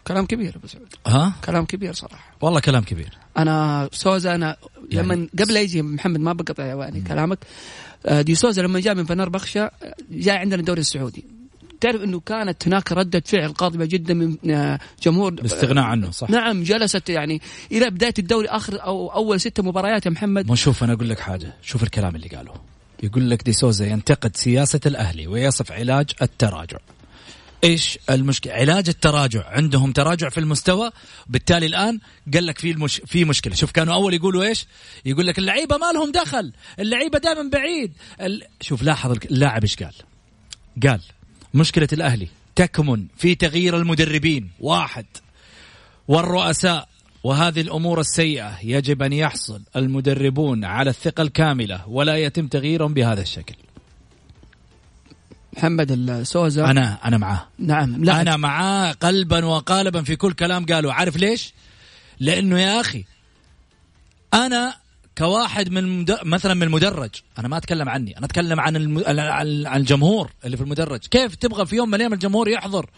كلام 0.08 0.26
كبير 0.26 0.56
أبو 0.56 0.68
سعود. 0.68 0.94
ها؟ 1.08 1.34
كلام 1.46 1.66
كبير 1.66 1.94
صراحة. 1.94 2.36
والله 2.42 2.60
كلام 2.60 2.84
كبير. 2.84 3.18
أنا 3.38 3.90
سوزا 3.92 4.36
أنا 4.36 4.56
يعني 4.90 5.08
لما 5.08 5.28
قبل 5.40 5.58
يجي 5.58 5.82
محمد 5.82 6.20
ما 6.20 6.34
بقطع 6.34 6.66
يعني 6.66 7.02
كلامك. 7.02 7.40
دي 8.10 8.36
سوزا 8.36 8.62
لما 8.62 8.80
جاء 8.80 8.96
من 8.96 9.06
فنر 9.06 9.30
بخشة 9.30 9.72
جاء 10.12 10.38
عندنا 10.38 10.60
الدوري 10.60 10.80
السعودي. 10.80 11.26
تعرف 11.82 12.02
إنه 12.02 12.20
كانت 12.20 12.68
هناك 12.68 12.92
ردة 12.92 13.24
فعل 13.26 13.54
قاضبه 13.54 13.86
جدا 13.86 14.14
من 14.14 14.52
آه، 14.52 14.80
جمهور 15.04 15.34
الاستغناء 15.34 15.84
عنه 15.84 16.12
صح. 16.12 16.30
نعم 16.30 16.64
جلست 16.64 17.10
يعني 17.10 17.42
إلى 17.72 17.90
بداية 17.90 18.14
الدوري 18.20 18.48
آخر 18.48 18.84
أو 18.84 19.08
أول 19.08 19.42
ست 19.42 19.62
مباريات 19.62 20.06
يا 20.06 20.12
محمد. 20.12 20.50
ما 20.50 20.56
شوف 20.56 20.84
أنا 20.84 20.94
أقول 20.94 21.10
لك 21.10 21.20
حاجة. 21.20 21.54
شوف 21.62 21.84
الكلام 21.84 22.16
اللي 22.16 22.28
قاله. 22.28 22.54
يقول 23.04 23.30
لك 23.30 23.44
دي 23.44 23.54
سوزا 23.54 23.86
ينتقد 23.86 24.36
سياسة 24.36 24.80
الأهلي 24.86 25.28
ويصف 25.28 25.72
علاج 25.72 26.10
التراجع. 26.22 26.78
إيش 27.64 28.00
المشكلة؟ 28.10 28.54
علاج 28.54 28.90
التراجع، 28.90 29.50
عندهم 29.50 29.92
تراجع 29.92 30.30
في 30.30 30.40
المستوى، 30.40 30.92
بالتالي 31.28 31.66
الآن 31.66 32.00
قال 32.34 32.46
لك 32.46 32.60
في 32.60 32.72
المش... 32.72 33.02
في 33.06 33.26
مشكلة، 33.26 33.56
شوف 33.56 33.72
كانوا 33.72 33.94
أول 33.94 34.14
يقولوا 34.14 34.44
إيش؟ 34.44 34.66
يقول 35.06 35.28
لك 35.28 35.40
اللعيبة 35.40 35.78
ما 35.78 35.92
لهم 35.92 36.12
دخل، 36.12 36.54
اللعيبة 36.80 37.20
دائما 37.20 37.50
بعيد، 37.50 37.94
ال... 38.22 38.44
شوف 38.62 38.82
لاحظ 38.82 39.12
اللاعب 39.12 39.64
إيش 39.64 39.76
قال؟ 39.76 39.94
قال 40.88 41.02
مشكلة 41.54 41.88
الأهلي. 41.94 42.28
تكمن 42.56 43.06
في 43.18 43.36
تغيير 43.36 43.78
المدربين، 43.78 44.50
واحد. 44.60 45.06
والرؤساء. 46.08 46.88
وهذه 47.24 47.62
الأمور 47.62 48.00
السيئة 48.00 48.60
يجب 48.64 49.04
أن 49.04 49.14
يحصل 49.14 49.62
المدربون 49.76 50.66
على 50.66 50.90
الثقة 50.90 51.22
الكاملة. 51.22 51.90
ولا 51.90 52.18
يتم 52.18 52.48
تغييرهم 52.48 52.94
بهذا 52.94 53.22
الشكل. 53.22 53.56
محمد 55.58 55.92
السوزا 55.92 56.66
أنا 56.66 56.98
أنا 57.06 57.18
معاه. 57.18 57.48
نعم 57.60 58.06
لا. 58.06 58.22
أنا 58.22 58.38
معاه 58.38 58.92
قلبا 58.92 59.46
وقالبا 59.46 60.02
في 60.04 60.16
كل 60.16 60.34
كلام 60.34 60.66
قاله. 60.66 60.94
عارف 60.94 61.18
ليش؟ 61.18 61.54
لأنه 62.20 62.60
يا 62.60 62.82
أخي 62.82 63.06
أنا 64.34 64.74
كواحد 65.18 65.70
من 65.70 66.00
مد... 66.00 66.18
مثلا 66.24 66.54
من 66.54 66.64
المدرج 66.64 67.10
أنا 67.40 67.48
ما 67.48 67.58
أتكلم 67.58 67.90
عني 67.90 68.18
أنا 68.18 68.26
أتكلم 68.26 68.60
عن 68.60 68.76
الم... 68.76 69.04
عن 69.68 69.82
الجمهور 69.82 70.32
اللي 70.46 70.58
في 70.58 70.64
المدرج. 70.64 71.00
كيف 71.00 71.36
تبغى 71.36 71.66
في 71.66 71.76
يوم 71.76 71.88
من 71.88 71.96
الأيام 71.96 72.14
الجمهور 72.14 72.48
يحضر؟ 72.50 72.90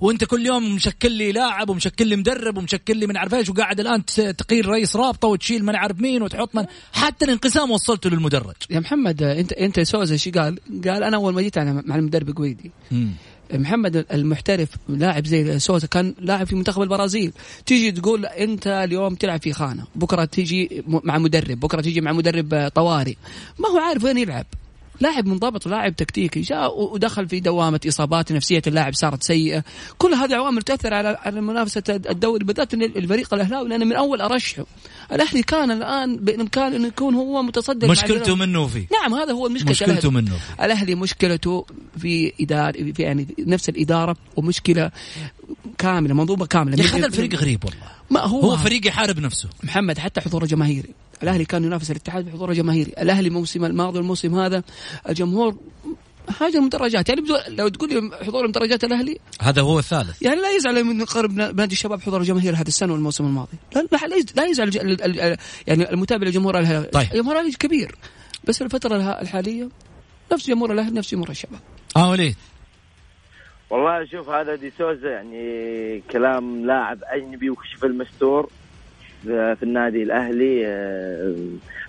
وانت 0.00 0.24
كل 0.24 0.46
يوم 0.46 0.74
مشكل 0.74 1.12
لي 1.12 1.32
لاعب 1.32 1.70
ومشكل 1.70 2.06
لي 2.06 2.16
مدرب 2.16 2.58
ومشكل 2.58 2.96
لي 2.96 3.06
من 3.06 3.16
عارف 3.16 3.34
إيش 3.34 3.48
وقاعد 3.48 3.80
الآن 3.80 4.04
تقيل 4.04 4.66
رئيس 4.66 4.96
رابطة 4.96 5.28
وتشيل 5.28 5.64
من 5.64 5.76
عارف 5.76 6.00
مين 6.00 6.22
وتحط 6.22 6.54
من 6.54 6.64
حتى 6.92 7.24
الانقسام 7.24 7.70
وصلته 7.70 8.10
للمدرج. 8.10 8.54
يا 8.70 8.80
محمد 8.80 9.22
انت 9.22 9.52
انت 9.52 9.80
سوزا 9.80 10.12
إيش 10.12 10.28
قال؟ 10.28 10.58
قال 10.84 11.02
أنا 11.02 11.16
أول 11.16 11.34
ما 11.34 11.42
جيت 11.42 11.58
أنا 11.58 11.82
مع 11.86 11.96
المدرب 11.96 12.36
قويدي. 12.36 12.70
محمد 13.54 14.06
المحترف 14.12 14.68
لاعب 14.88 15.26
زي 15.26 15.58
سوسا 15.58 15.86
كان 15.86 16.14
لاعب 16.18 16.46
في 16.46 16.54
منتخب 16.54 16.82
البرازيل. 16.82 17.32
تيجي 17.66 17.92
تقول 17.92 18.26
أنت 18.26 18.66
اليوم 18.66 19.14
تلعب 19.14 19.42
في 19.42 19.52
خانة 19.52 19.84
بكرة 19.94 20.24
تيجي 20.24 20.84
مع 20.86 21.18
مدرب 21.18 21.60
بكرة 21.60 21.80
تيجي 21.80 22.00
مع 22.00 22.12
مدرب 22.12 22.70
طوارئ. 22.74 23.14
ما 23.58 23.68
هو 23.68 23.78
عارف 23.78 24.04
وين 24.04 24.18
يلعب. 24.18 24.46
لاعب 25.00 25.26
منضبط 25.26 25.66
لاعب 25.68 25.96
تكتيكي 25.96 26.40
جاء 26.40 26.82
ودخل 26.82 27.28
في 27.28 27.40
دوامة 27.40 27.80
إصابات 27.88 28.32
نفسية 28.32 28.62
اللاعب 28.66 28.94
صارت 28.94 29.22
سيئة. 29.22 29.64
كل 29.98 30.14
هذه 30.14 30.34
عوامل 30.34 30.62
تأثر 30.62 30.94
على 30.94 31.18
على 31.22 31.40
منافسة 31.40 31.82
الدوري 31.88 32.44
بالذات 32.44 32.74
الفريق 32.74 33.34
الأهلاوي 33.34 33.68
لأنه 33.68 33.84
من 33.84 33.92
أول 33.92 34.20
ارشحه 34.20 34.66
الأهلي 35.12 35.42
كان 35.42 35.70
الآن 35.70 36.16
بإمكانه 36.16 36.76
انه 36.76 36.86
يكون 36.86 37.14
هو 37.14 37.42
متصدر 37.42 37.88
مشكلته 37.88 38.36
منه 38.36 38.66
في. 38.66 38.86
نعم 38.92 39.14
هذا 39.14 39.32
هو 39.32 39.46
المشكلة 39.46 39.70
مشكلته 39.70 40.10
منه 40.10 40.32
الأهلي 40.62 40.94
مشكلته 40.94 41.66
في 41.98 42.32
اداره 42.40 42.92
في 42.92 43.02
يعني 43.02 43.34
نفس 43.38 43.68
الإدارة 43.68 44.16
ومشكلة 44.36 44.90
كاملة 45.78 46.14
منظومة 46.14 46.46
كاملة. 46.46 46.84
يا 46.84 46.90
هذا 46.90 47.06
الفريق 47.06 47.34
غريب 47.34 47.64
والله. 47.64 47.86
ما 48.10 48.20
هو 48.20 48.40
هو 48.40 48.56
فريق 48.56 48.86
يحارب 48.86 49.18
نفسه. 49.18 49.48
محمد 49.62 49.98
حتى 49.98 50.20
حضوره 50.20 50.46
جماهيري 50.46 50.88
الأهلي 51.22 51.44
كان 51.44 51.64
ينافس 51.64 51.90
الاتحاد 51.90 52.26
بحضوره 52.26 52.52
جماهيري. 52.52 52.92
الأهلي 52.98 53.28
الموسم 53.28 53.64
الماضي 53.64 53.98
والموسم 53.98 54.34
هذا 54.34 54.62
الجمهور 55.08 55.56
هاجر 56.40 56.58
المدرجات. 56.58 57.08
يعني 57.08 57.22
لو 57.48 57.68
تقول 57.68 57.94
لي 57.94 58.16
حضور 58.26 58.48
مدرجات 58.48 58.84
الأهلي؟ 58.84 59.18
هذا 59.40 59.62
هو 59.62 59.78
الثالث. 59.78 60.22
يعني 60.22 60.40
لا 60.40 60.50
يزعل 60.50 60.84
من 60.84 61.04
قرب 61.04 61.32
نادي 61.32 61.72
الشباب 61.72 62.00
حضور 62.00 62.20
الجماهير 62.20 62.54
هذا 62.54 62.68
السنة 62.68 62.92
والموسم 62.92 63.24
الماضي. 63.24 63.56
لا 63.74 63.86
لا 64.36 64.44
يزعل 64.44 64.70
يعني 65.66 65.90
المتابع 65.92 66.26
لجمهور 66.26 66.58
الأهلي. 66.58 66.86
طيب. 66.86 67.08
جمهور 67.14 67.34
الأهلي 67.34 67.52
كبير. 67.52 67.94
بس 68.44 68.62
الفترة 68.62 69.20
الحالية 69.20 69.68
نفس 70.32 70.48
جمهور 70.48 70.72
الأهلي 70.72 70.94
نفس 70.94 71.10
جمهور 71.10 71.30
الشباب. 71.30 71.60
آه 71.96 72.10
وليد. 72.10 72.36
والله 73.70 74.06
شوف 74.06 74.28
هذا 74.28 74.54
دي 74.54 74.72
سوزا 74.78 75.08
يعني 75.08 76.02
كلام 76.10 76.66
لاعب 76.66 76.98
أجنبي 77.04 77.50
وكشف 77.50 77.84
المستور. 77.84 78.50
في 79.24 79.62
النادي 79.62 80.02
الأهلي 80.02 80.66
آه، 80.66 81.34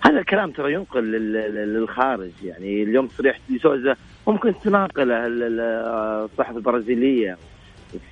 هذا 0.02 0.18
الكلام 0.18 0.50
ترى 0.50 0.72
ينقل 0.72 1.04
للخارج 1.04 2.30
يعني. 2.44 2.82
اليوم 2.82 3.06
تصريح 3.06 3.38
سوزا 3.62 3.96
ممكن 4.26 4.54
تناقله 4.64 5.26
الصحف 5.26 6.56
البرازيليه 6.56 7.38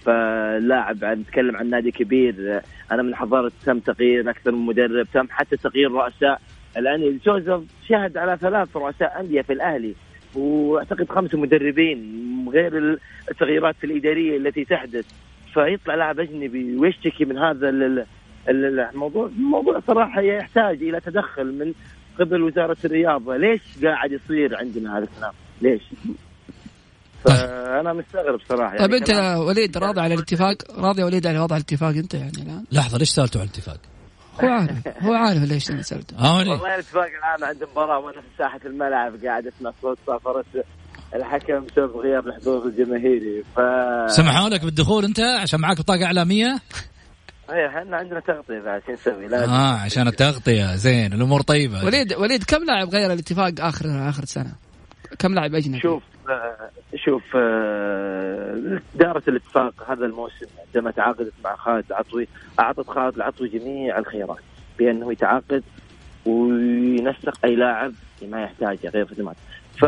فلاعب 0.04 1.04
نتكلم 1.04 1.56
عن 1.56 1.70
نادي 1.70 1.90
كبير 1.90 2.60
أنا 2.92 3.02
من 3.02 3.14
حضرت 3.14 3.52
تم 3.66 3.78
تغيير 3.78 4.30
أكثر 4.30 4.52
من 4.52 4.66
مدرب 4.66 5.06
تم 5.14 5.26
حتى 5.30 5.56
تغيير 5.56 5.92
رؤساء. 5.92 6.40
الآن 6.76 7.18
سوزا 7.24 7.64
شهد 7.88 8.16
على 8.16 8.38
ثلاث 8.40 8.76
رؤساء 8.76 9.20
أندية 9.20 9.42
في 9.42 9.52
الأهلي 9.52 9.94
وأعتقد 10.34 11.08
خمسه 11.08 11.38
مدربين 11.38 12.48
غير 12.52 12.98
التغييرات 13.30 13.76
الإدارية 13.84 14.36
التي 14.36 14.64
تحدث. 14.64 15.06
فيطلع 15.54 15.94
لاعب 15.94 16.20
أجنبي 16.20 16.76
ويشتكي 16.76 17.24
من 17.24 17.38
هذا 17.38 17.68
الموضوع 18.48 19.26
الموضوع 19.26 19.80
صراحة 19.86 20.20
يحتاج 20.20 20.82
إلى 20.82 21.00
تدخل 21.00 21.44
من 21.58 21.72
قبل 22.20 22.42
وزارة 22.42 22.76
الرياضة. 22.84 23.36
ليش 23.36 23.60
قاعد 23.84 24.12
يصير 24.12 24.56
عندنا 24.56 24.98
هذا 24.98 25.04
الكلام؟ 25.04 25.32
ليش؟ 25.62 25.82
فأنا 27.24 27.92
مستغرب 27.92 28.40
صراحة 28.48 28.74
يعني 28.74 28.78
طيب 28.78 28.94
أنت 28.94 29.36
وليد 29.38 29.78
راضي 29.78 30.00
على 30.00 30.14
الاتفاق؟ 30.14 30.56
راضي 30.78 31.00
يا 31.00 31.06
وليد 31.06 31.26
على 31.26 31.38
وضع 31.38 31.56
الاتفاق 31.56 31.88
أنت 31.88 32.14
يعني 32.14 32.42
الآن؟ 32.42 32.64
لحظة 32.72 32.98
ليش 32.98 33.10
سالته 33.10 33.40
على 33.40 33.48
الاتفاق؟ 33.48 33.78
هو 34.42 34.48
عارف 34.48 34.88
هو 35.02 35.14
عارف 35.14 35.42
ليش 35.42 35.70
أنا 35.70 35.82
سالته 35.82 36.18
آه 36.18 36.38
والله 36.38 36.74
الاتفاق 36.74 37.04
الآن 37.04 37.48
عند 37.48 37.64
مباراه 37.72 37.98
وأنا 37.98 38.20
في 38.20 38.26
ساحة 38.38 38.60
الملعب 38.66 39.24
قاعد 39.24 39.46
أسمع 39.46 39.72
صوت 39.82 39.98
صافرة 40.06 40.44
الحكم 41.14 41.64
بسبب 41.64 41.96
غياب 41.96 42.26
الحضور 42.26 42.66
الجماهيري. 42.66 43.44
ف 43.56 43.60
سمحوا 44.10 44.48
لك 44.48 44.64
بالدخول 44.64 45.04
أنت 45.04 45.20
عشان 45.20 45.60
معك 45.60 45.78
بطاقه 45.78 46.04
إعلامية؟ 46.04 46.60
إيه 47.50 47.66
إحنا 47.66 47.96
عندنا 47.96 48.20
تغطية 48.20 48.60
بعد 48.60 48.82
شو 48.86 48.92
نسوي؟ 48.92 49.28
لازم 49.28 49.52
آه 49.52 49.74
عشان 49.78 50.08
التغطية 50.08 50.76
زين 50.76 51.12
الأمور 51.12 51.40
طيبة 51.40 51.84
وليد 51.84 52.12
وليد 52.14 52.44
كم 52.44 52.64
لاعب 52.64 52.88
غير 52.88 53.12
الاتفاق 53.12 53.52
آخر 53.60 54.08
آخر 54.08 54.24
سنة؟ 54.24 54.52
كم 55.18 55.34
لاعب 55.34 55.54
أجنبي؟ 55.54 55.80
شوف 55.80 56.02
آه 56.28 56.70
شوف 56.96 57.22
آه 57.36 58.80
دارة 58.94 59.22
الاتفاق 59.28 59.90
هذا 59.90 60.06
الموسم 60.06 60.46
عندما 60.66 60.90
تعاقدت 60.90 61.32
مع 61.44 61.56
خالد 61.56 61.84
العطوي 61.90 62.28
أعطت 62.60 62.90
خالد 62.90 63.16
العطوي 63.16 63.48
جميع 63.48 63.98
الخيارات 63.98 64.42
بأنه 64.78 65.12
يتعاقد 65.12 65.62
وينسق 66.26 67.44
أي 67.44 67.56
لاعب 67.56 67.92
ما 68.22 68.42
يحتاجه 68.42 68.88
غير 68.88 69.06
خدمات 69.06 69.36
ف 69.78 69.84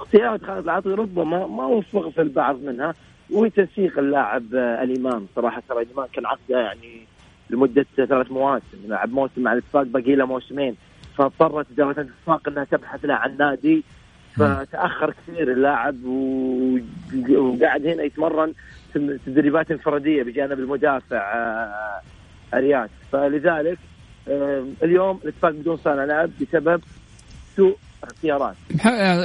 اختيارات 0.00 0.44
خالد 0.44 0.64
العطوي 0.64 0.94
ربما 0.94 1.46
ما 1.46 1.64
وفق 1.64 2.08
في 2.08 2.22
البعض 2.22 2.62
منها 2.62 2.94
وتنسيق 3.30 3.98
اللاعب 3.98 4.54
آه، 4.54 4.82
الإمام. 4.82 5.26
صراحة 5.36 5.62
ترى 5.68 5.82
الإمام 5.82 6.06
كان 6.12 6.26
عقده 6.26 6.60
يعني 6.60 7.06
لمدة 7.50 7.86
ثلاث 7.96 8.30
مواسم 8.32 8.78
لعب 8.84 9.12
موسم 9.12 9.42
مع 9.42 9.52
الاتفاق 9.52 9.82
باقي 9.82 10.14
له 10.14 10.26
موسمين. 10.26 10.76
فاضطرت 11.16 11.66
إدارة 11.72 12.00
الاتفاق 12.00 12.48
إنها 12.48 12.64
تبحث 12.64 13.04
له 13.04 13.14
عن 13.14 13.36
نادي. 13.36 13.84
فتأخر 14.36 15.10
كثير 15.10 15.52
اللاعب 15.52 15.96
وقاعد 17.28 17.86
هنا 17.86 18.02
يتمرن 18.02 18.52
تدريبات 19.26 19.70
انفرادية 19.70 20.22
بجانب 20.22 20.58
المدافع 20.58 21.32
آه، 21.34 22.00
أرياس. 22.54 22.90
فلذلك 23.12 23.78
آه، 24.28 24.64
اليوم 24.82 25.20
الاتفاق 25.24 25.50
بدون 25.50 25.76
صانع 25.76 26.04
لعب 26.04 26.30
بسبب 26.40 26.80
سوء 27.56 27.76
اختيارات. 28.04 28.54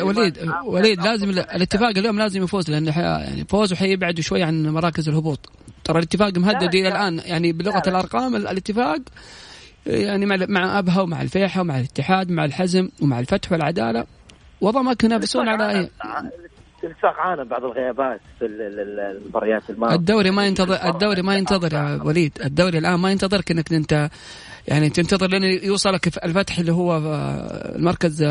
وليد 0.04 0.38
وليد 0.66 1.02
لازم 1.02 1.30
الاتفاق 1.30 1.90
اليوم 1.98 2.20
لازم 2.20 2.44
يفوز 2.44 2.72
لأن 2.72 2.88
يعني 2.88 3.46
فوزه 3.46 3.76
حيبعد 3.76 4.20
شوي 4.20 4.44
عن 4.44 4.68
مراكز 4.68 5.10
الهبوط. 5.10 5.52
ترى 5.84 5.98
الاتفاق 5.98 6.38
مهدد 6.38 6.76
إلى 6.76 6.88
الآن 6.88 7.20
يعني 7.26 7.52
بلغة 7.52 7.84
الأرقام 7.88 8.36
الاتفاق 8.36 9.00
يعني 9.86 10.26
مع 10.26 10.38
مع 10.50 10.80
أبها 10.80 11.02
ومع 11.02 11.22
الفيحة 11.22 11.62
ومع 11.62 11.80
الاتحاد 11.80 12.32
مع 12.32 12.46
الحزم 12.46 12.90
ومع 13.02 13.20
الفتح 13.20 13.52
والعدالة. 13.52 14.06
وضع 14.62 14.82
ما 14.82 14.94
كنا 14.94 15.16
ينافسون 15.16 15.48
على 15.48 15.70
اي 15.70 15.90
الاتفاق 16.84 17.14
عانى 17.20 17.44
بعض 17.46 17.64
الغيابات 17.64 18.22
في 18.40 18.46
المباريات 18.46 19.70
الماضية. 19.70 19.96
الدوري 19.96 20.32
ما 20.32 20.48
ينتظر 20.48 20.90
الدوري 20.90 21.22
ما 21.22 21.36
ينتظر 21.36 21.74
يا 21.74 22.00
وليد. 22.04 22.32
الدوري 22.46 22.78
الآن 22.78 23.00
ما 23.00 23.12
ينتظرك 23.12 23.52
إنك 23.52 23.74
أنت 23.74 24.10
يعني 24.68 24.90
تنتظر 24.90 25.28
لين 25.28 25.64
يوصلك 25.64 26.08
الفتح 26.26 26.60
اللي 26.60 26.72
هو 26.72 26.98
المركز 27.76 28.24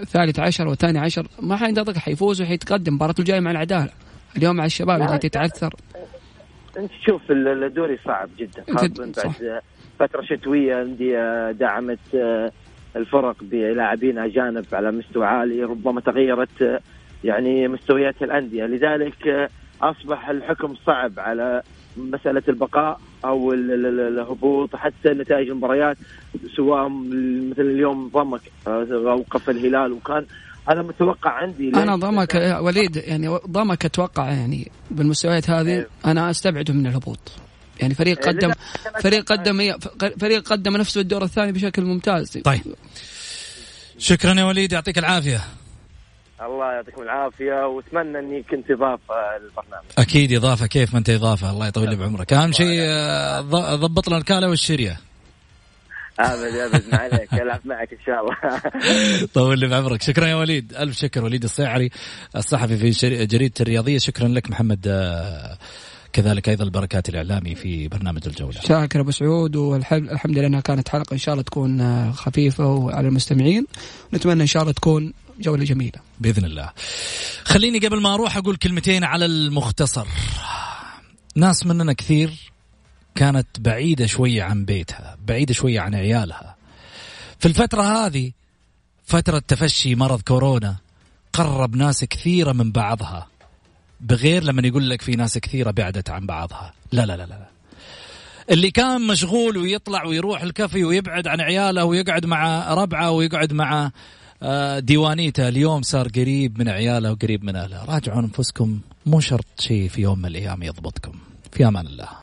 الثالث 0.00 0.40
عشر 0.40 0.68
والثاني 0.68 0.98
عشر. 0.98 1.26
ما 1.42 1.56
حينتظرك 1.56 1.96
حيفوز 1.96 2.42
وحيتقدم. 2.42 2.94
مباراته 2.94 3.20
الجاية 3.20 3.40
مع 3.40 3.50
العدالة. 3.50 3.90
اليوم 4.36 4.56
مع 4.56 4.64
الشباب 4.64 5.02
اللي 5.02 5.18
تتعثر. 5.18 5.74
انت 6.78 6.90
تشوف 7.02 7.22
الدوري 7.30 7.98
صعب 8.04 8.28
جدا. 8.38 8.64
خاصة 8.74 8.88
بعد 8.98 9.60
فترة 9.98 10.22
شتوية 10.22 10.82
اندية 10.82 11.50
دعمت 11.50 11.98
الفرق 12.96 13.36
بلاعبين 13.42 14.18
أجانب 14.18 14.64
على 14.72 14.90
مستوى 14.92 15.26
عالي 15.26 15.62
ربما 15.62 16.00
تغيرت 16.00 16.80
يعني 17.24 17.68
مستويات 17.68 18.22
الأندية. 18.22 18.64
لذلك 18.64 19.50
أصبح 19.82 20.28
الحكم 20.28 20.74
صعب 20.86 21.12
على 21.18 21.62
مسألة 21.96 22.42
البقاء 22.48 23.00
أو 23.24 23.52
الهبوط 23.52 24.76
حتى 24.76 25.08
نتائج 25.08 25.48
المباريات 25.48 25.96
سواء 26.56 26.88
مثل 27.50 27.62
اليوم 27.62 28.08
ضمك 28.08 28.40
اوقف 28.66 29.50
الهلال. 29.50 29.92
وكان 29.92 30.26
أنا 30.68 30.82
متوقع 30.82 31.30
عندي 31.30 31.68
أنا 31.74 31.96
ضمك 31.96 32.58
وليد 32.60 32.96
يعني 32.96 33.28
ضمك 33.28 33.84
أتوقع 33.84 34.30
يعني 34.30 34.70
بالمستويات 34.90 35.50
هذه 35.50 35.68
إيه. 35.68 35.88
أنا 36.06 36.30
أستبعده 36.30 36.74
من 36.74 36.86
الهبوط. 36.86 37.18
يعني 37.80 37.94
فريق 37.94 38.18
إيه، 38.18 38.32
قدم 38.32 38.52
فريق 39.02 39.32
قدم 39.32 39.72
فريق 40.20 40.48
قدم 40.48 40.76
نفسه 40.76 41.00
الدور 41.00 41.22
الثاني 41.24 41.52
بشكل 41.52 41.82
ممتاز. 41.82 42.38
طيب. 42.38 42.60
شكرا 43.98 44.34
يا 44.34 44.44
وليد 44.44 44.72
يعطيك 44.72 44.98
العافية. 44.98 45.40
الله 46.46 46.72
يعطيكم 46.72 47.02
العافية 47.02 47.66
وأتمنى 47.66 48.18
أني 48.18 48.42
كنت 48.42 48.70
إضافة 48.70 49.14
للبرنامج. 49.42 49.84
أكيد 49.98 50.32
إضافة 50.32 50.66
كيف 50.66 50.92
ما 50.92 50.98
أنت 50.98 51.10
إضافة؟ 51.10 51.50
الله 51.50 51.66
يطول 51.66 51.90
لي 51.90 51.96
بعمرك. 51.96 52.32
أهم 52.32 52.52
شيء 52.52 52.80
آه، 52.80 53.40
ضبط 53.74 54.08
لنا 54.08 54.18
الكالة 54.18 54.48
والشرية. 54.48 54.96
أبد 56.20 56.54
أبد 56.54 56.84
ما 56.92 56.98
عليك 56.98 57.34
العب 57.34 57.60
معك 57.64 57.92
إن 57.92 57.98
شاء 58.06 58.20
الله. 58.20 58.62
طول 59.34 59.58
لي 59.58 59.68
بعمرك. 59.68 60.02
شكرا 60.02 60.26
يا 60.26 60.34
وليد. 60.34 60.74
ألف 60.74 60.96
شكر 60.96 61.24
وليد 61.24 61.44
الصيعري 61.44 61.90
الصحفي 62.36 62.76
في 62.76 62.90
جريدة 63.26 63.54
الرياضية. 63.60 63.98
شكرا 63.98 64.28
لك 64.28 64.50
محمد 64.50 64.86
آه، 64.88 65.58
كذلك 66.12 66.48
أيضا 66.48 66.64
البركات 66.64 67.08
الإعلامي 67.08 67.54
في 67.54 67.88
برنامج 67.88 68.22
الجولة. 68.26 68.60
شاكر 68.60 69.00
أبو 69.00 69.10
سعود 69.10 69.56
والحمد 69.56 70.38
لله 70.38 70.46
إنها 70.46 70.60
كانت 70.60 70.88
حلقة 70.88 71.12
إن 71.12 71.18
شاء 71.18 71.32
الله 71.32 71.44
تكون 71.44 72.12
خفيفة 72.12 72.66
وعلى 72.66 73.08
المستمعين. 73.08 73.66
ونتمنى 74.12 74.42
إن 74.42 74.46
شاء 74.46 74.62
الله 74.62 74.72
تكون 74.72 75.12
جولة 75.40 75.64
جميلة. 75.64 76.00
بإذن 76.20 76.44
الله. 76.44 76.70
خليني 77.44 77.78
قبل 77.78 78.00
ما 78.00 78.14
أروح 78.14 78.36
أقول 78.36 78.56
كلمتين 78.56 79.04
على 79.04 79.24
المختصر. 79.24 80.06
ناس 81.36 81.66
مننا 81.66 81.92
كثير 81.92 82.52
كانت 83.14 83.46
بعيدة 83.58 84.06
شوية 84.06 84.42
عن 84.42 84.64
بيتها، 84.64 85.16
بعيدة 85.26 85.54
شوية 85.54 85.80
عن 85.80 85.94
عيالها. 85.94 86.56
في 87.38 87.46
الفترة 87.46 87.82
هذه 87.82 88.32
فترة 89.04 89.38
تفشي 89.48 89.94
مرض 89.94 90.20
كورونا 90.20 90.76
قرب 91.32 91.76
ناس 91.76 92.04
كثيرة 92.04 92.52
من 92.52 92.72
بعضها 92.72 93.28
بغير 94.00 94.44
لما 94.44 94.66
يقول 94.66 94.90
لك 94.90 95.02
في 95.02 95.16
ناس 95.16 95.38
كثيرة 95.38 95.70
بعدت 95.70 96.10
عن 96.10 96.26
بعضها 96.26 96.74
لا 96.92 97.06
لا 97.06 97.16
لا 97.16 97.26
لا 97.26 97.48
اللي 98.50 98.70
كان 98.70 99.06
مشغول 99.06 99.56
ويطلع 99.56 100.04
ويروح 100.04 100.42
الكافي 100.42 100.84
ويبعد 100.84 101.26
عن 101.26 101.40
عياله 101.40 101.84
ويقعد 101.84 102.26
مع 102.26 102.74
ربعه 102.74 103.10
ويقعد 103.10 103.52
مع 103.52 103.90
ديوانيته 104.78 105.48
اليوم 105.48 105.82
صار 105.82 106.08
قريب 106.08 106.58
من 106.58 106.68
عياله 106.68 107.12
وقريب 107.12 107.44
من 107.44 107.56
أهله. 107.56 107.84
راجعوا 107.84 108.20
أنفسكم 108.20 108.80
مو 109.06 109.20
شرط 109.20 109.44
شيء 109.58 109.88
في 109.88 110.02
يوم 110.02 110.18
من 110.18 110.26
الأيام 110.26 110.62
يضبطكم. 110.62 111.12
في 111.52 111.68
أمان 111.68 111.86
الله. 111.86 112.08